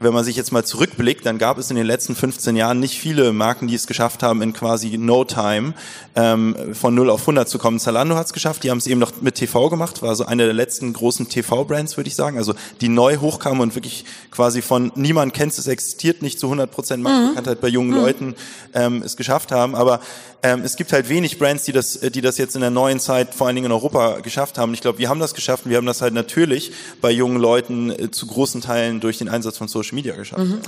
wenn 0.04 0.14
man 0.14 0.24
sich 0.24 0.36
jetzt 0.36 0.52
mal 0.52 0.66
zurückblickt, 0.66 1.26
dann 1.26 1.38
gab 1.38 1.58
es 1.58 1.70
in 1.70 1.76
den 1.76 1.86
letzten 1.86 2.16
15 2.16 2.56
Jahren 2.56 2.80
nicht 2.80 3.00
viele 3.00 3.32
Marken, 3.32 3.68
die 3.68 3.76
es 3.76 3.88
geschafft 3.88 4.24
haben, 4.24 4.42
in 4.42 4.54
quasi 4.54 4.98
No 4.98 5.24
Time 5.24 5.74
ähm, 6.16 6.56
von 6.74 6.96
0 6.96 7.10
auf 7.10 7.22
100 7.22 7.48
zu 7.48 7.60
kommen. 7.60 7.80
Zalando 7.80 8.16
hat 8.16 8.28
es 8.28 8.34
geschafft, 8.34 8.64
die 8.64 8.72
haben 8.72 8.80
es 8.80 8.88
eben 8.88 9.00
noch 9.00 9.22
mit 9.22 9.36
TV 9.36 9.70
gemacht, 9.70 10.02
war 10.02 10.16
so 10.16 10.26
eine 10.26 10.46
der 10.46 10.54
letzten 10.54 10.94
großen 10.94 11.30
TV-Brands, 11.30 11.98
würde 11.98 12.08
ich 12.08 12.16
sagen, 12.16 12.38
also 12.38 12.54
die 12.82 12.90
neu 12.90 13.18
hochkamen 13.18 13.62
und 13.62 13.76
wirklich 13.76 14.06
quasi 14.32 14.62
von 14.62 14.92
niemand 14.96 15.34
kennt 15.34 15.58
es, 15.58 15.68
existiert 15.68 16.22
nicht 16.22 16.40
zu 16.40 16.48
100 16.48 16.72
Prozent. 16.72 17.04
Markenbekanntheit 17.04 17.58
mhm. 17.58 17.62
bei 17.62 17.68
jungen 17.68 17.92
mhm. 17.92 17.98
Leuten 17.98 18.36
ähm, 18.74 19.04
es 19.04 19.16
geschafft 19.18 19.52
haben. 19.52 19.76
Aber 19.76 20.00
ähm, 20.42 20.62
es 20.64 20.76
gibt 20.76 20.92
halt 20.92 21.10
wenig 21.10 21.40
Brands, 21.40 21.64
die 21.64 21.72
das, 21.72 22.00
die 22.00 22.22
das 22.22 22.38
jetzt 22.38 22.56
in 22.56 22.62
der 22.62 22.70
neuen 22.70 23.00
Zeit 23.00 23.34
vor 23.34 23.48
allen 23.48 23.56
Dingen 23.56 23.68
in 23.68 23.72
Europa 23.72 24.20
geschafft 24.20 24.58
haben. 24.58 24.74
Ich 24.74 24.82
glaube, 24.82 24.98
wir 24.98 25.10
haben 25.10 25.20
das 25.20 25.34
geschafft 25.34 25.66
und 25.66 25.72
wir 25.72 25.78
haben 25.78 25.86
das 25.86 26.02
halt 26.02 26.14
natürlich 26.14 26.72
bei 27.00 27.12
jungen 27.12 27.38
Leuten 27.38 27.92
äh, 27.92 28.12
zu 28.12 28.28
großen 28.28 28.62
Teilen 28.62 29.00
durch 29.00 29.20
den 29.20 29.30
Einsatz 29.30 29.58
von 29.58 29.68
Social 29.68 29.93
Media 29.94 30.16
geschafft. 30.16 30.44
Mhm. 30.44 30.60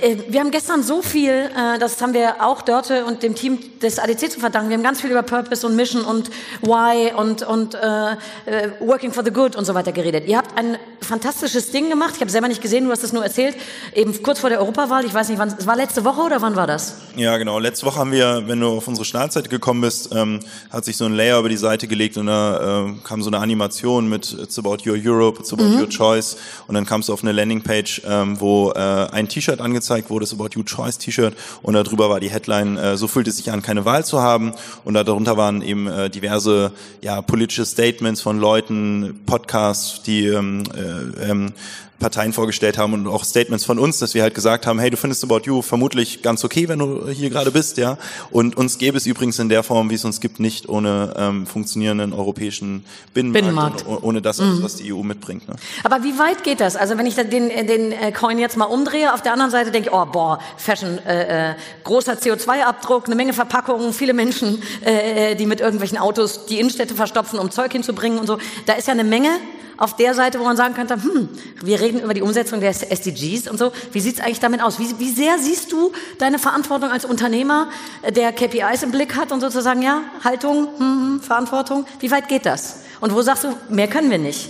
Äh, 0.00 0.16
wir 0.28 0.40
haben 0.40 0.50
gestern 0.50 0.82
so 0.82 1.02
viel, 1.02 1.30
äh, 1.30 1.78
das 1.78 2.00
haben 2.00 2.14
wir 2.14 2.36
auch 2.40 2.62
Dörte 2.62 3.04
und 3.04 3.22
dem 3.22 3.34
Team 3.34 3.58
des 3.80 3.98
ADC 3.98 4.30
zu 4.30 4.40
verdanken. 4.40 4.68
Wir 4.70 4.76
haben 4.76 4.84
ganz 4.84 5.00
viel 5.00 5.10
über 5.10 5.22
Purpose 5.22 5.66
und 5.66 5.76
Mission 5.76 6.04
und 6.04 6.30
Why 6.62 7.12
und, 7.16 7.42
und 7.42 7.74
äh, 7.74 8.12
äh, 8.12 8.70
Working 8.80 9.12
for 9.12 9.24
the 9.24 9.30
Good 9.30 9.56
und 9.56 9.64
so 9.64 9.74
weiter 9.74 9.92
geredet. 9.92 10.26
Ihr 10.26 10.36
habt 10.36 10.56
ein 10.58 10.78
fantastisches 11.00 11.70
Ding 11.70 11.88
gemacht. 11.88 12.12
Ich 12.16 12.20
habe 12.20 12.30
selber 12.30 12.48
nicht 12.48 12.62
gesehen, 12.62 12.84
du 12.84 12.90
hast 12.90 13.02
es 13.02 13.12
nur 13.12 13.22
erzählt. 13.22 13.56
Eben 13.94 14.22
kurz 14.22 14.40
vor 14.40 14.50
der 14.50 14.60
Europawahl. 14.60 15.04
Ich 15.04 15.14
weiß 15.14 15.28
nicht, 15.28 15.38
wann 15.38 15.54
es 15.56 15.66
war 15.66 15.76
letzte 15.76 16.04
Woche 16.04 16.22
oder 16.22 16.42
wann 16.42 16.56
war 16.56 16.66
das? 16.66 16.96
Ja, 17.16 17.36
genau. 17.36 17.58
Letzte 17.58 17.86
Woche 17.86 17.98
haben 17.98 18.12
wir, 18.12 18.44
wenn 18.46 18.60
du 18.60 18.68
auf 18.68 18.88
unsere 18.88 19.04
Startseite 19.04 19.48
gekommen 19.48 19.82
bist, 19.82 20.10
ähm, 20.14 20.40
hat 20.70 20.84
sich 20.84 20.96
so 20.96 21.04
ein 21.04 21.14
Layer 21.14 21.38
über 21.38 21.48
die 21.48 21.56
Seite 21.56 21.86
gelegt 21.86 22.16
und 22.16 22.26
da 22.26 22.86
äh, 22.86 22.94
kam 23.04 23.22
so 23.22 23.30
eine 23.30 23.38
Animation 23.38 24.08
mit 24.08 24.32
It's 24.32 24.58
about 24.58 24.78
your 24.86 24.96
Europe, 24.96 25.40
It's 25.40 25.52
about 25.52 25.64
mhm. 25.64 25.80
your 25.80 25.88
choice 25.88 26.36
und 26.66 26.74
dann 26.74 26.86
kamst 26.86 27.08
du 27.08 27.12
auf 27.12 27.22
eine 27.22 27.32
Landingpage, 27.32 28.02
ähm, 28.06 28.40
wo 28.40 28.72
äh, 28.74 28.78
ein 28.78 29.28
T-Shirt 29.28 29.60
angezeigt 29.60 30.10
wurde, 30.10 30.24
das 30.24 30.32
About 30.32 30.50
You 30.54 30.62
Choice 30.62 30.98
T-Shirt. 30.98 31.34
Und 31.62 31.74
darüber 31.74 32.10
war 32.10 32.20
die 32.20 32.30
Headline, 32.30 32.76
äh, 32.76 32.96
so 32.96 33.08
fühlt 33.08 33.28
es 33.28 33.36
sich 33.36 33.50
an, 33.50 33.62
keine 33.62 33.84
Wahl 33.84 34.04
zu 34.04 34.20
haben. 34.20 34.52
Und 34.84 34.94
darunter 34.94 35.36
waren 35.36 35.62
eben 35.62 35.86
äh, 35.86 36.10
diverse 36.10 36.72
ja, 37.00 37.22
politische 37.22 37.64
Statements 37.64 38.20
von 38.20 38.38
Leuten, 38.38 39.20
Podcasts, 39.26 40.02
die 40.02 40.26
ähm, 40.26 40.64
äh, 40.74 41.30
ähm, 41.30 41.52
Parteien 41.98 42.32
vorgestellt 42.32 42.76
haben 42.76 42.92
und 42.92 43.06
auch 43.06 43.24
Statements 43.24 43.64
von 43.64 43.78
uns, 43.78 43.98
dass 43.98 44.14
wir 44.14 44.22
halt 44.22 44.34
gesagt 44.34 44.66
haben, 44.66 44.78
hey, 44.78 44.90
du 44.90 44.96
findest 44.96 45.24
About 45.24 45.42
You 45.44 45.62
vermutlich 45.62 46.22
ganz 46.22 46.44
okay, 46.44 46.68
wenn 46.68 46.78
du 46.78 47.08
hier 47.08 47.30
gerade 47.30 47.50
bist, 47.50 47.76
ja. 47.76 47.96
Und 48.30 48.56
uns 48.56 48.78
gäbe 48.78 48.96
es 48.96 49.06
übrigens 49.06 49.38
in 49.38 49.48
der 49.48 49.62
Form, 49.62 49.90
wie 49.90 49.94
es 49.94 50.04
uns 50.04 50.20
gibt, 50.20 50.40
nicht 50.40 50.68
ohne 50.68 51.14
ähm, 51.16 51.46
funktionierenden 51.46 52.12
europäischen 52.12 52.84
Binnenmarkt, 53.14 53.44
Binnenmarkt. 53.44 53.86
Und, 53.86 54.02
ohne 54.02 54.22
das, 54.22 54.38
mhm. 54.38 54.62
was 54.62 54.76
die 54.76 54.92
EU 54.92 55.02
mitbringt. 55.02 55.48
Ne? 55.48 55.54
Aber 55.84 56.02
wie 56.02 56.18
weit 56.18 56.42
geht 56.44 56.60
das? 56.60 56.76
Also 56.76 56.98
wenn 56.98 57.06
ich 57.06 57.14
den, 57.14 57.30
den 57.30 57.92
äh, 57.92 58.12
Coin 58.12 58.38
jetzt 58.38 58.56
mal 58.56 58.66
umdrehe, 58.66 59.14
auf 59.14 59.22
der 59.22 59.32
anderen 59.32 59.50
Seite 59.50 59.70
denke 59.70 59.88
ich, 59.88 59.94
oh 59.94 60.04
boah, 60.06 60.40
Fashion, 60.56 60.98
äh, 61.06 61.50
äh, 61.50 61.54
großer 61.84 62.14
CO2-Abdruck, 62.14 63.06
eine 63.06 63.14
Menge 63.14 63.32
Verpackungen, 63.32 63.92
viele 63.92 64.14
Menschen, 64.14 64.62
äh, 64.84 65.32
äh, 65.32 65.34
die 65.36 65.46
mit 65.46 65.60
irgendwelchen 65.60 65.98
Autos 65.98 66.46
die 66.46 66.58
Innenstädte 66.58 66.94
verstopfen, 66.94 67.38
um 67.38 67.50
Zeug 67.50 67.72
hinzubringen 67.72 68.18
und 68.18 68.26
so. 68.26 68.38
Da 68.66 68.74
ist 68.74 68.88
ja 68.88 68.92
eine 68.92 69.04
Menge 69.04 69.30
auf 69.76 69.96
der 69.96 70.14
Seite, 70.14 70.38
wo 70.38 70.44
man 70.44 70.56
sagen 70.56 70.74
könnte, 70.74 70.94
hm, 70.94 71.28
wir 71.62 71.80
reden 71.80 71.93
über 72.00 72.14
die 72.14 72.22
Umsetzung 72.22 72.60
der 72.60 72.70
SDGs 72.70 73.48
und 73.48 73.58
so. 73.58 73.72
Wie 73.92 74.00
sieht 74.00 74.16
es 74.16 74.20
eigentlich 74.20 74.40
damit 74.40 74.62
aus? 74.62 74.78
Wie, 74.78 74.98
wie 74.98 75.10
sehr 75.10 75.38
siehst 75.38 75.72
du 75.72 75.92
deine 76.18 76.38
Verantwortung 76.38 76.90
als 76.90 77.04
Unternehmer, 77.04 77.68
äh, 78.02 78.12
der 78.12 78.32
KPIs 78.32 78.82
im 78.82 78.90
Blick 78.90 79.16
hat 79.16 79.32
und 79.32 79.40
sozusagen, 79.40 79.82
ja, 79.82 80.02
Haltung, 80.22 80.68
hm, 80.78 80.80
hm, 80.80 81.20
Verantwortung? 81.20 81.86
Wie 82.00 82.10
weit 82.10 82.28
geht 82.28 82.46
das? 82.46 82.80
Und 83.00 83.14
wo 83.14 83.22
sagst 83.22 83.44
du, 83.44 83.54
mehr 83.68 83.88
können 83.88 84.10
wir 84.10 84.18
nicht? 84.18 84.48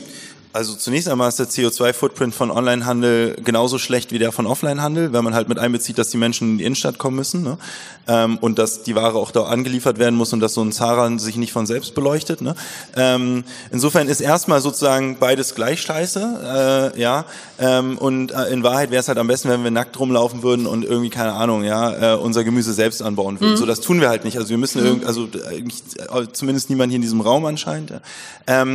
Also 0.55 0.75
zunächst 0.75 1.09
einmal 1.09 1.29
ist 1.29 1.41
der 1.41 1.49
CO2-Footprint 1.49 2.33
von 2.33 2.53
Onlinehandel 2.53 3.35
genauso 3.43 3.77
schlecht 3.79 4.13
wie 4.13 4.21
der 4.21 4.31
von 4.31 4.47
Offlinehandel, 4.47 5.13
weil 5.13 5.23
man 5.23 5.35
halt 5.35 5.49
mit 5.49 5.59
einbezieht, 5.59 5.99
dass 5.99 6.11
die 6.11 6.17
Menschen 6.17 6.53
in 6.53 6.59
die 6.59 6.65
Innenstadt 6.65 6.97
kommen 6.97 7.17
müssen 7.17 7.43
ne? 7.43 7.59
ähm, 8.07 8.39
und 8.39 8.57
dass 8.61 8.85
die 8.85 8.95
Ware 8.95 9.19
auch 9.19 9.33
da 9.33 9.47
angeliefert 9.47 9.99
werden 9.99 10.15
muss 10.15 10.33
und 10.33 10.39
dass 10.39 10.55
so 10.55 10.63
ein 10.63 10.71
Zara 10.71 11.19
sich 11.19 11.35
nicht 11.35 11.51
von 11.51 11.67
selbst 11.67 11.97
beleuchtet. 11.97 12.41
Ne? 12.41 12.55
Ähm, 12.97 13.43
insofern 13.73 14.07
ist 14.07 14.21
erstmal 14.21 14.61
sozusagen 14.61 15.19
beides 15.19 15.57
gleich 15.57 15.83
scheiße, 15.83 16.93
äh, 16.95 17.01
ja. 17.01 17.25
Ähm, 17.59 17.99
und 17.99 18.31
äh, 18.31 18.45
in 18.53 18.63
Wahrheit 18.63 18.93
wäre 18.93 19.01
es 19.01 19.09
halt 19.09 19.19
am 19.19 19.27
besten, 19.27 19.49
wenn 19.49 19.65
wir 19.65 19.73
nackt 19.73 19.99
rumlaufen 19.99 20.45
würden 20.45 20.67
und 20.67 20.85
irgendwie 20.85 21.11
keine 21.11 21.33
Ahnung, 21.33 21.65
ja, 21.65 22.15
äh, 22.15 22.17
unser 22.17 22.45
Gemüse 22.45 22.75
selbst 22.75 23.03
anbauen 23.03 23.41
würden. 23.41 23.55
Mhm. 23.55 23.57
So 23.57 23.67
das 23.67 23.81
tun 23.81 24.01
wir 24.01 24.09
halt 24.09 24.25
nicht. 24.25 24.37
Also 24.37 24.51
wir 24.51 24.59
müssen 24.59 24.83
mhm. 24.83 24.87
irgendwie, 24.87 25.09
also 25.09 26.23
äh, 26.23 26.29
zumindest 26.33 26.71
niemand 26.71 26.93
hier 26.93 26.97
in 26.97 27.03
diesem 27.03 27.23
Raum 27.23 27.45
anscheinend. 27.45 27.91
Ja. 28.47 28.75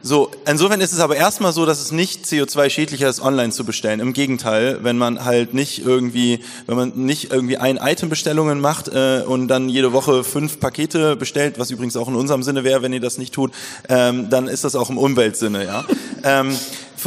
So, 0.00 0.30
insofern 0.46 0.80
ist 0.80 0.92
es 0.92 1.00
aber 1.00 1.16
erstmal 1.16 1.52
so, 1.52 1.66
dass 1.66 1.80
es 1.80 1.90
nicht 1.90 2.24
CO2-schädlicher 2.24 3.08
ist, 3.08 3.20
online 3.20 3.50
zu 3.50 3.64
bestellen. 3.64 3.98
Im 3.98 4.12
Gegenteil, 4.12 4.78
wenn 4.82 4.96
man 4.96 5.24
halt 5.24 5.54
nicht 5.54 5.84
irgendwie, 5.84 6.40
wenn 6.66 6.76
man 6.76 6.92
nicht 6.94 7.32
irgendwie 7.32 7.56
ein 7.56 7.78
Item-Bestellungen 7.78 8.60
macht 8.60 8.88
äh, 8.88 9.22
und 9.26 9.48
dann 9.48 9.68
jede 9.68 9.92
Woche 9.92 10.22
fünf 10.22 10.60
Pakete 10.60 11.16
bestellt, 11.16 11.58
was 11.58 11.70
übrigens 11.70 11.96
auch 11.96 12.08
in 12.08 12.14
unserem 12.14 12.44
Sinne 12.44 12.62
wäre, 12.62 12.82
wenn 12.82 12.92
ihr 12.92 13.00
das 13.00 13.18
nicht 13.18 13.34
tut, 13.34 13.52
ähm, 13.88 14.30
dann 14.30 14.46
ist 14.46 14.62
das 14.64 14.76
auch 14.76 14.88
im 14.88 14.98
Umweltsinne, 14.98 15.64
ja. 15.64 15.84
ähm, 16.22 16.56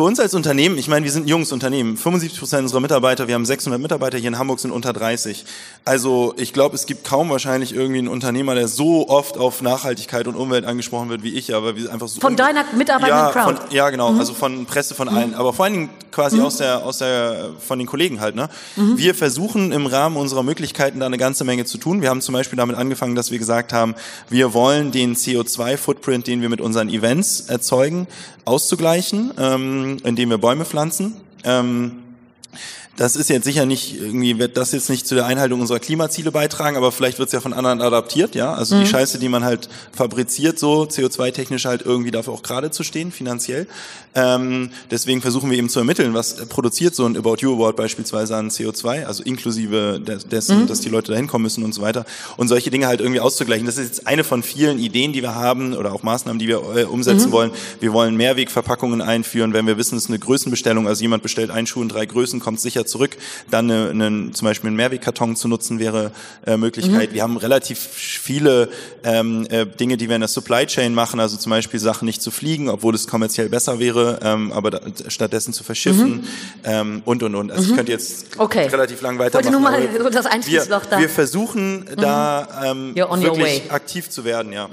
für 0.02 0.08
uns 0.08 0.20
als 0.20 0.34
Unternehmen, 0.34 0.80
ich 0.80 0.88
meine, 0.88 1.04
wir 1.04 1.12
sind 1.12 1.26
ein 1.26 1.28
junges 1.28 1.52
Unternehmen. 1.52 1.96
75 1.96 2.40
Prozent 2.40 2.64
unserer 2.64 2.80
Mitarbeiter, 2.80 3.28
wir 3.28 3.36
haben 3.36 3.46
600 3.46 3.80
Mitarbeiter 3.80 4.18
hier 4.18 4.30
in 4.30 4.40
Hamburg, 4.40 4.60
sind 4.60 4.72
unter 4.72 4.94
30. 4.94 5.46
Also 5.86 6.34
ich 6.38 6.54
glaube, 6.54 6.74
es 6.74 6.88
gibt 6.88 7.08
kaum 7.08 7.30
wahrscheinlich 7.30 7.76
irgendwie 7.76 8.00
einen 8.00 8.08
Unternehmer, 8.08 8.56
der 8.56 8.68
so 8.68 9.08
oft 9.10 9.38
auf 9.38 9.62
Nachhaltigkeit 9.62 10.28
und 10.28 10.34
Umwelt 10.34 10.66
angesprochen 10.66 11.10
wird 11.10 11.22
wie 11.22 11.36
ich, 11.36 11.54
aber 11.54 11.76
wir 11.76 11.94
einfach 11.94 12.08
so 12.08 12.20
von 12.20 12.36
deiner 12.36 12.64
mitarbeitenden 12.76 13.26
ja, 13.26 13.32
Crowd. 13.32 13.58
Von, 13.58 13.76
ja, 13.76 13.92
genau, 13.92 14.12
mhm. 14.12 14.20
also 14.20 14.34
von 14.34 14.66
Presse, 14.66 14.96
von 14.96 15.08
allen, 15.08 15.30
mhm. 15.30 15.36
aber 15.36 15.54
vor 15.54 15.66
allen 15.66 15.74
Dingen 15.76 15.90
quasi 16.12 16.38
mhm. 16.38 16.46
aus 16.46 16.58
der 16.58 16.84
aus 16.84 16.98
der 17.00 17.52
von 17.60 17.80
den 17.80 17.88
Kollegen 17.88 18.20
halt. 18.20 18.36
Ne? 18.36 18.50
Mhm. 18.76 18.98
Wir 18.98 19.16
versuchen 19.16 19.72
im 19.72 19.86
Rahmen 19.86 20.18
unserer 20.18 20.44
Möglichkeiten 20.44 21.00
da 21.00 21.06
eine 21.06 21.18
ganze 21.18 21.44
Menge 21.44 21.66
zu 21.66 21.78
tun. 21.78 22.02
Wir 22.02 22.10
haben 22.10 22.22
zum 22.22 22.34
Beispiel 22.34 22.58
damit 22.58 22.76
angefangen, 22.76 23.16
dass 23.16 23.32
wir 23.32 23.40
gesagt 23.40 23.74
haben, 23.74 23.96
wir 24.30 24.54
wollen 24.54 24.92
den 24.92 25.16
CO2-Footprint, 25.16 26.28
den 26.28 26.42
wir 26.42 26.50
mit 26.50 26.62
unseren 26.62 26.90
Events 26.90 27.42
erzeugen, 27.42 28.08
auszugleichen. 28.46 29.32
Ähm, 29.38 29.98
indem 30.04 30.30
wir 30.30 30.38
Bäume 30.38 30.66
pflanzen. 30.66 31.16
Ähm, 31.44 32.01
das 32.98 33.16
ist 33.16 33.30
jetzt 33.30 33.46
sicher 33.46 33.66
nicht, 33.66 33.96
irgendwie 34.00 34.38
wird 34.38 34.58
das 34.58 34.74
jetzt 34.74 34.90
nicht 34.90 35.08
zu 35.08 35.16
der 35.16 35.26
Einhaltung 35.26 35.62
unserer 35.62 35.80
Klimaziele 35.80 36.32
beitragen, 36.32 36.76
aber 36.76 36.92
vielleicht 36.92 37.20
wird 37.20 37.28
es 37.28 37.34
ja 37.34 37.40
von 37.40 37.54
anderen 37.54 37.82
adaptiert, 37.82 38.36
ja. 38.36 38.54
Also 38.54 38.76
mhm. 38.76 38.82
die 38.82 38.88
Scheiße, 38.88 39.18
die 39.18 39.30
man 39.30 39.44
halt 39.44 39.70
fabriziert, 39.94 40.60
so 40.60 40.84
CO2-technisch 40.84 41.66
halt 41.66 41.84
irgendwie 41.84 42.12
dafür 42.12 42.34
auch 42.34 42.44
gerade 42.44 42.70
zu 42.70 42.84
stehen, 42.84 43.12
finanziell. 43.12 43.68
Ähm, 44.14 44.72
deswegen 44.90 45.22
versuchen 45.22 45.50
wir 45.50 45.58
eben 45.58 45.70
zu 45.70 45.80
ermitteln, 45.80 46.14
was 46.14 46.36
produziert 46.48 46.94
so 46.94 47.06
ein 47.06 47.16
About 47.16 47.38
You 47.40 47.56
Award 47.56 47.78
beispielsweise 47.78 48.36
an 48.36 48.50
CO2, 48.50 49.06
also 49.06 49.24
inklusive 49.24 50.02
dessen, 50.02 50.64
mhm. 50.64 50.68
dass 50.68 50.82
die 50.82 50.90
Leute 50.90 51.14
da 51.14 51.18
hinkommen 51.18 51.44
müssen 51.44 51.64
und 51.64 51.74
so 51.74 51.82
weiter. 51.82 52.06
Und 52.36 52.50
solche 52.50 52.72
Dinge 52.72 52.88
halt 52.88 53.00
irgendwie 53.00 53.22
auszugleichen. 53.22 53.66
Das 53.66 53.78
ist 53.78 53.88
jetzt 53.88 54.08
eine 54.08 54.24
von 54.26 54.44
vielen 54.44 54.80
Ideen, 54.80 55.14
die 55.14 55.22
wir 55.22 55.36
haben 55.36 55.74
oder 55.74 55.94
auch 55.94 56.04
Maßnahmen, 56.04 56.40
die 56.40 56.48
wir 56.48 56.62
äh, 56.76 56.84
umsetzen 56.84 57.30
mhm. 57.30 57.32
wollen. 57.32 57.52
Wir 57.80 57.94
wollen 57.94 58.18
Mehrwegverpackungen 58.18 59.02
einführen, 59.02 59.54
wenn 59.54 59.66
wir 59.66 59.78
wissen, 59.78 59.98
es 59.98 60.04
ist 60.04 60.10
eine 60.10 60.20
Größenbestellung, 60.20 60.88
also 60.88 61.02
jemand 61.02 61.24
bestellt 61.24 61.50
einen 61.50 61.68
Schuh 61.68 61.82
in 61.82 61.90
drei 61.90 62.06
Größen, 62.06 62.40
kommt 62.42 62.60
sicher 62.60 62.81
sicher 62.82 62.86
zurück. 62.86 63.18
Dann 63.50 63.70
eine, 63.72 63.90
eine, 63.90 64.32
zum 64.32 64.46
Beispiel 64.46 64.68
einen 64.68 64.78
Mehrwegkarton 64.78 65.36
zu 65.36 65.48
nutzen 65.48 65.80
wäre 65.80 66.12
äh, 66.46 66.58
Möglichkeit. 66.58 67.12
Mhm. 67.12 67.14
Wir 67.14 67.24
haben 67.24 67.38
relativ 67.38 67.80
viele 67.80 68.70
ähm, 69.04 69.48
äh, 69.50 69.66
Dinge, 69.66 69.98
die 69.98 70.10
wir 70.10 70.16
in 70.16 70.22
der 70.22 70.28
Supply 70.28 70.66
Chain 70.66 70.94
machen, 70.94 71.20
also 71.20 71.38
zum 71.38 71.50
Beispiel 71.50 71.80
Sachen 71.80 72.06
nicht 72.06 72.22
zu 72.22 72.32
fliegen, 72.32 72.70
obwohl 72.70 72.96
es 72.96 73.08
kommerziell 73.08 73.50
besser 73.50 73.80
wäre, 73.80 74.20
ähm, 74.24 74.52
aber 74.52 74.72
da, 74.72 74.80
stattdessen 75.08 75.54
zu 75.54 75.64
verschiffen 75.64 76.12
mhm. 76.12 76.24
ähm, 76.64 77.02
und 77.06 77.24
und 77.24 77.36
und. 77.36 77.52
Also 77.52 77.64
ich 77.64 77.72
mhm. 77.72 77.76
könnte 77.76 77.92
jetzt 77.92 78.38
okay. 78.38 78.68
relativ 78.68 79.02
lang 79.02 79.20
weitermachen. 79.20 79.54
Wollte 79.64 79.94
nur 79.94 80.04
mal 80.04 80.12
das 80.12 80.26
Einschlussloch 80.26 80.86
da. 80.86 81.00
Wir 81.00 81.10
versuchen 81.10 81.86
da 81.98 82.74
mhm. 82.74 82.96
ähm, 82.96 83.22
wirklich 83.22 83.72
aktiv 83.72 84.10
zu 84.10 84.24
werden, 84.24 84.52
ja. 84.54 84.70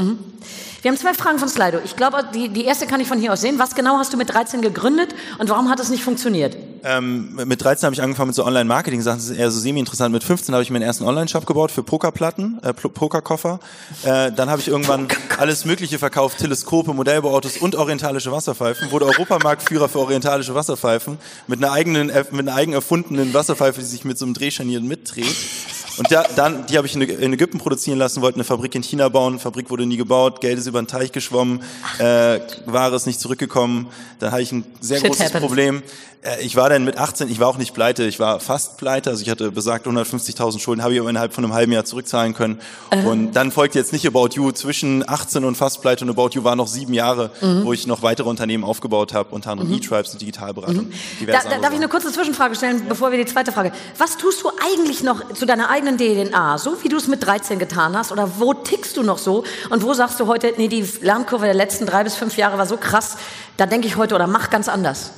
Wir 0.89 0.93
haben 0.93 1.01
zwei 1.01 1.13
Fragen 1.13 1.39
von 1.39 1.51
Slido. 1.51 1.81
Ich 1.85 1.97
glaube, 1.97 2.25
die, 2.33 2.49
die 2.49 2.65
erste 2.65 2.87
kann 2.87 2.99
ich 2.99 3.09
von 3.09 3.19
hier 3.19 3.31
aus 3.35 3.43
sehen. 3.43 3.59
Was 3.59 3.75
genau 3.75 3.99
hast 3.99 4.15
du 4.15 4.17
mit 4.17 4.33
13 4.33 4.63
gegründet 4.63 5.15
und 5.37 5.51
warum 5.51 5.69
hat 5.69 5.79
es 5.81 5.91
nicht 5.91 6.03
funktioniert? 6.03 6.57
Ähm, 6.83 7.39
mit 7.45 7.63
13 7.63 7.85
habe 7.85 7.95
ich 7.95 8.01
angefangen 8.01 8.29
mit 8.29 8.35
so 8.35 8.47
Online-Marketing-Sachen. 8.47 9.19
Das 9.19 9.29
ist 9.29 9.37
eher 9.37 9.51
so 9.51 9.61
semi-interessant. 9.61 10.15
Mit 10.15 10.25
15 10.25 10.55
habe 10.55 10.63
ich 10.63 10.71
meinen 10.71 10.81
ersten 10.81 11.05
Online-Shop 11.05 11.45
gebaut 11.45 11.73
für 11.73 11.83
Pokerplatten, 11.83 12.63
äh, 12.63 12.73
Pokerkoffer. 12.73 13.61
Äh, 14.03 14.33
dann 14.33 14.49
habe 14.49 14.63
ich 14.63 14.69
irgendwann 14.69 15.09
alles 15.37 15.67
Mögliche 15.67 15.99
verkauft. 15.99 16.39
Teleskope, 16.39 16.95
Modellbauautos 16.95 17.59
und 17.59 17.77
orientalische 17.77 18.33
Wasserpfeifen. 18.33 18.91
Wurde 18.91 19.05
Europamarktführer 19.05 19.91
für 19.91 19.99
orientalische 19.99 20.55
Wasserpfeifen. 20.55 21.19
Mit 21.49 21.63
einer 21.63 21.71
eigenen, 21.71 22.09
äh, 22.09 22.25
mit 22.31 22.49
einer 22.49 22.57
eigen 22.57 22.73
erfundenen 22.73 23.35
Wasserpfeife, 23.35 23.81
die 23.81 23.87
sich 23.87 24.07
mit 24.07 24.17
so 24.17 24.25
einem 24.25 24.33
Drehscharnier 24.33 24.81
mitdreht. 24.81 25.37
Und 25.99 26.13
da, 26.13 26.23
dann, 26.37 26.65
die 26.67 26.77
habe 26.77 26.87
ich 26.87 26.95
in, 26.95 27.03
in, 27.03 27.33
Ägypten 27.33 27.59
produzieren 27.59 27.99
lassen, 27.99 28.23
wollten 28.23 28.39
eine 28.39 28.45
Fabrik 28.45 28.73
in 28.77 28.83
China 28.83 29.09
bauen, 29.09 29.41
Fabrik 29.41 29.69
wurde 29.69 29.85
nie 29.85 29.97
gebaut, 29.97 30.41
Geld 30.41 30.57
ist 30.57 30.69
über 30.69 30.78
den 30.81 30.87
Teich 30.89 31.13
geschwommen, 31.13 31.63
äh, 31.99 32.41
Ware 32.67 32.97
ist 32.97 33.07
nicht 33.07 33.21
zurückgekommen. 33.21 33.89
Dann 34.19 34.33
hatte 34.33 34.43
ich 34.43 34.53
ein 34.53 34.65
sehr 34.81 34.99
Shit 34.99 35.09
großes 35.09 35.27
happens. 35.27 35.41
Problem. 35.41 35.83
Äh, 36.23 36.43
ich 36.43 36.57
war 36.57 36.69
dann 36.69 36.85
mit 36.85 36.99
18, 36.99 37.31
ich 37.31 37.39
war 37.39 37.49
auch 37.49 37.59
nicht 37.59 37.75
pleite, 37.75 38.05
ich 38.05 38.19
war 38.19 38.41
fast 38.41 38.77
pleite, 38.77 39.11
also 39.11 39.23
ich 39.23 39.31
hatte 39.31 39.51
besagt 39.51 39.87
150.000 39.87 40.59
Schulden, 40.59 40.83
habe 40.83 40.95
ich 40.95 41.01
aber 41.01 41.11
innerhalb 41.11 41.33
von 41.33 41.45
einem 41.45 41.55
halben 41.55 41.73
Jahr 41.73 41.85
zurückzahlen 41.85 42.35
können. 42.35 42.61
Äh. 42.91 43.05
Und 43.05 43.33
dann 43.33 43.53
folgt 43.53 43.75
jetzt 43.75 43.93
nicht 43.93 44.07
About 44.07 44.31
You, 44.33 44.51
zwischen 44.53 45.09
18 45.09 45.45
und 45.45 45.57
fast 45.57 45.81
pleite 45.81 46.05
und 46.05 46.11
About 46.11 46.31
You 46.33 46.45
waren 46.45 46.59
noch 46.59 46.67
sieben 46.67 46.93
Jahre, 46.93 47.31
mhm. 47.41 47.65
wo 47.65 47.73
ich 47.73 47.87
noch 47.87 48.03
weitere 48.03 48.29
Unternehmen 48.29 48.65
aufgebaut 48.65 49.15
habe, 49.15 49.35
unter 49.35 49.53
anderem 49.53 49.71
mhm. 49.71 49.77
E-Tribes 49.77 50.13
und 50.13 50.21
Digitalberatung. 50.21 50.89
Mhm. 50.89 51.27
Da, 51.27 51.41
da, 51.49 51.59
darf 51.59 51.71
ich 51.71 51.77
eine 51.77 51.89
kurze 51.89 52.13
Zwischenfrage 52.13 52.57
stellen, 52.57 52.79
ja. 52.79 52.85
bevor 52.89 53.11
wir 53.13 53.19
die 53.19 53.27
zweite 53.27 53.53
Frage. 53.53 53.73
Was 53.97 54.17
tust 54.17 54.43
du 54.43 54.51
eigentlich 54.73 55.03
noch 55.03 55.33
zu 55.35 55.47
deiner 55.47 55.71
eigenen 55.71 55.99
DNA, 55.99 56.59
so 56.59 56.83
wie 56.83 56.89
du 56.89 56.97
es 56.97 57.07
mit 57.07 57.25
13 57.25 57.59
getan 57.59 57.97
hast? 57.97 58.11
Oder 58.11 58.29
wo 58.39 58.55
tickst 58.55 58.97
du 58.97 59.03
noch 59.03 59.19
so? 59.19 59.45
Und 59.71 59.83
wo 59.83 59.95
sagst 59.95 60.19
du 60.19 60.27
heute, 60.27 60.55
nee, 60.59 60.69
die 60.69 60.87
Lernkurve 61.01 61.47
der 61.47 61.55
letzten 61.55 61.87
drei 61.87 62.05
bis 62.05 62.17
fünf 62.17 62.37
Jahre 62.37 62.59
war 62.59 62.67
so 62.67 62.77
krass, 62.77 63.17
da 63.57 63.67
denke 63.67 63.87
ich 63.87 63.97
heute 63.97 64.15
oder 64.15 64.27
mach 64.27 64.51
ganz 64.51 64.69
anders? 64.69 65.13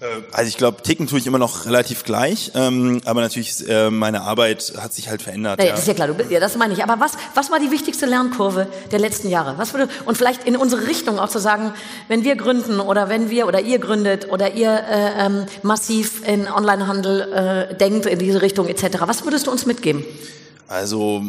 Äh, 0.00 0.06
also 0.32 0.48
ich 0.48 0.56
glaube, 0.56 0.82
ticken 0.82 1.06
tue 1.06 1.18
ich 1.18 1.26
immer 1.26 1.38
noch 1.38 1.66
relativ 1.66 2.04
gleich, 2.04 2.52
ähm, 2.54 3.00
aber 3.04 3.20
natürlich 3.22 3.68
äh, 3.68 3.90
meine 3.90 4.22
Arbeit 4.22 4.74
hat 4.78 4.92
sich 4.92 5.08
halt 5.08 5.22
verändert. 5.22 5.58
Ja, 5.58 5.66
ja. 5.66 5.70
Das 5.72 5.80
ist 5.80 5.88
ja 5.88 5.94
klar, 5.94 6.08
du, 6.08 6.22
ja, 6.28 6.40
das 6.40 6.56
meine 6.56 6.74
ich. 6.74 6.82
Aber 6.82 7.00
was, 7.00 7.12
was 7.34 7.50
war 7.50 7.58
die 7.58 7.70
wichtigste 7.70 8.06
Lernkurve 8.06 8.66
der 8.92 8.98
letzten 8.98 9.28
Jahre? 9.28 9.54
Was 9.56 9.72
würde 9.72 9.88
und 10.04 10.18
vielleicht 10.18 10.44
in 10.44 10.56
unsere 10.56 10.86
Richtung 10.86 11.18
auch 11.18 11.28
zu 11.28 11.38
sagen, 11.38 11.72
wenn 12.08 12.24
wir 12.24 12.36
gründen 12.36 12.80
oder 12.80 13.08
wenn 13.08 13.30
wir 13.30 13.46
oder 13.46 13.60
ihr 13.60 13.78
gründet 13.78 14.28
oder 14.30 14.52
ihr 14.52 14.70
äh, 14.70 15.26
ähm, 15.26 15.46
massiv 15.62 16.26
in 16.26 16.50
Onlinehandel 16.50 17.70
äh, 17.70 17.74
denkt 17.74 18.06
in 18.06 18.18
diese 18.18 18.42
Richtung 18.42 18.68
etc. 18.68 18.98
Was 19.00 19.24
würdest 19.24 19.46
du 19.46 19.50
uns 19.50 19.66
mitgeben? 19.66 20.04
Also 20.68 21.22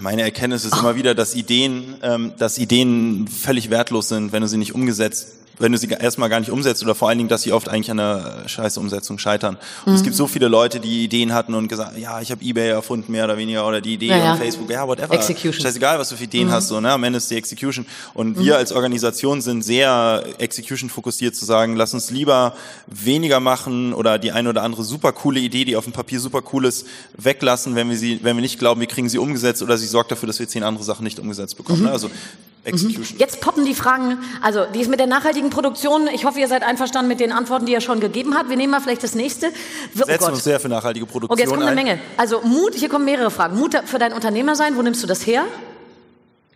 meine 0.00 0.22
Erkenntnis 0.22 0.64
ist 0.64 0.76
immer 0.76 0.94
wieder, 0.94 1.14
dass 1.14 1.34
Ideen, 1.34 1.96
ähm, 2.02 2.32
dass 2.38 2.58
Ideen 2.58 3.28
völlig 3.28 3.70
wertlos 3.70 4.08
sind, 4.08 4.32
wenn 4.32 4.42
du 4.42 4.48
sie 4.48 4.58
nicht 4.58 4.74
umgesetzt 4.74 5.28
wenn 5.58 5.72
du 5.72 5.78
sie 5.78 5.88
erstmal 5.88 6.28
gar 6.28 6.40
nicht 6.40 6.50
umsetzt 6.50 6.82
oder 6.82 6.94
vor 6.94 7.08
allen 7.08 7.18
Dingen, 7.18 7.28
dass 7.28 7.42
sie 7.42 7.52
oft 7.52 7.68
eigentlich 7.68 7.90
an 7.90 7.98
der 7.98 8.44
scheiße 8.46 8.80
Umsetzung 8.80 9.18
scheitern. 9.18 9.56
Und 9.84 9.92
mhm. 9.92 9.96
es 9.96 10.02
gibt 10.02 10.16
so 10.16 10.26
viele 10.26 10.48
Leute, 10.48 10.80
die 10.80 11.04
Ideen 11.04 11.32
hatten 11.32 11.54
und 11.54 11.68
gesagt, 11.68 11.96
ja, 11.98 12.20
ich 12.20 12.30
habe 12.30 12.44
eBay 12.44 12.70
erfunden, 12.70 13.12
mehr 13.12 13.24
oder 13.24 13.36
weniger, 13.36 13.66
oder 13.66 13.80
die 13.80 13.94
Idee 13.94 14.08
ja, 14.08 14.18
ja. 14.18 14.36
Facebook, 14.36 14.70
ja, 14.70 14.86
whatever. 14.86 15.14
Execution. 15.14 15.62
Scheißegal, 15.62 15.98
was 15.98 16.08
du 16.08 16.16
für 16.16 16.24
Ideen 16.24 16.48
mhm. 16.48 16.52
hast, 16.52 16.68
so, 16.68 16.80
ne? 16.80 16.92
Am 16.92 17.04
Ende 17.04 17.18
ist 17.18 17.30
die 17.30 17.36
Execution. 17.36 17.86
Und 18.14 18.36
mhm. 18.36 18.44
wir 18.44 18.56
als 18.56 18.72
Organisation 18.72 19.40
sind 19.40 19.62
sehr 19.62 20.24
Execution 20.38 20.90
fokussiert 20.90 21.36
zu 21.36 21.44
sagen, 21.44 21.76
lass 21.76 21.94
uns 21.94 22.10
lieber 22.10 22.54
weniger 22.86 23.40
machen 23.40 23.92
oder 23.92 24.18
die 24.18 24.32
eine 24.32 24.48
oder 24.48 24.62
andere 24.62 24.82
super 24.82 25.12
coole 25.12 25.40
Idee, 25.40 25.64
die 25.64 25.76
auf 25.76 25.84
dem 25.84 25.92
Papier 25.92 26.20
super 26.20 26.42
cool 26.52 26.64
ist, 26.64 26.86
weglassen, 27.16 27.74
wenn 27.74 27.88
wir 27.88 27.96
sie, 27.96 28.20
wenn 28.22 28.36
wir 28.36 28.42
nicht 28.42 28.58
glauben, 28.58 28.80
wir 28.80 28.88
kriegen 28.88 29.08
sie 29.08 29.18
umgesetzt 29.18 29.62
oder 29.62 29.78
sie 29.78 29.86
sorgt 29.86 30.10
dafür, 30.10 30.26
dass 30.26 30.38
wir 30.38 30.48
zehn 30.48 30.62
andere 30.62 30.84
Sachen 30.84 31.04
nicht 31.04 31.18
umgesetzt 31.18 31.56
bekommen. 31.56 31.80
Mhm. 31.80 31.86
Ne? 31.86 31.92
Also 31.92 32.10
Execution. 32.64 33.18
Jetzt 33.18 33.40
poppen 33.40 33.64
die 33.64 33.74
Fragen, 33.74 34.18
also 34.40 34.64
die 34.72 34.80
ist 34.80 34.90
mit 34.90 34.98
der 34.98 35.06
nachhaltigen 35.06 35.50
Produktion. 35.50 36.08
Ich 36.14 36.24
hoffe, 36.24 36.40
ihr 36.40 36.48
seid 36.48 36.62
einverstanden 36.62 37.08
mit 37.08 37.20
den 37.20 37.30
Antworten, 37.30 37.66
die 37.66 37.74
er 37.74 37.80
schon 37.80 38.00
gegeben 38.00 38.34
hat. 38.34 38.48
Wir 38.48 38.56
nehmen 38.56 38.70
mal 38.70 38.80
vielleicht 38.80 39.02
das 39.02 39.14
nächste. 39.14 39.48
Wir 39.92 40.04
oh 40.04 40.06
setzen 40.06 40.32
uns 40.32 40.44
sehr 40.44 40.58
für 40.58 40.68
nachhaltige 40.68 41.04
Produktion 41.06 41.32
Okay, 41.32 41.42
jetzt 41.42 41.50
kommt 41.50 41.62
eine 41.62 41.74
Menge. 41.74 41.98
Also 42.16 42.40
Mut, 42.42 42.74
hier 42.74 42.88
kommen 42.88 43.04
mehrere 43.04 43.30
Fragen. 43.30 43.58
Mut 43.58 43.76
für 43.84 43.98
dein 43.98 44.12
Unternehmer 44.12 44.56
sein, 44.56 44.76
wo 44.76 44.82
nimmst 44.82 45.02
du 45.02 45.06
das 45.06 45.26
her? 45.26 45.44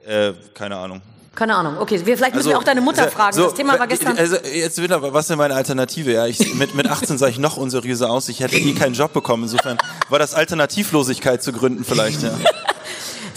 Äh, 0.07 0.33
keine 0.55 0.77
Ahnung. 0.77 1.03
Keine 1.35 1.55
Ahnung. 1.55 1.77
Okay, 1.79 2.01
wir, 2.05 2.17
vielleicht 2.17 2.35
müssen 2.35 2.49
also, 2.49 2.51
wir 2.51 2.59
auch 2.59 2.65
deine 2.65 2.81
Mutter 2.81 3.09
fragen. 3.09 3.37
So, 3.37 3.45
das 3.45 3.55
Thema 3.55 3.79
war 3.79 3.87
gestern. 3.87 4.19
Also 4.19 4.37
jetzt 4.37 4.83
wieder, 4.83 5.01
was 5.13 5.25
ist 5.25 5.31
denn 5.31 5.39
meine 5.39 5.55
Alternative? 5.55 6.13
Ja, 6.13 6.27
ich, 6.27 6.55
mit, 6.55 6.75
mit 6.75 6.89
18 6.89 7.17
sah 7.17 7.29
ich 7.29 7.39
noch 7.39 7.57
unseriöser 7.57 8.11
aus. 8.11 8.29
Ich 8.29 8.41
hätte 8.41 8.57
eh 8.57 8.73
keinen 8.73 8.95
Job 8.95 9.13
bekommen. 9.13 9.45
Insofern 9.45 9.79
war 10.09 10.19
das 10.19 10.35
Alternativlosigkeit 10.35 11.41
zu 11.43 11.53
gründen 11.53 11.85
vielleicht. 11.85 12.23
Ja. 12.23 12.31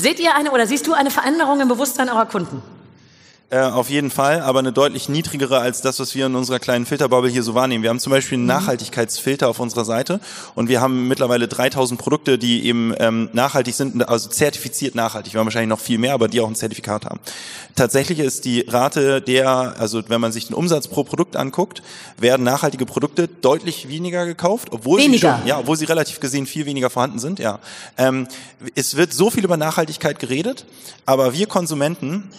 Seht 0.01 0.19
ihr 0.19 0.35
eine 0.35 0.49
oder 0.49 0.65
siehst 0.65 0.87
du 0.87 0.93
eine 0.93 1.11
Veränderung 1.11 1.61
im 1.61 1.67
Bewusstsein 1.67 2.09
eurer 2.09 2.25
Kunden? 2.25 2.63
Äh, 3.53 3.59
auf 3.59 3.89
jeden 3.89 4.11
Fall, 4.11 4.39
aber 4.39 4.59
eine 4.59 4.71
deutlich 4.71 5.09
niedrigere 5.09 5.59
als 5.59 5.81
das, 5.81 5.99
was 5.99 6.15
wir 6.15 6.27
in 6.27 6.35
unserer 6.35 6.57
kleinen 6.57 6.85
Filterbubble 6.85 7.29
hier 7.29 7.43
so 7.43 7.53
wahrnehmen. 7.53 7.83
Wir 7.83 7.89
haben 7.89 7.99
zum 7.99 8.11
Beispiel 8.11 8.37
einen 8.37 8.43
mhm. 8.43 8.47
Nachhaltigkeitsfilter 8.47 9.49
auf 9.49 9.59
unserer 9.59 9.83
Seite 9.83 10.21
und 10.55 10.69
wir 10.69 10.79
haben 10.79 11.09
mittlerweile 11.09 11.49
3000 11.49 11.99
Produkte, 11.99 12.37
die 12.37 12.65
eben 12.65 12.93
ähm, 12.97 13.27
nachhaltig 13.33 13.75
sind, 13.75 14.07
also 14.07 14.29
zertifiziert 14.29 14.95
nachhaltig. 14.95 15.33
Wir 15.33 15.39
haben 15.41 15.47
wahrscheinlich 15.47 15.67
noch 15.67 15.81
viel 15.81 15.97
mehr, 15.97 16.13
aber 16.13 16.29
die 16.29 16.39
auch 16.39 16.47
ein 16.47 16.55
Zertifikat 16.55 17.03
haben. 17.03 17.19
Tatsächlich 17.75 18.19
ist 18.19 18.45
die 18.45 18.61
Rate 18.61 19.21
der, 19.21 19.75
also 19.77 20.01
wenn 20.07 20.21
man 20.21 20.31
sich 20.31 20.47
den 20.47 20.53
Umsatz 20.53 20.87
pro 20.87 21.03
Produkt 21.03 21.35
anguckt, 21.35 21.83
werden 22.17 22.43
nachhaltige 22.43 22.85
Produkte 22.85 23.27
deutlich 23.27 23.89
weniger 23.89 24.25
gekauft, 24.25 24.69
obwohl 24.71 25.01
weniger. 25.01 25.33
sie 25.33 25.39
schon, 25.39 25.47
ja, 25.47 25.59
obwohl 25.59 25.75
sie 25.75 25.83
relativ 25.83 26.21
gesehen 26.21 26.45
viel 26.45 26.65
weniger 26.65 26.89
vorhanden 26.89 27.19
sind. 27.19 27.37
Ja, 27.37 27.59
ähm, 27.97 28.29
es 28.75 28.95
wird 28.95 29.11
so 29.11 29.29
viel 29.29 29.43
über 29.43 29.57
Nachhaltigkeit 29.57 30.19
geredet, 30.19 30.65
aber 31.05 31.33
wir 31.33 31.47
Konsumenten 31.47 32.31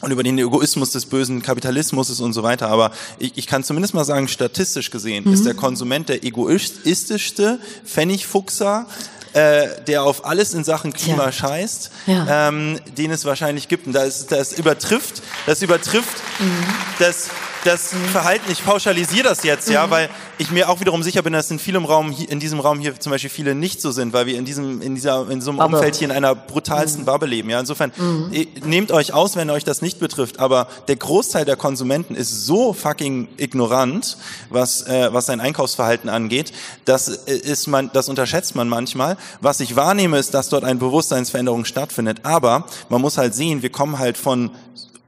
und 0.00 0.10
über 0.10 0.22
den 0.22 0.38
Egoismus 0.38 0.92
des 0.92 1.06
bösen 1.06 1.42
Kapitalismus 1.42 2.20
und 2.20 2.32
so 2.32 2.42
weiter. 2.42 2.68
Aber 2.68 2.92
ich, 3.18 3.32
ich 3.36 3.46
kann 3.46 3.64
zumindest 3.64 3.94
mal 3.94 4.04
sagen, 4.04 4.28
statistisch 4.28 4.90
gesehen 4.90 5.24
mhm. 5.24 5.34
ist 5.34 5.44
der 5.44 5.54
Konsument 5.54 6.08
der 6.08 6.24
egoistischste 6.24 7.58
Pfennigfuchser, 7.84 8.86
äh, 9.32 9.68
der 9.86 10.02
auf 10.02 10.24
alles 10.24 10.54
in 10.54 10.64
Sachen 10.64 10.92
Klima 10.92 11.30
Tja. 11.30 11.32
scheißt, 11.32 11.90
ja. 12.06 12.48
ähm, 12.48 12.80
den 12.96 13.10
es 13.10 13.24
wahrscheinlich 13.24 13.68
gibt. 13.68 13.86
Und 13.86 13.92
das, 13.92 14.26
das 14.26 14.52
übertrifft, 14.52 15.22
das 15.46 15.62
übertrifft 15.62 16.16
mhm. 16.38 16.64
das 16.98 17.28
das 17.64 17.94
Verhalten, 18.12 18.50
ich 18.50 18.64
pauschalisiere 18.64 19.24
das 19.24 19.42
jetzt, 19.42 19.68
ja, 19.68 19.86
mhm. 19.86 19.90
weil 19.90 20.10
ich 20.38 20.50
mir 20.50 20.68
auch 20.68 20.80
wiederum 20.80 21.02
sicher 21.02 21.22
bin, 21.22 21.32
dass 21.32 21.50
in 21.50 21.58
vielem 21.58 21.84
Raum, 21.84 22.14
in 22.28 22.40
diesem 22.40 22.60
Raum 22.60 22.80
hier 22.80 22.98
zum 22.98 23.10
Beispiel 23.10 23.30
viele 23.30 23.54
nicht 23.54 23.80
so 23.80 23.90
sind, 23.90 24.12
weil 24.12 24.26
wir 24.26 24.38
in 24.38 24.44
diesem, 24.44 24.80
in 24.80 24.94
dieser, 24.94 25.30
in 25.30 25.40
so 25.40 25.50
einem 25.50 25.58
Bubble. 25.58 25.78
Umfeld 25.78 25.96
hier 25.96 26.08
in 26.08 26.12
einer 26.12 26.34
brutalsten 26.34 27.02
mhm. 27.02 27.06
Bubble 27.06 27.28
leben, 27.28 27.50
ja. 27.50 27.60
Insofern, 27.60 27.92
mhm. 27.96 28.30
nehmt 28.64 28.92
euch 28.92 29.12
aus, 29.12 29.36
wenn 29.36 29.50
euch 29.50 29.64
das 29.64 29.82
nicht 29.82 29.98
betrifft, 30.00 30.40
aber 30.40 30.68
der 30.88 30.96
Großteil 30.96 31.44
der 31.44 31.56
Konsumenten 31.56 32.14
ist 32.14 32.46
so 32.46 32.72
fucking 32.72 33.28
ignorant, 33.36 34.16
was, 34.48 34.82
äh, 34.86 35.12
was 35.12 35.26
sein 35.26 35.40
Einkaufsverhalten 35.40 36.08
angeht, 36.08 36.52
das 36.84 37.08
äh, 37.08 37.36
ist 37.36 37.66
man, 37.66 37.90
das 37.92 38.08
unterschätzt 38.08 38.54
man 38.54 38.68
manchmal. 38.68 39.16
Was 39.40 39.60
ich 39.60 39.76
wahrnehme, 39.76 40.18
ist, 40.18 40.34
dass 40.34 40.48
dort 40.48 40.64
eine 40.64 40.78
Bewusstseinsveränderung 40.78 41.64
stattfindet, 41.64 42.20
aber 42.22 42.66
man 42.88 43.00
muss 43.00 43.18
halt 43.18 43.34
sehen, 43.34 43.62
wir 43.62 43.70
kommen 43.70 43.98
halt 43.98 44.16
von 44.16 44.50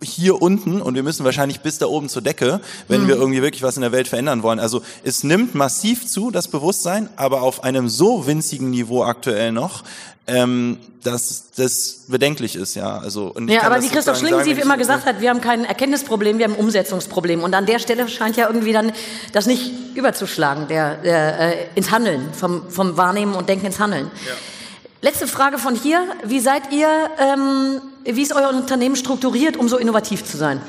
hier 0.03 0.43
unten 0.43 0.81
und 0.83 0.95
wir 0.95 1.03
müssen 1.03 1.25
wahrscheinlich 1.25 1.61
bis 1.61 1.79
da 1.79 1.87
oben 1.87 2.09
zur 2.09 2.23
Decke, 2.23 2.61
wenn 2.89 3.05
mhm. 3.05 3.09
wir 3.09 3.17
irgendwie 3.17 3.43
wirklich 3.43 3.63
was 3.63 3.77
in 3.77 3.83
der 3.83 3.93
Welt 3.93 4.09
verändern 4.09 4.43
wollen. 4.43 4.61
Also 4.61 4.83
es 5.05 5.25
nimmt 5.25 5.55
massiv 5.55 6.07
zu, 6.07 6.31
das 6.31 6.49
Bewusstsein, 6.49 7.09
aber 7.17 7.43
auf 7.43 7.65
einem 7.65 7.89
so 7.89 8.27
winzigen 8.27 8.71
Niveau 8.71 9.05
aktuell 9.05 9.53
noch, 9.53 9.85
ähm, 10.27 10.79
dass 11.03 11.51
das 11.57 12.05
bedenklich 12.07 12.55
ist, 12.55 12.75
ja. 12.75 12.99
Also 12.99 13.33
und 13.35 13.49
ja, 13.49 13.63
aber 13.63 13.83
wie 13.83 13.89
Christoph 13.89 14.19
Schlingensief 14.19 14.59
immer 14.59 14.77
gesagt 14.77 15.05
hat, 15.05 15.21
wir 15.21 15.31
haben 15.31 15.41
kein 15.41 15.65
Erkenntnisproblem, 15.65 16.39
wir 16.39 16.45
haben 16.45 16.55
ein 16.55 16.61
Umsetzungsproblem. 16.61 17.43
Und 17.43 17.55
an 17.55 17.67
der 17.67 17.81
Stelle 17.81 18.09
scheint 18.09 18.37
ja 18.37 18.47
irgendwie 18.47 18.73
dann 18.73 18.93
das 19.33 19.47
nicht 19.47 19.73
überzuschlagen, 19.97 20.69
der, 20.69 20.97
der 20.97 21.41
äh, 21.41 21.67
ins 21.75 21.91
Handeln, 21.91 22.33
vom, 22.33 22.71
vom 22.71 22.97
Wahrnehmen 22.97 23.35
und 23.35 23.49
Denken 23.49 23.67
ins 23.67 23.81
Handeln. 23.81 24.11
Ja. 24.27 24.33
Letzte 25.05 25.27
Frage 25.27 25.59
von 25.59 25.75
hier. 25.75 26.07
Wie 26.23 26.39
seid 26.39 26.71
ihr, 26.71 26.87
ähm, 27.19 27.81
wie 28.05 28.23
ist 28.23 28.33
euer 28.33 28.51
Unternehmen 28.51 28.95
strukturiert, 28.95 29.57
um 29.57 29.69
so 29.69 29.77
innovativ 29.77 30.25
zu 30.25 30.37
sein? 30.37 30.63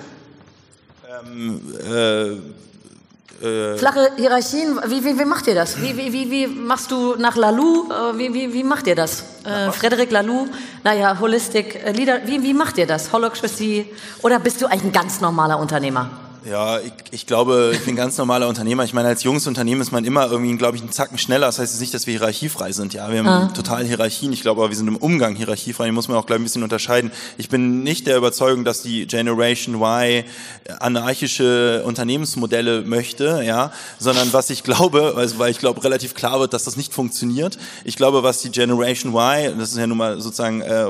Ähm, 1.07 1.61
äh, 1.87 3.45
äh 3.45 3.77
Flache 3.77 4.09
Hierarchien, 4.17 4.79
wie, 4.87 5.05
wie, 5.05 5.19
wie 5.19 5.25
macht 5.25 5.45
ihr 5.45 5.53
das? 5.53 5.79
Wie, 5.79 5.95
wie, 5.95 6.11
wie, 6.11 6.31
wie 6.31 6.47
machst 6.47 6.89
du 6.89 7.15
nach 7.15 7.35
Lalou, 7.35 7.91
äh, 7.91 8.17
wie, 8.17 8.33
wie, 8.33 8.51
wie 8.51 8.63
macht 8.63 8.87
ihr 8.87 8.95
das? 8.95 9.23
Äh, 9.43 9.71
Frederik 9.71 10.09
Lalou, 10.09 10.47
naja, 10.83 11.19
Holistic 11.19 11.75
äh, 11.75 11.91
Leader, 11.91 12.21
wie, 12.25 12.41
wie 12.41 12.55
macht 12.55 12.79
ihr 12.79 12.87
das? 12.87 13.13
Holocracy 13.13 13.85
oder 14.23 14.39
bist 14.39 14.59
du 14.63 14.65
eigentlich 14.65 14.85
ein 14.85 14.91
ganz 14.93 15.21
normaler 15.21 15.59
Unternehmer? 15.59 16.09
Ja, 16.49 16.79
ich, 16.79 16.91
ich 17.11 17.25
glaube, 17.25 17.71
ich 17.73 17.85
bin 17.85 17.95
ganz 17.95 18.17
normaler 18.17 18.49
Unternehmer. 18.49 18.83
Ich 18.83 18.93
meine, 18.93 19.07
als 19.07 19.23
junges 19.23 19.47
Unternehmen 19.47 19.79
ist 19.79 19.93
man 19.93 20.03
immer 20.03 20.29
irgendwie, 20.29 20.55
glaube 20.57 20.75
ich, 20.75 20.83
einen 20.83 20.91
Zacken 20.91 21.17
schneller. 21.17 21.45
Das 21.45 21.57
heißt 21.57 21.79
nicht, 21.79 21.93
dass 21.93 22.05
wir 22.05 22.11
hierarchiefrei 22.17 22.73
sind. 22.73 22.93
Ja, 22.93 23.09
wir 23.09 23.19
haben 23.19 23.27
Ah. 23.27 23.47
total 23.53 23.85
Hierarchien. 23.85 24.33
Ich 24.33 24.41
glaube, 24.41 24.59
aber 24.61 24.69
wir 24.69 24.75
sind 24.75 24.89
im 24.89 24.97
Umgang 24.97 25.35
hierarchiefrei. 25.35 25.85
Die 25.85 25.91
muss 25.93 26.09
man 26.09 26.17
auch, 26.17 26.25
glaube 26.25 26.39
ich, 26.39 26.41
ein 26.41 26.43
bisschen 26.43 26.63
unterscheiden. 26.63 27.11
Ich 27.37 27.47
bin 27.47 27.83
nicht 27.83 28.07
der 28.07 28.17
Überzeugung, 28.17 28.65
dass 28.65 28.81
die 28.81 29.07
Generation 29.07 29.75
Y 29.75 30.23
anarchische 30.79 31.83
Unternehmensmodelle 31.85 32.81
möchte, 32.81 33.41
ja, 33.45 33.71
sondern 33.99 34.33
was 34.33 34.49
ich 34.49 34.63
glaube, 34.63 35.13
also, 35.15 35.39
weil 35.39 35.51
ich 35.51 35.59
glaube, 35.59 35.83
relativ 35.83 36.13
klar 36.13 36.39
wird, 36.41 36.53
dass 36.53 36.65
das 36.65 36.75
nicht 36.75 36.93
funktioniert. 36.93 37.57
Ich 37.85 37.95
glaube, 37.95 38.21
was 38.23 38.39
die 38.41 38.51
Generation 38.51 39.13
Y, 39.13 39.57
das 39.57 39.71
ist 39.71 39.77
ja 39.77 39.87
nun 39.87 39.97
mal 39.97 40.19
sozusagen 40.19 40.61
äh, 40.61 40.85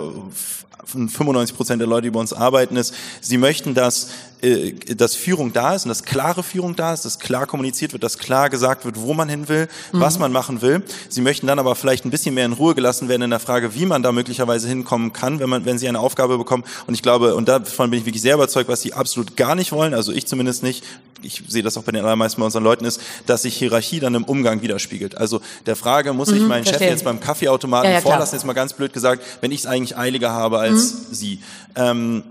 95 0.86 1.56
Prozent 1.56 1.80
der 1.80 1.88
Leute, 1.88 2.04
die 2.04 2.12
bei 2.12 2.20
uns 2.20 2.34
arbeiten, 2.34 2.76
ist, 2.76 2.94
sie 3.22 3.38
möchten, 3.38 3.74
dass, 3.74 4.10
äh, 4.42 4.74
dass 4.96 5.16
Führung 5.16 5.54
da 5.54 5.76
ist 5.76 5.86
und 5.86 5.90
dass 5.90 6.04
klare 6.04 6.44
Führung 6.44 6.76
da 6.76 6.94
ist, 6.94 7.06
dass 7.06 7.20
klar 7.20 7.48
kommuniziert 7.48 7.94
wird, 7.94 8.04
dass 8.04 8.18
klar 8.18 8.50
gesagt 8.50 8.86
wird, 8.86 9.00
wo 9.00 9.14
man 9.14 9.30
hin 9.30 9.48
will, 9.50 9.68
was 9.92 10.20
man 10.20 10.32
machen 10.32 10.62
will. 10.62 10.84
Sie 11.10 11.22
möchten 11.22 11.48
dann 11.48 11.60
aber 11.60 11.76
vielleicht 11.76 12.06
ein 12.06 12.12
bisschen 12.12 12.36
mehr 12.36 12.46
in 12.46 12.54
Ruhe 12.54 12.76
gelassen 12.76 13.10
werden 13.10 13.24
in 13.24 13.30
der 13.30 13.40
Frage, 13.40 13.76
wie 13.76 13.86
man 13.86 14.04
da 14.04 14.12
möglicherweise 14.12 14.68
hinkommen 14.68 15.14
kann, 15.14 15.40
wenn 15.40 15.50
man, 15.50 15.66
wenn 15.66 15.78
sie 15.78 15.88
eine 15.88 16.00
Aufgabe 16.00 16.38
bekommen. 16.38 16.64
Und 16.88 16.94
ich 16.94 17.02
glaube, 17.02 17.36
und 17.36 17.48
davon 17.48 17.90
bin 17.90 18.00
ich 18.00 18.06
wirklich 18.06 18.22
sehr 18.22 18.36
überzeugt, 18.36 18.70
was 18.70 18.82
sie 18.82 18.94
absolut 18.94 19.38
gar 19.38 19.56
nicht 19.56 19.72
wollen, 19.72 19.94
also 19.94 20.12
ich 20.12 20.28
zumindest 20.28 20.64
nicht, 20.64 20.84
ich 21.24 21.44
sehe 21.48 21.64
das 21.64 21.78
auch 21.78 21.84
bei 21.84 21.92
den 21.92 22.04
allermeisten 22.04 22.42
bei 22.42 22.46
unseren 22.46 22.64
Leuten, 22.64 22.86
ist, 22.86 23.02
dass 23.26 23.44
sich 23.44 23.56
Hierarchie 23.56 24.00
dann 24.00 24.16
im 24.16 24.24
Umgang 24.24 24.62
widerspiegelt. 24.62 25.18
Also 25.18 25.42
der 25.66 25.76
Frage, 25.76 26.14
muss 26.14 26.32
ich 26.32 26.42
meinen 26.42 26.64
Chef 26.64 26.74
verstehe. 26.74 26.90
jetzt 26.90 27.04
beim 27.04 27.20
Kaffeeautomaten 27.20 27.90
Ja, 27.90 27.96
ja, 27.96 28.02
klar. 28.02 28.14
vorlassen, 28.14 28.36
jetzt 28.38 28.46
mal 28.46 28.54
ganz 28.54 28.74
blöd 28.74 28.94
gesagt, 28.94 29.24
wenn 29.42 29.52
ich 29.52 29.62
es 29.62 29.66
eigentlich 29.66 29.98
eiliger 29.98 30.32
habe 30.32 30.60
als 30.60 31.18
sie. 31.18 31.40
Ähm, 31.76 32.24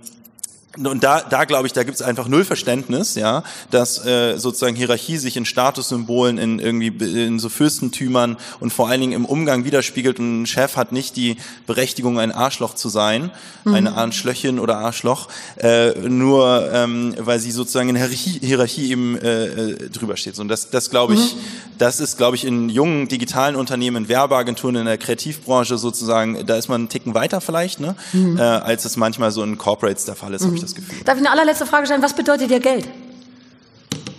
und 0.78 1.04
da, 1.04 1.20
da 1.20 1.44
glaube 1.44 1.66
ich, 1.66 1.72
da 1.72 1.82
gibt 1.82 1.96
es 1.96 2.02
einfach 2.02 2.28
null 2.28 2.44
Verständnis, 2.44 3.14
ja, 3.14 3.42
dass 3.70 4.04
äh, 4.06 4.38
sozusagen 4.38 4.74
Hierarchie 4.74 5.18
sich 5.18 5.36
in 5.36 5.44
Statussymbolen, 5.44 6.38
in 6.38 6.58
irgendwie 6.58 6.88
in 7.26 7.38
so 7.38 7.50
Fürstentümern 7.50 8.38
und 8.58 8.72
vor 8.72 8.88
allen 8.88 9.00
Dingen 9.00 9.12
im 9.12 9.24
Umgang 9.26 9.64
widerspiegelt. 9.64 10.18
Und 10.18 10.42
ein 10.42 10.46
Chef 10.46 10.76
hat 10.76 10.92
nicht 10.92 11.16
die 11.16 11.36
Berechtigung, 11.66 12.18
ein 12.18 12.32
Arschloch 12.32 12.74
zu 12.74 12.88
sein, 12.88 13.30
eine 13.64 13.94
Arschlöchin 13.96 14.58
oder 14.58 14.78
Arschloch, 14.78 15.28
äh, 15.56 15.92
nur 16.08 16.70
ähm, 16.72 17.14
weil 17.18 17.38
sie 17.38 17.50
sozusagen 17.50 17.90
in 17.90 17.96
Hierarchie, 17.96 18.40
Hierarchie 18.40 18.90
eben 18.90 19.18
äh, 19.18 19.44
äh, 19.44 19.90
drüber 19.90 20.16
steht. 20.16 20.38
Und 20.38 20.48
das, 20.48 20.70
das 20.70 20.88
glaube 20.88 21.14
ich, 21.14 21.36
das 21.78 22.00
ist, 22.00 22.16
glaube 22.16 22.36
ich, 22.36 22.44
in 22.44 22.68
jungen 22.68 23.08
digitalen 23.08 23.56
Unternehmen, 23.56 24.04
in 24.04 24.08
Werbeagenturen, 24.08 24.76
in 24.76 24.86
der 24.86 24.98
Kreativbranche 24.98 25.76
sozusagen, 25.76 26.46
da 26.46 26.56
ist 26.56 26.68
man 26.68 26.82
einen 26.82 26.88
Ticken 26.88 27.14
weiter 27.14 27.40
vielleicht, 27.40 27.80
ne, 27.80 27.94
äh, 28.14 28.40
als 28.40 28.84
es 28.84 28.96
manchmal 28.96 29.30
so 29.32 29.42
in 29.42 29.58
Corporates 29.58 30.04
der 30.04 30.14
Fall 30.14 30.32
ist, 30.34 30.44
das 30.62 30.74
Gefühl. 30.74 30.96
Darf 31.04 31.16
ich 31.16 31.20
eine 31.20 31.30
allerletzte 31.30 31.66
Frage 31.66 31.86
stellen? 31.86 32.02
Was 32.02 32.14
bedeutet 32.14 32.50
dir 32.50 32.60
Geld? 32.60 32.88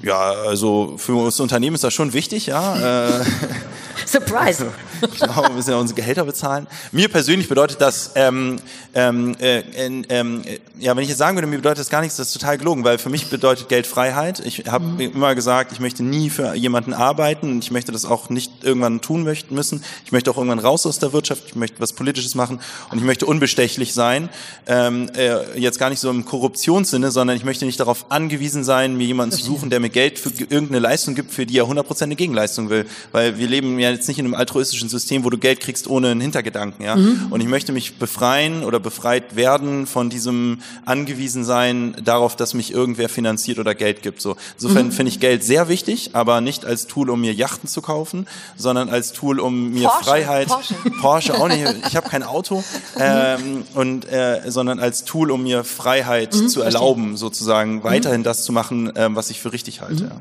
Ja, 0.04 0.20
also 0.20 0.96
für 0.98 1.16
uns 1.16 1.40
Unternehmen 1.40 1.76
ist 1.76 1.84
das 1.86 1.94
schon 1.94 2.12
wichtig, 2.12 2.48
ja. 2.48 3.20
Äh, 3.20 3.24
Surprise. 4.06 4.70
ich 5.02 5.18
glaube, 5.18 5.48
wir 5.48 5.56
müssen 5.56 5.70
ja 5.70 5.78
unsere 5.78 5.96
Gehälter 5.96 6.26
bezahlen. 6.26 6.68
Mir 6.92 7.08
persönlich 7.08 7.48
bedeutet 7.48 7.80
das, 7.80 8.12
ähm, 8.16 8.60
ähm, 8.94 9.36
äh, 9.40 9.60
äh, 9.60 10.60
ja, 10.80 10.96
wenn 10.96 11.04
ich 11.04 11.10
jetzt 11.10 11.18
sagen 11.18 11.38
würde, 11.38 11.48
mir 11.48 11.58
bedeutet 11.58 11.80
das 11.80 11.90
gar 11.90 12.02
nichts, 12.02 12.18
das 12.18 12.28
ist 12.28 12.34
total 12.34 12.58
gelogen, 12.58 12.84
weil 12.84 12.98
für 12.98 13.10
mich 13.10 13.30
bedeutet 13.30 13.70
Geld 13.70 13.88
Freiheit. 13.88 14.42
Ich 14.46 14.66
habe 14.68 15.04
immer 15.04 15.36
gesagt, 15.36 15.72
ich 15.72 15.80
möchte 15.80 16.04
nie 16.04 16.30
für 16.30 16.54
jemanden 16.54 16.94
arbeiten 16.94 17.50
und 17.52 17.64
ich 17.64 17.72
möchte 17.72 17.94
das 17.94 18.04
auch 18.04 18.30
nicht 18.30 18.52
irgendwann 18.64 19.00
tun 19.00 19.24
möchten 19.24 19.56
müssen. 19.56 19.84
Ich 20.06 20.12
möchte 20.12 20.30
auch 20.32 20.38
irgendwann 20.38 20.60
raus 20.60 20.86
aus 20.86 21.00
der 21.00 21.14
Wirtschaft, 21.14 21.44
ich 21.48 21.56
möchte 21.56 21.80
was 21.80 21.94
Politisches 21.94 22.36
machen 22.36 22.60
und 22.92 22.98
ich 22.98 23.04
möchte 23.04 23.26
unbestechlich 23.26 23.94
sein. 23.94 24.30
Ähm, 24.68 25.10
äh, 25.16 25.58
jetzt 25.58 25.80
gar 25.80 25.90
nicht 25.90 26.00
so 26.00 26.10
im 26.10 26.26
Korruptionssinne, 26.26 27.10
sondern 27.10 27.38
ich 27.38 27.46
möchte 27.46 27.66
nicht 27.66 27.80
darauf 27.80 28.12
angewiesen 28.12 28.66
sein, 28.66 28.98
mir 28.98 29.08
jemanden 29.08 29.36
zu 29.36 29.44
suchen, 29.44 29.70
der 29.70 29.80
mir 29.80 29.93
Geld 29.94 30.20
für 30.20 30.30
irgendeine 30.30 30.80
Leistung 30.80 31.16
gibt, 31.16 31.32
für 31.32 31.46
die 31.46 31.58
er 31.58 31.66
100% 31.66 32.04
eine 32.04 32.16
Gegenleistung 32.16 32.70
will. 32.70 32.86
Weil 33.12 33.38
wir 33.38 33.48
leben 33.48 33.80
ja 33.80 33.92
jetzt 33.92 34.08
nicht 34.08 34.20
in 34.20 34.26
einem 34.26 34.36
altruistischen 34.36 34.90
System, 34.90 35.24
wo 35.24 35.30
du 35.30 35.38
Geld 35.38 35.62
kriegst 35.62 35.88
ohne 35.88 36.10
einen 36.10 36.22
Hintergedanken. 36.22 36.84
Ja? 36.84 36.96
Und 37.30 37.42
ich 37.42 37.48
möchte 37.48 37.72
mich 37.72 37.98
befreien 37.98 38.64
oder 38.64 38.80
befreit 38.80 39.36
werden 39.36 39.88
von 39.88 40.10
diesem 40.10 40.60
Angewiesensein 40.86 41.96
darauf, 42.04 42.36
dass 42.36 42.54
mich 42.54 42.74
irgendwer 42.74 43.10
finanziert 43.10 43.60
oder 43.60 43.76
Geld 43.76 44.02
gibt. 44.02 44.22
So. 44.22 44.36
Insofern 44.56 44.92
finde 44.92 45.12
ich 45.12 45.20
Geld 45.20 45.44
sehr 45.44 45.70
wichtig, 45.70 46.12
aber 46.14 46.42
nicht 46.42 46.66
als 46.66 46.88
Tool, 46.88 47.10
um 47.10 47.22
mir 47.22 47.34
Yachten 47.34 47.70
zu 47.70 47.82
kaufen, 47.82 48.28
sondern 48.56 48.90
als 48.90 49.14
Tool, 49.14 49.40
um 49.40 49.72
mir 49.72 49.88
Porsche, 49.88 50.04
Freiheit, 50.04 50.48
Porsche. 50.48 50.76
Porsche 51.02 51.34
auch 51.36 51.48
nicht, 51.48 51.64
ich 51.88 51.96
habe 51.96 52.10
kein 52.10 52.24
Auto, 52.24 52.64
ähm, 53.00 53.64
und, 53.74 54.06
äh, 54.06 54.42
sondern 54.48 54.80
als 54.80 55.06
Tool, 55.06 55.32
um 55.32 55.44
mir 55.44 55.64
Freiheit 55.64 56.34
zu 56.34 56.62
erlauben, 56.62 57.18
sozusagen 57.18 57.84
weiterhin 57.84 58.24
das 58.24 58.44
zu 58.44 58.52
machen, 58.52 58.92
ähm, 58.96 59.16
was 59.16 59.30
ich 59.30 59.40
für 59.40 59.52
richtig 59.54 59.82
halte. 59.82 59.83
Ja. 59.92 60.12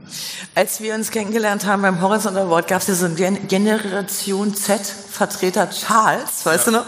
Als 0.55 0.81
wir 0.81 0.95
uns 0.95 1.11
kennengelernt 1.11 1.67
haben 1.67 1.83
beim 1.83 2.01
Horizont 2.01 2.37
Award, 2.37 2.69
gab 2.69 2.83
es 2.83 2.89
ja 2.89 2.95
so 2.95 3.07
einen 3.07 3.17
Gen 3.17 3.49
Generation 3.49 4.55
Z-Vertreter 4.55 5.71
Charles, 5.71 6.45
weißt 6.45 6.69
du 6.69 6.71
noch? 6.73 6.87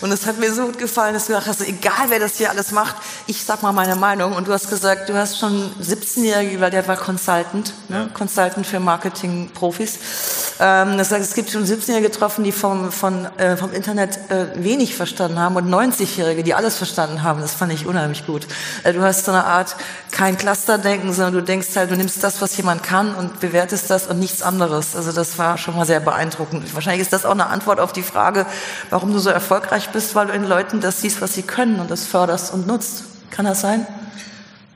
Und 0.00 0.12
es 0.12 0.26
hat 0.26 0.38
mir 0.38 0.52
so 0.52 0.66
gut 0.66 0.78
gefallen, 0.78 1.14
dass 1.14 1.26
du 1.26 1.32
gesagt 1.32 1.48
hast, 1.48 1.60
egal 1.66 2.08
wer 2.08 2.18
das 2.18 2.36
hier 2.36 2.50
alles 2.50 2.70
macht, 2.72 2.96
ich 3.26 3.44
sag 3.44 3.62
mal 3.62 3.72
meine 3.72 3.96
Meinung. 3.96 4.34
Und 4.34 4.48
du 4.48 4.52
hast 4.52 4.70
gesagt, 4.70 5.08
du 5.08 5.14
hast 5.14 5.38
schon 5.38 5.70
17-Jährige, 5.82 6.60
weil 6.60 6.70
der 6.70 6.86
war 6.88 6.96
Consultant, 6.96 7.74
ne? 7.88 8.10
Consultant 8.14 8.66
für 8.66 8.80
Marketing-Profis. 8.80 9.98
Ähm, 10.58 10.96
das 10.98 11.10
heißt, 11.10 11.22
es 11.22 11.34
gibt 11.34 11.50
schon 11.50 11.64
17-Jährige 11.64 12.08
getroffen, 12.08 12.44
die 12.44 12.52
vom, 12.52 12.90
von, 12.92 13.26
äh, 13.38 13.56
vom 13.56 13.72
Internet 13.72 14.18
äh, 14.30 14.46
wenig 14.54 14.96
verstanden 14.96 15.38
haben 15.38 15.56
und 15.56 15.68
90-Jährige, 15.68 16.42
die 16.42 16.54
alles 16.54 16.76
verstanden 16.76 17.22
haben. 17.22 17.40
Das 17.40 17.54
fand 17.54 17.72
ich 17.72 17.86
unheimlich 17.86 18.26
gut. 18.26 18.46
Äh, 18.84 18.92
du 18.92 19.02
hast 19.02 19.24
so 19.24 19.32
eine 19.32 19.44
Art, 19.44 19.76
kein 20.10 20.36
Clusterdenken, 20.36 21.12
sondern 21.12 21.34
du 21.34 21.42
denkst 21.42 21.68
halt, 21.76 21.90
du 21.90 21.96
nimmst 21.96 22.22
das, 22.24 22.40
was 22.40 22.56
jemand 22.56 22.82
kann 22.82 23.14
und 23.14 23.40
bewertest 23.40 23.90
das 23.90 24.06
und 24.06 24.18
nichts 24.18 24.42
anderes. 24.42 24.96
Also 24.96 25.12
das 25.12 25.38
war 25.38 25.58
schon 25.58 25.76
mal 25.76 25.86
sehr 25.86 26.00
beeindruckend. 26.00 26.74
Wahrscheinlich 26.74 27.02
ist 27.02 27.12
das 27.12 27.24
auch 27.24 27.30
eine 27.32 27.46
Antwort 27.46 27.80
auf 27.80 27.92
die 27.92 28.02
Frage, 28.02 28.46
warum 28.88 29.12
du 29.12 29.18
so 29.18 29.30
erfolgreich 29.30 29.89
bist, 29.92 30.14
weil 30.14 30.26
du 30.26 30.32
in 30.32 30.44
Leuten 30.44 30.80
das 30.80 31.00
siehst, 31.00 31.20
was 31.20 31.34
sie 31.34 31.42
können 31.42 31.80
und 31.80 31.90
das 31.90 32.06
förderst 32.06 32.52
und 32.52 32.66
nutzt. 32.66 33.04
Kann 33.30 33.44
das 33.44 33.60
sein? 33.60 33.86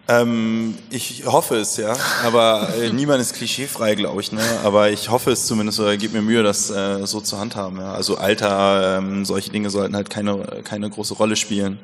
Ähm, 0.07 0.77
ich 0.91 1.25
hoffe 1.25 1.57
es, 1.57 1.79
ja. 1.79 1.97
Aber 2.25 2.69
äh, 2.79 2.91
niemand 2.91 3.23
ist 3.23 3.35
klischeefrei, 3.35 3.95
glaube 3.95 4.21
ich. 4.21 4.33
Ne? 4.33 4.43
Aber 4.63 4.91
ich 4.91 5.09
hoffe 5.09 5.31
es 5.31 5.47
zumindest 5.47 5.81
oder 5.81 5.97
gebe 5.97 6.15
mir 6.15 6.23
Mühe, 6.23 6.43
das 6.43 6.71
äh, 6.71 7.07
so 7.07 7.21
zu 7.21 7.39
handhaben. 7.39 7.79
Ja? 7.79 7.95
Also 7.95 8.19
Alter, 8.19 8.99
ähm, 8.99 9.25
solche 9.25 9.51
Dinge 9.51 9.71
sollten 9.71 9.97
halt 9.97 10.11
keine, 10.11 10.63
keine 10.65 10.91
große 10.91 11.15
Rolle 11.15 11.37
spielen. 11.37 11.79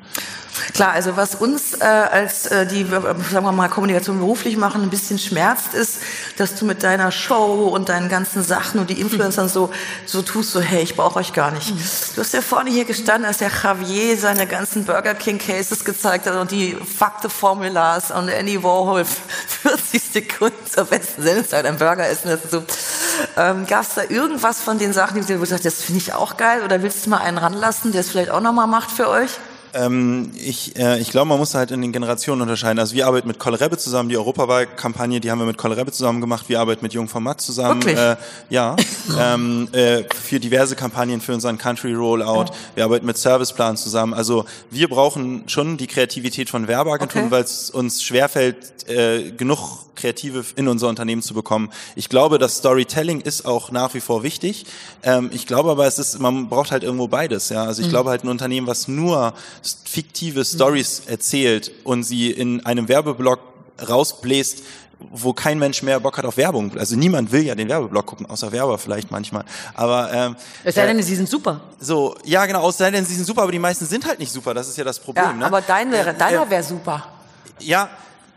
Klar, 0.73 0.91
also 0.91 1.17
was 1.17 1.35
uns 1.35 1.73
äh, 1.73 1.83
als 1.83 2.45
äh, 2.47 2.67
die, 2.67 2.81
äh, 2.81 2.87
sagen 2.89 3.45
wir 3.45 3.51
mal, 3.51 3.69
Kommunikation 3.69 4.19
beruflich 4.19 4.57
machen, 4.57 4.83
ein 4.83 4.89
bisschen 4.89 5.17
schmerzt, 5.17 5.73
ist, 5.73 5.99
dass 6.37 6.55
du 6.55 6.65
mit 6.65 6.83
deiner 6.83 7.11
Show 7.11 7.69
und 7.73 7.89
deinen 7.89 8.09
ganzen 8.09 8.43
Sachen 8.43 8.79
und 8.79 8.89
die 8.89 8.99
Influencern 8.99 9.49
so, 9.49 9.71
so 10.05 10.21
tust, 10.21 10.51
so, 10.51 10.59
hey, 10.59 10.83
ich 10.83 10.95
brauche 10.95 11.19
euch 11.19 11.33
gar 11.33 11.51
nicht. 11.51 11.71
Du 12.15 12.21
hast 12.21 12.33
ja 12.33 12.41
vorne 12.41 12.69
hier 12.69 12.85
gestanden, 12.85 13.25
als 13.25 13.37
der 13.37 13.49
Javier 13.49 14.17
seine 14.17 14.45
ganzen 14.45 14.85
Burger 14.85 15.15
King 15.15 15.37
Cases 15.37 15.83
gezeigt 15.83 16.25
hat 16.25 16.35
und 16.35 16.51
die 16.51 16.75
Und 18.11 18.29
Andy 18.29 18.61
Warhol 18.63 19.05
40 19.05 20.01
Sekunden 20.01 20.65
zur 20.69 20.85
besten 20.85 21.23
Sendezeit 21.23 21.65
am 21.65 21.77
Burger 21.77 22.07
essen. 22.07 22.29
Das 22.29 22.43
ist 22.43 22.51
so. 22.51 22.63
Ähm, 23.37 23.65
Gab 23.67 23.83
es 23.83 23.95
da 23.95 24.03
irgendwas 24.07 24.61
von 24.61 24.77
den 24.77 24.93
Sachen, 24.93 25.21
die 25.21 25.33
du 25.33 25.39
gesagt 25.39 25.65
hast, 25.65 25.79
das 25.79 25.85
finde 25.85 26.01
ich 26.01 26.13
auch 26.13 26.37
geil 26.37 26.63
oder 26.63 26.81
willst 26.81 27.05
du 27.05 27.09
mal 27.09 27.19
einen 27.19 27.37
ranlassen, 27.37 27.91
der 27.91 28.01
es 28.01 28.09
vielleicht 28.09 28.31
auch 28.31 28.41
nochmal 28.41 28.67
macht 28.67 28.91
für 28.91 29.09
euch? 29.09 29.31
Ähm, 29.73 30.31
ich 30.35 30.75
äh, 30.77 30.99
ich 30.99 31.11
glaube, 31.11 31.27
man 31.27 31.37
muss 31.37 31.55
halt 31.55 31.71
in 31.71 31.81
den 31.81 31.91
Generationen 31.91 32.41
unterscheiden. 32.41 32.79
Also 32.79 32.95
wir 32.95 33.07
arbeiten 33.07 33.27
mit 33.27 33.39
Colrebbe 33.39 33.77
zusammen, 33.77 34.09
die 34.09 34.17
Europawahlkampagne, 34.17 35.19
die 35.19 35.31
haben 35.31 35.39
wir 35.39 35.45
mit 35.45 35.57
Colrebbe 35.57 35.91
zusammen 35.91 36.21
gemacht. 36.21 36.49
Wir 36.49 36.59
arbeiten 36.59 36.83
mit 36.83 36.93
Jungformat 36.93 37.41
zusammen. 37.41 37.81
Wirklich? 37.83 37.97
Äh, 37.97 38.17
ja, 38.49 38.75
ähm, 39.19 39.69
äh, 39.71 40.03
für 40.13 40.39
diverse 40.39 40.75
Kampagnen, 40.75 41.21
für 41.21 41.33
unseren 41.33 41.57
Country 41.57 41.93
Rollout. 41.93 42.47
Wir 42.75 42.83
arbeiten 42.83 43.05
mit 43.05 43.17
Serviceplan 43.17 43.77
zusammen. 43.77 44.13
Also 44.13 44.45
wir 44.69 44.87
brauchen 44.89 45.43
schon 45.47 45.77
die 45.77 45.87
Kreativität 45.87 46.49
von 46.49 46.67
Werbeagenturen, 46.67 47.25
Okay. 47.25 47.31
weil 47.31 47.43
es 47.43 47.69
uns 47.69 48.03
schwerfällt, 48.03 48.89
äh, 48.89 49.31
genug 49.31 49.79
Kreative 49.95 50.43
in 50.55 50.67
unser 50.67 50.87
Unternehmen 50.87 51.21
zu 51.21 51.33
bekommen. 51.33 51.69
Ich 51.95 52.09
glaube, 52.09 52.39
das 52.39 52.57
Storytelling 52.57 53.21
ist 53.21 53.45
auch 53.45 53.71
nach 53.71 53.93
wie 53.93 53.99
vor 53.99 54.23
wichtig. 54.23 54.65
Ähm, 55.03 55.29
ich 55.33 55.45
glaube 55.45 55.69
aber, 55.69 55.85
es 55.85 55.99
ist, 55.99 56.19
man 56.19 56.49
braucht 56.49 56.71
halt 56.71 56.83
irgendwo 56.83 57.07
beides. 57.07 57.49
Ja, 57.49 57.65
also 57.65 57.81
ich 57.81 57.89
glaube 57.89 58.09
halt 58.09 58.23
ein 58.23 58.29
Unternehmen, 58.29 58.65
was 58.67 58.87
nur 58.87 59.33
fiktive 59.85 60.43
Stories 60.45 61.03
erzählt 61.07 61.71
und 61.83 62.03
sie 62.03 62.31
in 62.31 62.65
einem 62.65 62.87
Werbeblock 62.87 63.39
rausbläst, 63.87 64.63
wo 65.11 65.33
kein 65.33 65.57
Mensch 65.57 65.81
mehr 65.81 65.99
Bock 65.99 66.17
hat 66.17 66.25
auf 66.25 66.37
Werbung. 66.37 66.77
Also 66.77 66.95
niemand 66.95 67.31
will 67.31 67.43
ja 67.43 67.55
den 67.55 67.67
Werbeblock 67.69 68.05
gucken, 68.05 68.25
außer 68.27 68.51
Werber 68.51 68.77
vielleicht 68.77 69.09
manchmal. 69.09 69.43
Aber 69.73 70.11
ähm, 70.13 70.35
Es 70.63 70.75
sei 70.75 70.85
denn, 70.85 71.01
sie 71.01 71.15
sind 71.15 71.27
super. 71.27 71.59
so, 71.79 72.15
ja 72.23 72.45
genau, 72.45 72.61
außer 72.61 72.91
denn 72.91 73.03
sie 73.05 73.15
sind 73.15 73.25
super, 73.25 73.41
aber 73.43 73.51
die 73.51 73.59
meisten 73.59 73.85
sind 73.87 74.05
halt 74.05 74.19
nicht 74.19 74.31
super. 74.31 74.53
Das 74.53 74.67
ist 74.67 74.77
ja 74.77 74.83
das 74.83 74.99
Problem. 74.99 75.25
Ja, 75.25 75.33
ne? 75.33 75.45
aber 75.45 75.61
dein 75.61 75.91
wäre, 75.91 76.11
Äh, 76.11 76.17
deiner 76.17 76.43
äh, 76.45 76.49
wäre 76.51 76.63
super. 76.63 77.07
ja, 77.59 77.89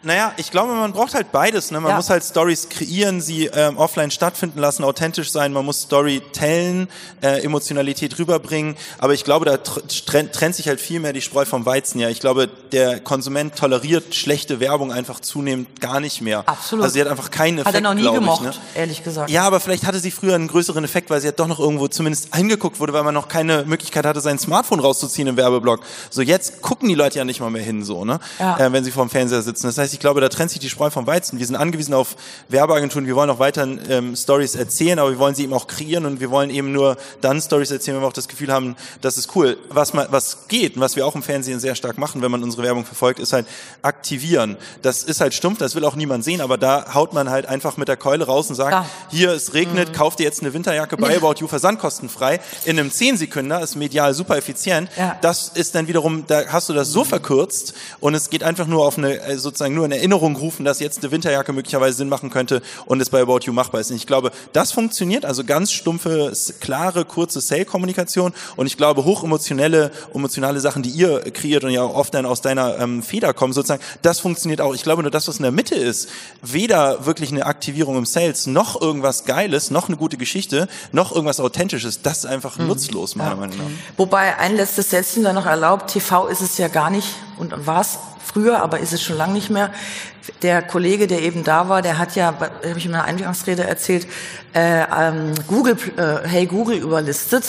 Naja, 0.05 0.33
ich 0.37 0.51
glaube, 0.51 0.73
man 0.75 0.93
braucht 0.93 1.15
halt 1.15 1.33
beides. 1.33 1.71
Ne? 1.71 1.81
Man 1.81 1.91
Ja. 1.91 1.97
muss 1.97 2.11
halt 2.11 2.23
Stories 2.25 2.69
kreieren, 2.69 3.21
sie 3.21 3.47
ähm, 3.47 3.77
offline 3.79 4.11
stattfinden 4.11 4.59
lassen, 4.61 4.85
authentisch 4.85 5.31
sein. 5.33 5.53
Man 5.53 5.65
muss 5.65 5.81
Story 5.83 6.23
tellen, 6.33 6.89
äh, 7.23 7.43
Emotionalität 7.43 8.19
rüberbringen. 8.19 8.77
Aber 8.99 9.15
ich 9.15 9.25
glaube, 9.25 9.45
da 9.47 9.57
tr 9.57 9.81
trennt, 9.87 10.55
sich 10.55 10.69
halt 10.69 10.81
viel 10.81 11.01
mehr 11.01 11.13
die 11.13 11.21
Spreu 11.23 11.45
vom 11.45 11.65
Weizen. 11.67 11.99
Ja, 12.01 12.09
ich 12.11 12.21
glaube, 12.21 12.49
der 12.73 13.01
Konsument 13.01 13.57
toleriert 13.57 14.15
schlechte 14.15 14.61
Werbung 14.61 14.93
einfach 14.93 15.21
zunehmend 15.21 15.81
gar 15.81 16.01
nicht 16.01 16.21
mehr. 16.21 16.45
Absolut. 16.47 16.85
Also 16.85 16.95
sie 16.95 17.01
hat 17.01 17.09
einfach 17.09 17.31
keinen 17.31 17.59
Effekt, 17.59 17.69
Hat 17.69 17.75
er 17.75 17.81
noch 17.81 17.95
nie 17.95 18.03
gemocht, 18.03 18.43
ich. 18.43 18.47
Ne? 18.49 18.63
ehrlich 18.75 19.03
gesagt. 19.03 19.31
Ja, 19.31 19.45
aber 19.45 19.61
vielleicht 19.61 19.87
hatte 19.87 19.99
sie 20.01 20.11
früher 20.11 20.35
einen 20.35 20.49
größeren 20.49 20.85
Effekt, 20.85 21.09
weil 21.11 21.21
sie 21.21 21.29
halt 21.29 21.41
doch 21.41 21.47
noch 21.49 21.61
irgendwo 21.61 21.89
zumindest 21.89 22.35
eingeguckt 22.35 22.79
wurde, 22.81 22.93
weil 22.93 23.05
man 23.05 23.15
noch 23.15 23.29
keine 23.29 23.65
Möglichkeit 23.65 24.05
hatte, 24.05 24.21
sein 24.21 24.39
Smartphone 24.39 24.81
rauszuziehen 24.81 25.29
im 25.29 25.37
Werbeblock. 25.37 25.81
So 26.11 26.21
jetzt 26.23 26.61
gucken 26.61 26.89
die 26.89 26.95
Leute 26.95 27.19
ja 27.19 27.25
nicht 27.25 27.41
mal 27.41 27.51
mehr 27.51 27.63
hin, 27.63 27.83
so 27.85 28.05
ne, 28.05 28.21
Ja. 28.39 28.59
äh, 28.59 28.73
wenn 28.73 28.85
sie 28.85 28.91
vorm 28.91 29.09
Fernseher 29.09 29.41
sitzen. 29.43 29.67
Das 29.67 29.79
heißt, 29.79 29.94
ich 29.95 30.01
glaube, 30.01 30.21
da 30.21 30.29
trennt 30.29 30.51
sich 30.51 30.59
die 30.59 30.69
Spreu 30.69 30.91
vom 30.91 31.07
Weizen. 31.07 31.39
Wir 31.39 31.47
sind 31.47 31.57
angewiesen 31.57 31.95
auf 31.95 32.17
Werbeagenturen. 32.49 33.07
Wir 33.07 33.15
wollen 33.15 33.31
auch 33.31 33.39
weiter 33.39 33.67
ähm, 33.89 34.17
Stories 34.17 34.57
erzählen, 34.57 34.99
aber 34.99 35.11
wir 35.11 35.19
wollen 35.19 35.35
sie 35.35 35.45
eben 35.45 35.55
auch 35.55 35.69
kreieren 35.69 36.05
und 36.05 36.21
wir 36.21 36.31
wollen 36.31 36.51
eben 36.51 36.73
nur 36.73 36.97
dann 37.21 37.41
Stories 37.41 37.71
erzählen, 37.71 37.97
wenn 37.97 38.03
wir 38.03 38.09
auch 38.09 38.13
das 38.13 38.29
Gefühl 38.29 38.53
haben, 38.53 38.77
das 39.01 39.17
ist 39.17 39.35
cool. 39.37 39.57
Was 39.69 39.95
man, 39.95 40.09
was 40.11 40.49
geht 40.49 40.75
und 40.75 40.83
was 40.83 40.97
wir 40.97 41.07
auch 41.07 41.15
im 41.15 41.23
Fernsehen 41.23 41.61
sehr 41.61 41.77
stark 41.77 41.97
machen, 41.97 42.23
wenn 42.23 42.31
man 42.31 42.43
unsere 42.43 42.65
Werbung 42.65 42.85
verfolgt, 42.85 43.21
ist 43.21 43.33
halt 43.33 43.47
aktivieren. 43.83 44.57
Das 44.83 45.05
ist 45.05 45.21
halt 45.21 45.33
stumpf, 45.33 45.59
das 45.59 45.75
will 45.75 45.85
auch 45.85 45.95
niemand 45.95 46.25
sehen, 46.25 46.41
aber 46.41 46.59
da 46.59 46.93
haut 46.95 47.13
man 47.13 47.31
halt 47.31 47.47
einfach 47.47 47.77
mit 47.77 47.87
der 47.87 47.97
Keule 47.97 48.27
raus 48.27 48.51
und 48.51 48.57
sagt, 48.57 48.71
Klar. 48.71 48.87
hier, 49.11 49.31
es 49.31 49.55
regnet, 49.55 49.95
kauf 49.95 50.17
dir 50.17 50.25
jetzt 50.25 50.43
eine 50.43 50.53
Winterjacke 50.53 50.97
bei 50.97 51.17
About 51.17 51.35
You 51.39 51.47
versandkostenfrei 51.47 52.41
in 52.65 52.79
einem 52.79 52.91
10 52.91 53.17
Sekünder, 53.17 53.61
ist 53.61 53.77
medial 53.77 54.13
super 54.13 54.37
effizient. 54.37 54.91
Ja. 54.97 55.17
Das 55.21 55.49
ist 55.55 55.75
dann 55.75 55.87
wiederum, 55.87 56.25
da 56.27 56.47
hast 56.49 56.69
du 56.69 56.73
das 56.73 56.89
so 56.89 57.05
verkürzt 57.05 57.75
und 58.01 58.15
es 58.15 58.31
geht 58.31 58.43
einfach 58.43 58.67
nur 58.67 58.87
auf 58.87 58.99
eine, 58.99 59.21
äh, 59.21 59.39
sozusagen 59.39 59.75
nur 59.75 59.84
in 59.85 59.93
Erinnerung 59.93 60.37
rufen, 60.37 60.65
dass 60.65 60.81
jetzt 60.81 61.03
eine 61.03 61.13
Winterjacke 61.13 61.53
möglicherweise 61.53 61.99
Sinn 61.99 62.09
machen 62.09 62.31
könnte 62.31 62.63
und 62.87 63.01
es 63.01 63.11
bei 63.11 63.23
About 63.23 63.41
You 63.43 63.53
machbar 63.53 63.81
ist. 63.81 63.91
Und 63.91 63.97
ich 63.97 64.07
glaube, 64.07 64.33
das 64.53 64.73
funktioniert, 64.73 65.25
also 65.25 65.45
ganz 65.45 65.73
stumpfe, 65.73 66.33
klare, 66.61 67.05
kurze 67.05 67.41
Sale-Kommunikation 67.41 68.33
und 68.57 68.67
ich 68.67 68.77
glaube, 68.77 69.05
hochemotionelle, 69.05 69.91
emotionale 70.15 70.61
Sachen, 70.61 70.83
die 70.83 70.91
ihr 70.91 71.21
kreiert 71.33 71.65
und 71.65 71.71
ja 71.71 71.83
auch 71.83 71.95
oft 71.95 72.15
dann 72.15 72.27
aus 72.27 72.41
deiner 72.41 72.79
ähm, 72.79 73.03
Feder 73.03 73.35
kommen, 73.35 73.53
sozusagen, 73.53 73.83
das 74.03 74.21
funktioniert 74.21 74.61
auch. 74.61 74.75
Ich 74.75 74.83
glaube 74.83 75.03
nur, 75.03 75.11
das, 75.11 75.29
was 75.29 75.37
in 75.37 75.43
der 75.43 75.53
Mitte 75.53 75.75
ist, 75.75 76.09
weder 76.43 77.07
wirklich 77.07 77.31
eine 77.31 77.47
Aktivierung 77.47 77.97
im 77.97 78.07
Sales, 78.07 78.47
noch 78.47 78.81
irgendwas 78.81 79.25
Geiles, 79.25 79.71
noch 79.71 79.89
eine 79.89 79.97
gute 79.97 80.17
Geschichte, 80.17 80.69
noch 80.93 81.13
irgendwas 81.13 81.41
Authentisches, 81.41 82.03
das 82.03 82.19
ist 82.19 82.27
einfach 82.27 82.59
nutzlos, 82.59 83.17
meiner 83.17 83.37
Meinung 83.37 83.57
nach. 83.57 83.65
Wobei 83.97 84.37
ein 84.39 84.57
letztes 84.57 84.91
Sätzchen 84.91 85.25
da 85.25 85.33
noch 85.33 85.47
erlaubt, 85.47 85.91
TV 85.91 86.27
ist 86.29 86.41
es 86.41 86.59
ja 86.59 86.69
gar 86.69 86.91
nicht. 86.91 87.09
Und 87.37 87.67
war 87.67 87.81
es 87.81 87.99
früher, 88.25 88.63
aber 88.63 88.81
ist 88.81 88.93
es 88.93 89.03
schon 89.03 89.17
lange 89.17 89.35
nicht 89.35 89.51
mehr. 89.51 89.71
Der 90.43 90.63
Kollege, 90.63 91.07
der 91.07 91.21
eben 91.21 91.45
da 91.45 91.69
war, 91.69 91.83
der 91.83 91.99
hat 91.99 92.17
ja, 92.17 92.27
habe 92.27 92.51
ich 92.77 92.87
in 92.87 92.93
meiner 92.93 93.05
Eingangsrede 93.05 93.65
erzählt, 93.65 94.07
äh, 94.55 94.85
ähm, 94.85 95.35
Google, 95.47 95.77
äh, 95.97 96.27
Hey 96.27 96.47
Google 96.47 96.79
überlistet 96.79 97.45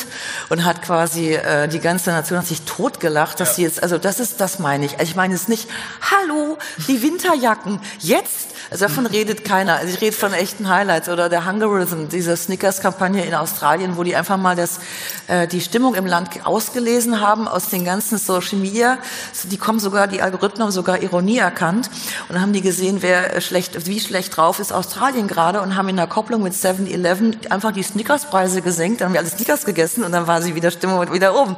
und 0.49 0.65
hat 0.65 0.82
quasi 0.82 1.34
äh, 1.34 1.67
die 1.67 1.80
ganze 1.80 2.09
Nation 2.09 2.39
hat 2.39 2.47
sich 2.47 2.63
totgelacht, 2.63 3.39
dass 3.39 3.55
sie 3.55 3.61
jetzt, 3.61 3.82
also 3.82 3.97
das 3.97 4.19
ist, 4.19 4.41
das 4.41 4.59
meine 4.59 4.86
ich. 4.86 4.93
Also 4.99 5.03
ich 5.03 5.15
meine 5.15 5.36
es 5.36 5.47
nicht, 5.47 5.69
hallo, 6.01 6.57
die 6.88 7.01
Winterjacken, 7.01 7.80
jetzt, 7.99 8.55
also 8.72 8.86
davon 8.86 9.05
redet 9.05 9.45
keiner. 9.45 9.76
Also 9.76 9.93
ich 9.93 10.01
rede 10.01 10.16
von 10.16 10.34
echten 10.34 10.70
Highlights 10.70 11.09
oder 11.09 11.30
der 11.30 11.45
Hungerism, 11.45 12.07
diese 12.11 12.36
Snickers-Kampagne 12.36 13.24
in 13.24 13.36
Australien, 13.36 13.97
wo 13.97 14.03
die 14.03 14.16
einfach 14.16 14.38
mal 14.38 14.55
das, 14.55 14.80
äh, 15.28 15.47
die 15.47 15.61
Stimmung 15.61 15.95
im 15.95 16.05
Land 16.05 16.45
ausgelesen 16.45 17.22
haben 17.22 17.47
aus 17.47 17.70
den 17.70 17.86
ganzen 17.86 18.18
Social 18.18 18.57
Media. 18.57 18.97
Die 19.43 19.57
kommen 19.57 19.80
sogar, 19.80 20.07
die 20.07 20.22
Algorithmen 20.22 20.63
haben 20.63 20.72
sogar 20.72 21.01
Ironie 21.01 21.38
erkannt 21.38 21.89
und 22.30 22.41
haben 22.41 22.53
die 22.53 22.61
gesehen, 22.61 22.97
wer 23.01 23.36
äh, 23.36 23.41
schlecht, 23.41 23.86
wie 23.86 23.99
schlecht 23.99 24.36
drauf 24.36 24.59
ist 24.59 24.72
Australien 24.72 25.28
gerade 25.28 25.61
und 25.61 25.76
haben 25.76 25.89
in 25.89 25.97
der 25.97 26.07
Kopplung 26.07 26.43
mit 26.43 26.53
7-Eleven 26.53 27.38
einfach 27.49 27.72
die 27.72 27.84
Snickers-Preise 27.84 28.61
gesenkt. 28.61 29.01
Dann 29.01 29.07
haben 29.07 29.13
wir 29.13 29.20
alle 29.20 29.30
Snickers 29.30 29.66
gegessen 29.66 30.03
und 30.03 30.11
dann 30.11 30.28
war 30.28 30.41
sie 30.41 30.55
wieder 30.55 30.72
Stimmung 30.72 31.11
wieder 31.13 31.39
oben. 31.39 31.55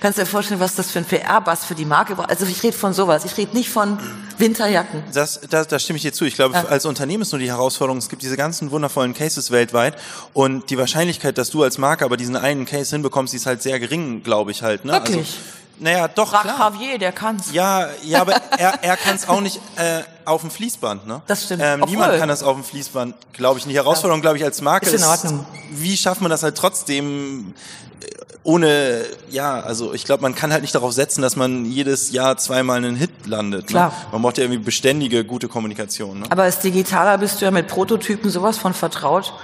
Kannst 0.00 0.18
du 0.18 0.22
dir 0.22 0.26
vorstellen, 0.26 0.60
was 0.60 0.74
das 0.74 0.90
für 0.90 0.98
ein 0.98 1.04
PR-Bass 1.04 1.64
für 1.64 1.74
die 1.74 1.84
Marke 1.84 2.18
war? 2.18 2.28
Also 2.28 2.46
ich 2.46 2.62
rede 2.62 2.76
von 2.76 2.92
sowas. 2.92 3.24
Ich 3.24 3.36
rede 3.36 3.56
nicht 3.56 3.70
von 3.70 3.98
Winterjacken. 4.38 5.02
Das, 5.12 5.40
das, 5.48 5.68
da 5.68 5.78
stimme 5.78 5.96
ich 5.96 6.02
dir 6.02 6.12
zu. 6.12 6.24
Ich 6.24 6.34
glaube, 6.34 6.47
Ja. 6.52 6.64
als 6.66 6.84
Unternehmen 6.86 7.22
ist 7.22 7.32
nur 7.32 7.38
die 7.40 7.48
Herausforderung, 7.50 7.98
es 7.98 8.08
gibt 8.08 8.22
diese 8.22 8.36
ganzen 8.36 8.70
wundervollen 8.70 9.14
Cases 9.14 9.50
weltweit 9.50 9.96
und 10.32 10.70
die 10.70 10.78
Wahrscheinlichkeit, 10.78 11.38
dass 11.38 11.50
du 11.50 11.62
als 11.62 11.78
Marke 11.78 12.04
aber 12.04 12.16
diesen 12.16 12.36
einen 12.36 12.66
Case 12.66 12.90
hinbekommst, 12.94 13.32
die 13.32 13.36
ist 13.38 13.46
halt 13.46 13.62
sehr 13.62 13.78
gering, 13.80 14.22
glaube 14.22 14.50
ich 14.50 14.62
halt. 14.62 14.84
Ne? 14.84 14.92
Wirklich? 14.92 15.16
Also, 15.18 15.32
naja, 15.80 16.08
doch, 16.08 16.30
Frag 16.30 16.42
klar. 16.42 16.72
Javier, 16.72 16.98
der 16.98 17.12
kann's. 17.12 17.52
Ja, 17.52 17.88
ja, 18.02 18.20
aber 18.20 18.32
er, 18.58 18.82
er 18.82 18.96
kann 18.96 19.14
es 19.14 19.28
auch 19.28 19.40
nicht 19.40 19.60
äh, 19.76 20.00
auf 20.24 20.40
dem 20.40 20.50
Fließband, 20.50 21.06
ne? 21.06 21.22
Das 21.28 21.44
stimmt. 21.44 21.62
Ähm, 21.64 21.82
Obwohl- 21.82 21.94
niemand 21.94 22.18
kann 22.18 22.28
das 22.28 22.42
auf 22.42 22.56
dem 22.56 22.64
Fließband, 22.64 23.14
glaube 23.32 23.60
ich. 23.60 23.64
Die 23.64 23.74
Herausforderung, 23.74 24.20
glaube 24.20 24.36
ich, 24.38 24.44
als 24.44 24.60
Marke 24.60 24.90
Ist 24.90 25.06
Ordnung. 25.06 25.46
wie 25.70 25.96
schafft 25.96 26.20
man 26.20 26.30
das 26.32 26.42
halt 26.42 26.56
trotzdem 26.56 27.54
äh, 28.00 28.06
ohne, 28.48 29.04
ja, 29.28 29.60
also 29.60 29.92
ich 29.92 30.04
glaube, 30.04 30.22
man 30.22 30.34
kann 30.34 30.52
halt 30.52 30.62
nicht 30.62 30.74
darauf 30.74 30.94
setzen, 30.94 31.20
dass 31.20 31.36
man 31.36 31.66
jedes 31.66 32.12
Jahr 32.12 32.38
zweimal 32.38 32.78
einen 32.78 32.96
Hit 32.96 33.26
landet. 33.26 33.66
Klar. 33.66 33.88
Ne? 33.90 33.94
Man 34.12 34.22
braucht 34.22 34.38
ja 34.38 34.44
irgendwie 34.44 34.62
beständige, 34.62 35.22
gute 35.22 35.48
Kommunikation. 35.48 36.20
Ne? 36.20 36.26
Aber 36.30 36.44
als 36.44 36.60
Digitaler 36.60 37.18
bist 37.18 37.40
du 37.40 37.44
ja 37.44 37.50
mit 37.50 37.68
Prototypen 37.68 38.30
sowas 38.30 38.56
von 38.56 38.72
vertraut. 38.72 39.34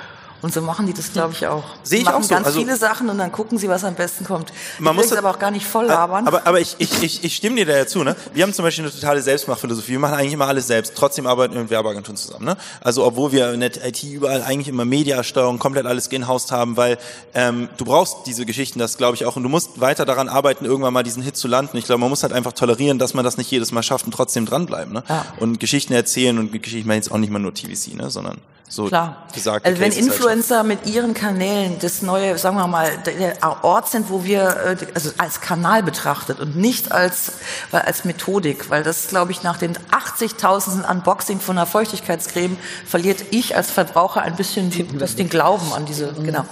Und 0.45 0.53
so 0.53 0.61
machen 0.61 0.87
die 0.87 0.93
das, 0.93 1.11
glaube 1.11 1.33
ich, 1.33 1.47
auch. 1.47 1.65
Sehe 1.85 2.01
ich 2.01 2.05
machen 2.05 2.17
auch 2.17 2.23
so. 2.23 2.35
ganz 2.35 2.47
Also- 2.49 2.59
viele 2.61 2.77
Sachen 2.77 3.09
und 3.09 3.17
dann 3.17 3.33
gucken 3.33 3.57
sie, 3.57 3.67
was 3.67 3.83
am 3.83 3.95
besten 3.95 4.27
kommt. 4.27 4.53
Man 4.79 4.95
muss 4.95 5.07
es 5.07 5.17
aber 5.17 5.31
auch 5.31 5.39
gar 5.39 5.51
nicht 5.51 5.65
voll 5.65 5.87
labern. 5.87 6.29
Aber, 6.29 6.47
aber 6.47 6.61
ich, 6.61 6.77
ich, 6.77 7.03
ich, 7.03 7.25
ich 7.25 7.35
stimme 7.35 7.57
dir 7.57 7.65
da 7.65 7.75
ja 7.75 7.87
zu. 7.87 8.05
Ne? 8.05 8.15
Wir 8.35 8.43
haben 8.43 8.53
zum 8.53 8.63
Beispiel 8.63 8.85
eine 8.85 8.93
totale 8.93 9.23
Selbstmachphilosophie. 9.23 9.93
Wir 9.93 9.99
machen 10.01 10.17
eigentlich 10.17 10.35
immer 10.35 10.47
alles 10.47 10.67
selbst. 10.67 10.93
Trotzdem 10.95 11.27
arbeiten 11.27 11.55
wir 11.55 11.63
mit 11.63 11.71
Werbeagenturen 11.71 12.19
zusammen. 12.19 12.45
Ne? 12.45 12.59
Also 12.83 13.07
obwohl 13.07 13.33
wir 13.33 13.55
in 13.55 13.61
der 13.61 13.71
IT 13.87 14.03
überall 14.03 14.43
eigentlich 14.43 14.69
immer 14.69 14.85
Mediasteuerung, 14.85 15.59
komplett 15.59 15.87
alles 15.87 16.09
in-house 16.09 16.53
haben, 16.53 16.77
weil 16.77 16.99
ähm, 17.33 17.71
du 17.79 17.87
brauchst 17.87 18.27
diese 18.27 18.45
Geschichten, 18.45 18.79
das 18.79 18.99
glaube 18.99 19.15
ich 19.15 19.25
auch. 19.25 19.37
Und 19.37 19.45
du 19.45 19.49
musst 19.49 19.81
weiter 19.81 20.05
daran 20.05 20.29
arbeiten, 20.29 20.67
irgendwann 20.67 20.93
mal 20.93 21.05
diesen 21.05 21.23
Hit 21.23 21.39
zu 21.39 21.49
landen. 21.49 21.79
Ich 21.79 21.87
glaube, 21.87 22.01
man 22.01 22.11
muss 22.11 22.23
halt 22.23 22.35
einfach 22.35 22.53
tolerieren, 22.53 22.99
dass 22.99 23.15
man 23.15 23.25
das 23.25 23.39
nicht 23.39 23.51
jedes 23.51 23.73
Mal 23.73 23.83
schafft 23.83 24.05
und 24.05 24.13
trotzdem 24.13 24.45
dranbleiben. 24.45 24.93
Ne? 24.93 25.05
Ja. 25.09 25.25
Und 25.41 25.59
Geschichten 25.59 25.95
erzählen 25.95 26.39
und 26.39 26.53
Geschichten, 26.53 26.81
ich 26.81 26.85
meine 26.85 26.99
jetzt 26.99 27.11
auch 27.11 27.17
nicht 27.17 27.33
mal 27.33 27.39
nur 27.39 27.55
TVC, 27.55 27.95
ne? 27.95 28.11
sondern 28.11 28.43
so 28.69 28.87
Klar. 28.87 29.27
gesagt. 29.33 29.67
Also 29.67 29.81
wenn 29.81 29.93
Influencer 29.93 30.63
mit 30.65 30.87
ihren 30.87 31.15
Kanälen 31.15 31.79
das 31.81 32.03
neue, 32.03 32.39
sagen 32.39 32.57
wir 32.57 32.67
mal, 32.67 32.91
der 33.07 33.37
Ort 33.63 33.89
sind, 33.89 34.11
wo 34.11 34.25
wir 34.25 34.79
äh, 34.81 34.87
also 34.95 35.11
als 35.19 35.41
Kanal 35.41 35.83
betrachtet 35.83 36.41
und 36.41 36.57
nicht 36.57 36.91
als 36.91 37.33
weil 37.71 37.83
als 37.83 38.05
Methodik, 38.05 38.71
weil 38.71 38.83
das 38.83 39.09
glaube 39.09 39.33
ich 39.33 39.43
nach 39.43 39.59
dem 39.59 39.73
80.000 39.73 40.91
Unboxing 40.91 41.41
von 41.41 41.59
einer 41.59 41.67
Feuchtigkeitscreme 41.67 42.57
verliert 42.87 43.25
ich 43.31 43.55
als 43.55 43.71
Verbraucher 43.71 44.23
ein 44.23 44.37
bisschen 44.37 44.71
die, 44.71 44.87
das, 44.99 45.15
den 45.15 45.29
Glauben 45.29 45.73
an 45.73 45.85
diese 45.85 46.13
genau. 46.13 46.45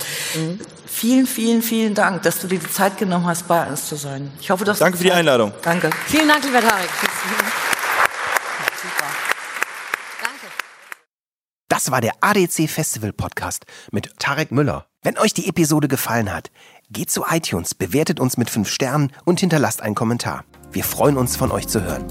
Vielen, 0.86 1.26
vielen, 1.26 1.62
vielen 1.62 1.94
Dank, 1.94 2.22
dass 2.22 2.40
du 2.40 2.46
dir 2.46 2.58
die 2.58 2.70
Zeit 2.70 2.98
genommen 2.98 3.26
hast, 3.26 3.48
bei 3.48 3.66
uns 3.66 3.88
zu 3.88 3.96
sein. 3.96 4.30
Ich 4.40 4.50
hoffe, 4.50 4.64
dass 4.64 4.78
Danke 4.78 4.98
für 4.98 5.04
die 5.04 5.12
Einladung. 5.12 5.52
Danke. 5.62 5.88
Vielen 6.06 6.28
Dank, 6.28 6.44
lieber 6.44 6.60
Tarek. 6.60 6.90
Das 11.82 11.90
war 11.90 12.00
der 12.00 12.14
ADC 12.20 12.70
Festival 12.70 13.12
Podcast 13.12 13.66
mit 13.90 14.16
Tarek 14.20 14.52
Müller. 14.52 14.86
Wenn 15.02 15.18
euch 15.18 15.34
die 15.34 15.48
Episode 15.48 15.88
gefallen 15.88 16.32
hat, 16.32 16.52
geht 16.90 17.10
zu 17.10 17.24
iTunes, 17.28 17.74
bewertet 17.74 18.20
uns 18.20 18.36
mit 18.36 18.50
5 18.50 18.70
Sternen 18.70 19.10
und 19.24 19.40
hinterlasst 19.40 19.82
einen 19.82 19.96
Kommentar. 19.96 20.44
Wir 20.70 20.84
freuen 20.84 21.16
uns, 21.16 21.34
von 21.34 21.50
euch 21.50 21.66
zu 21.66 21.82
hören. 21.82 22.06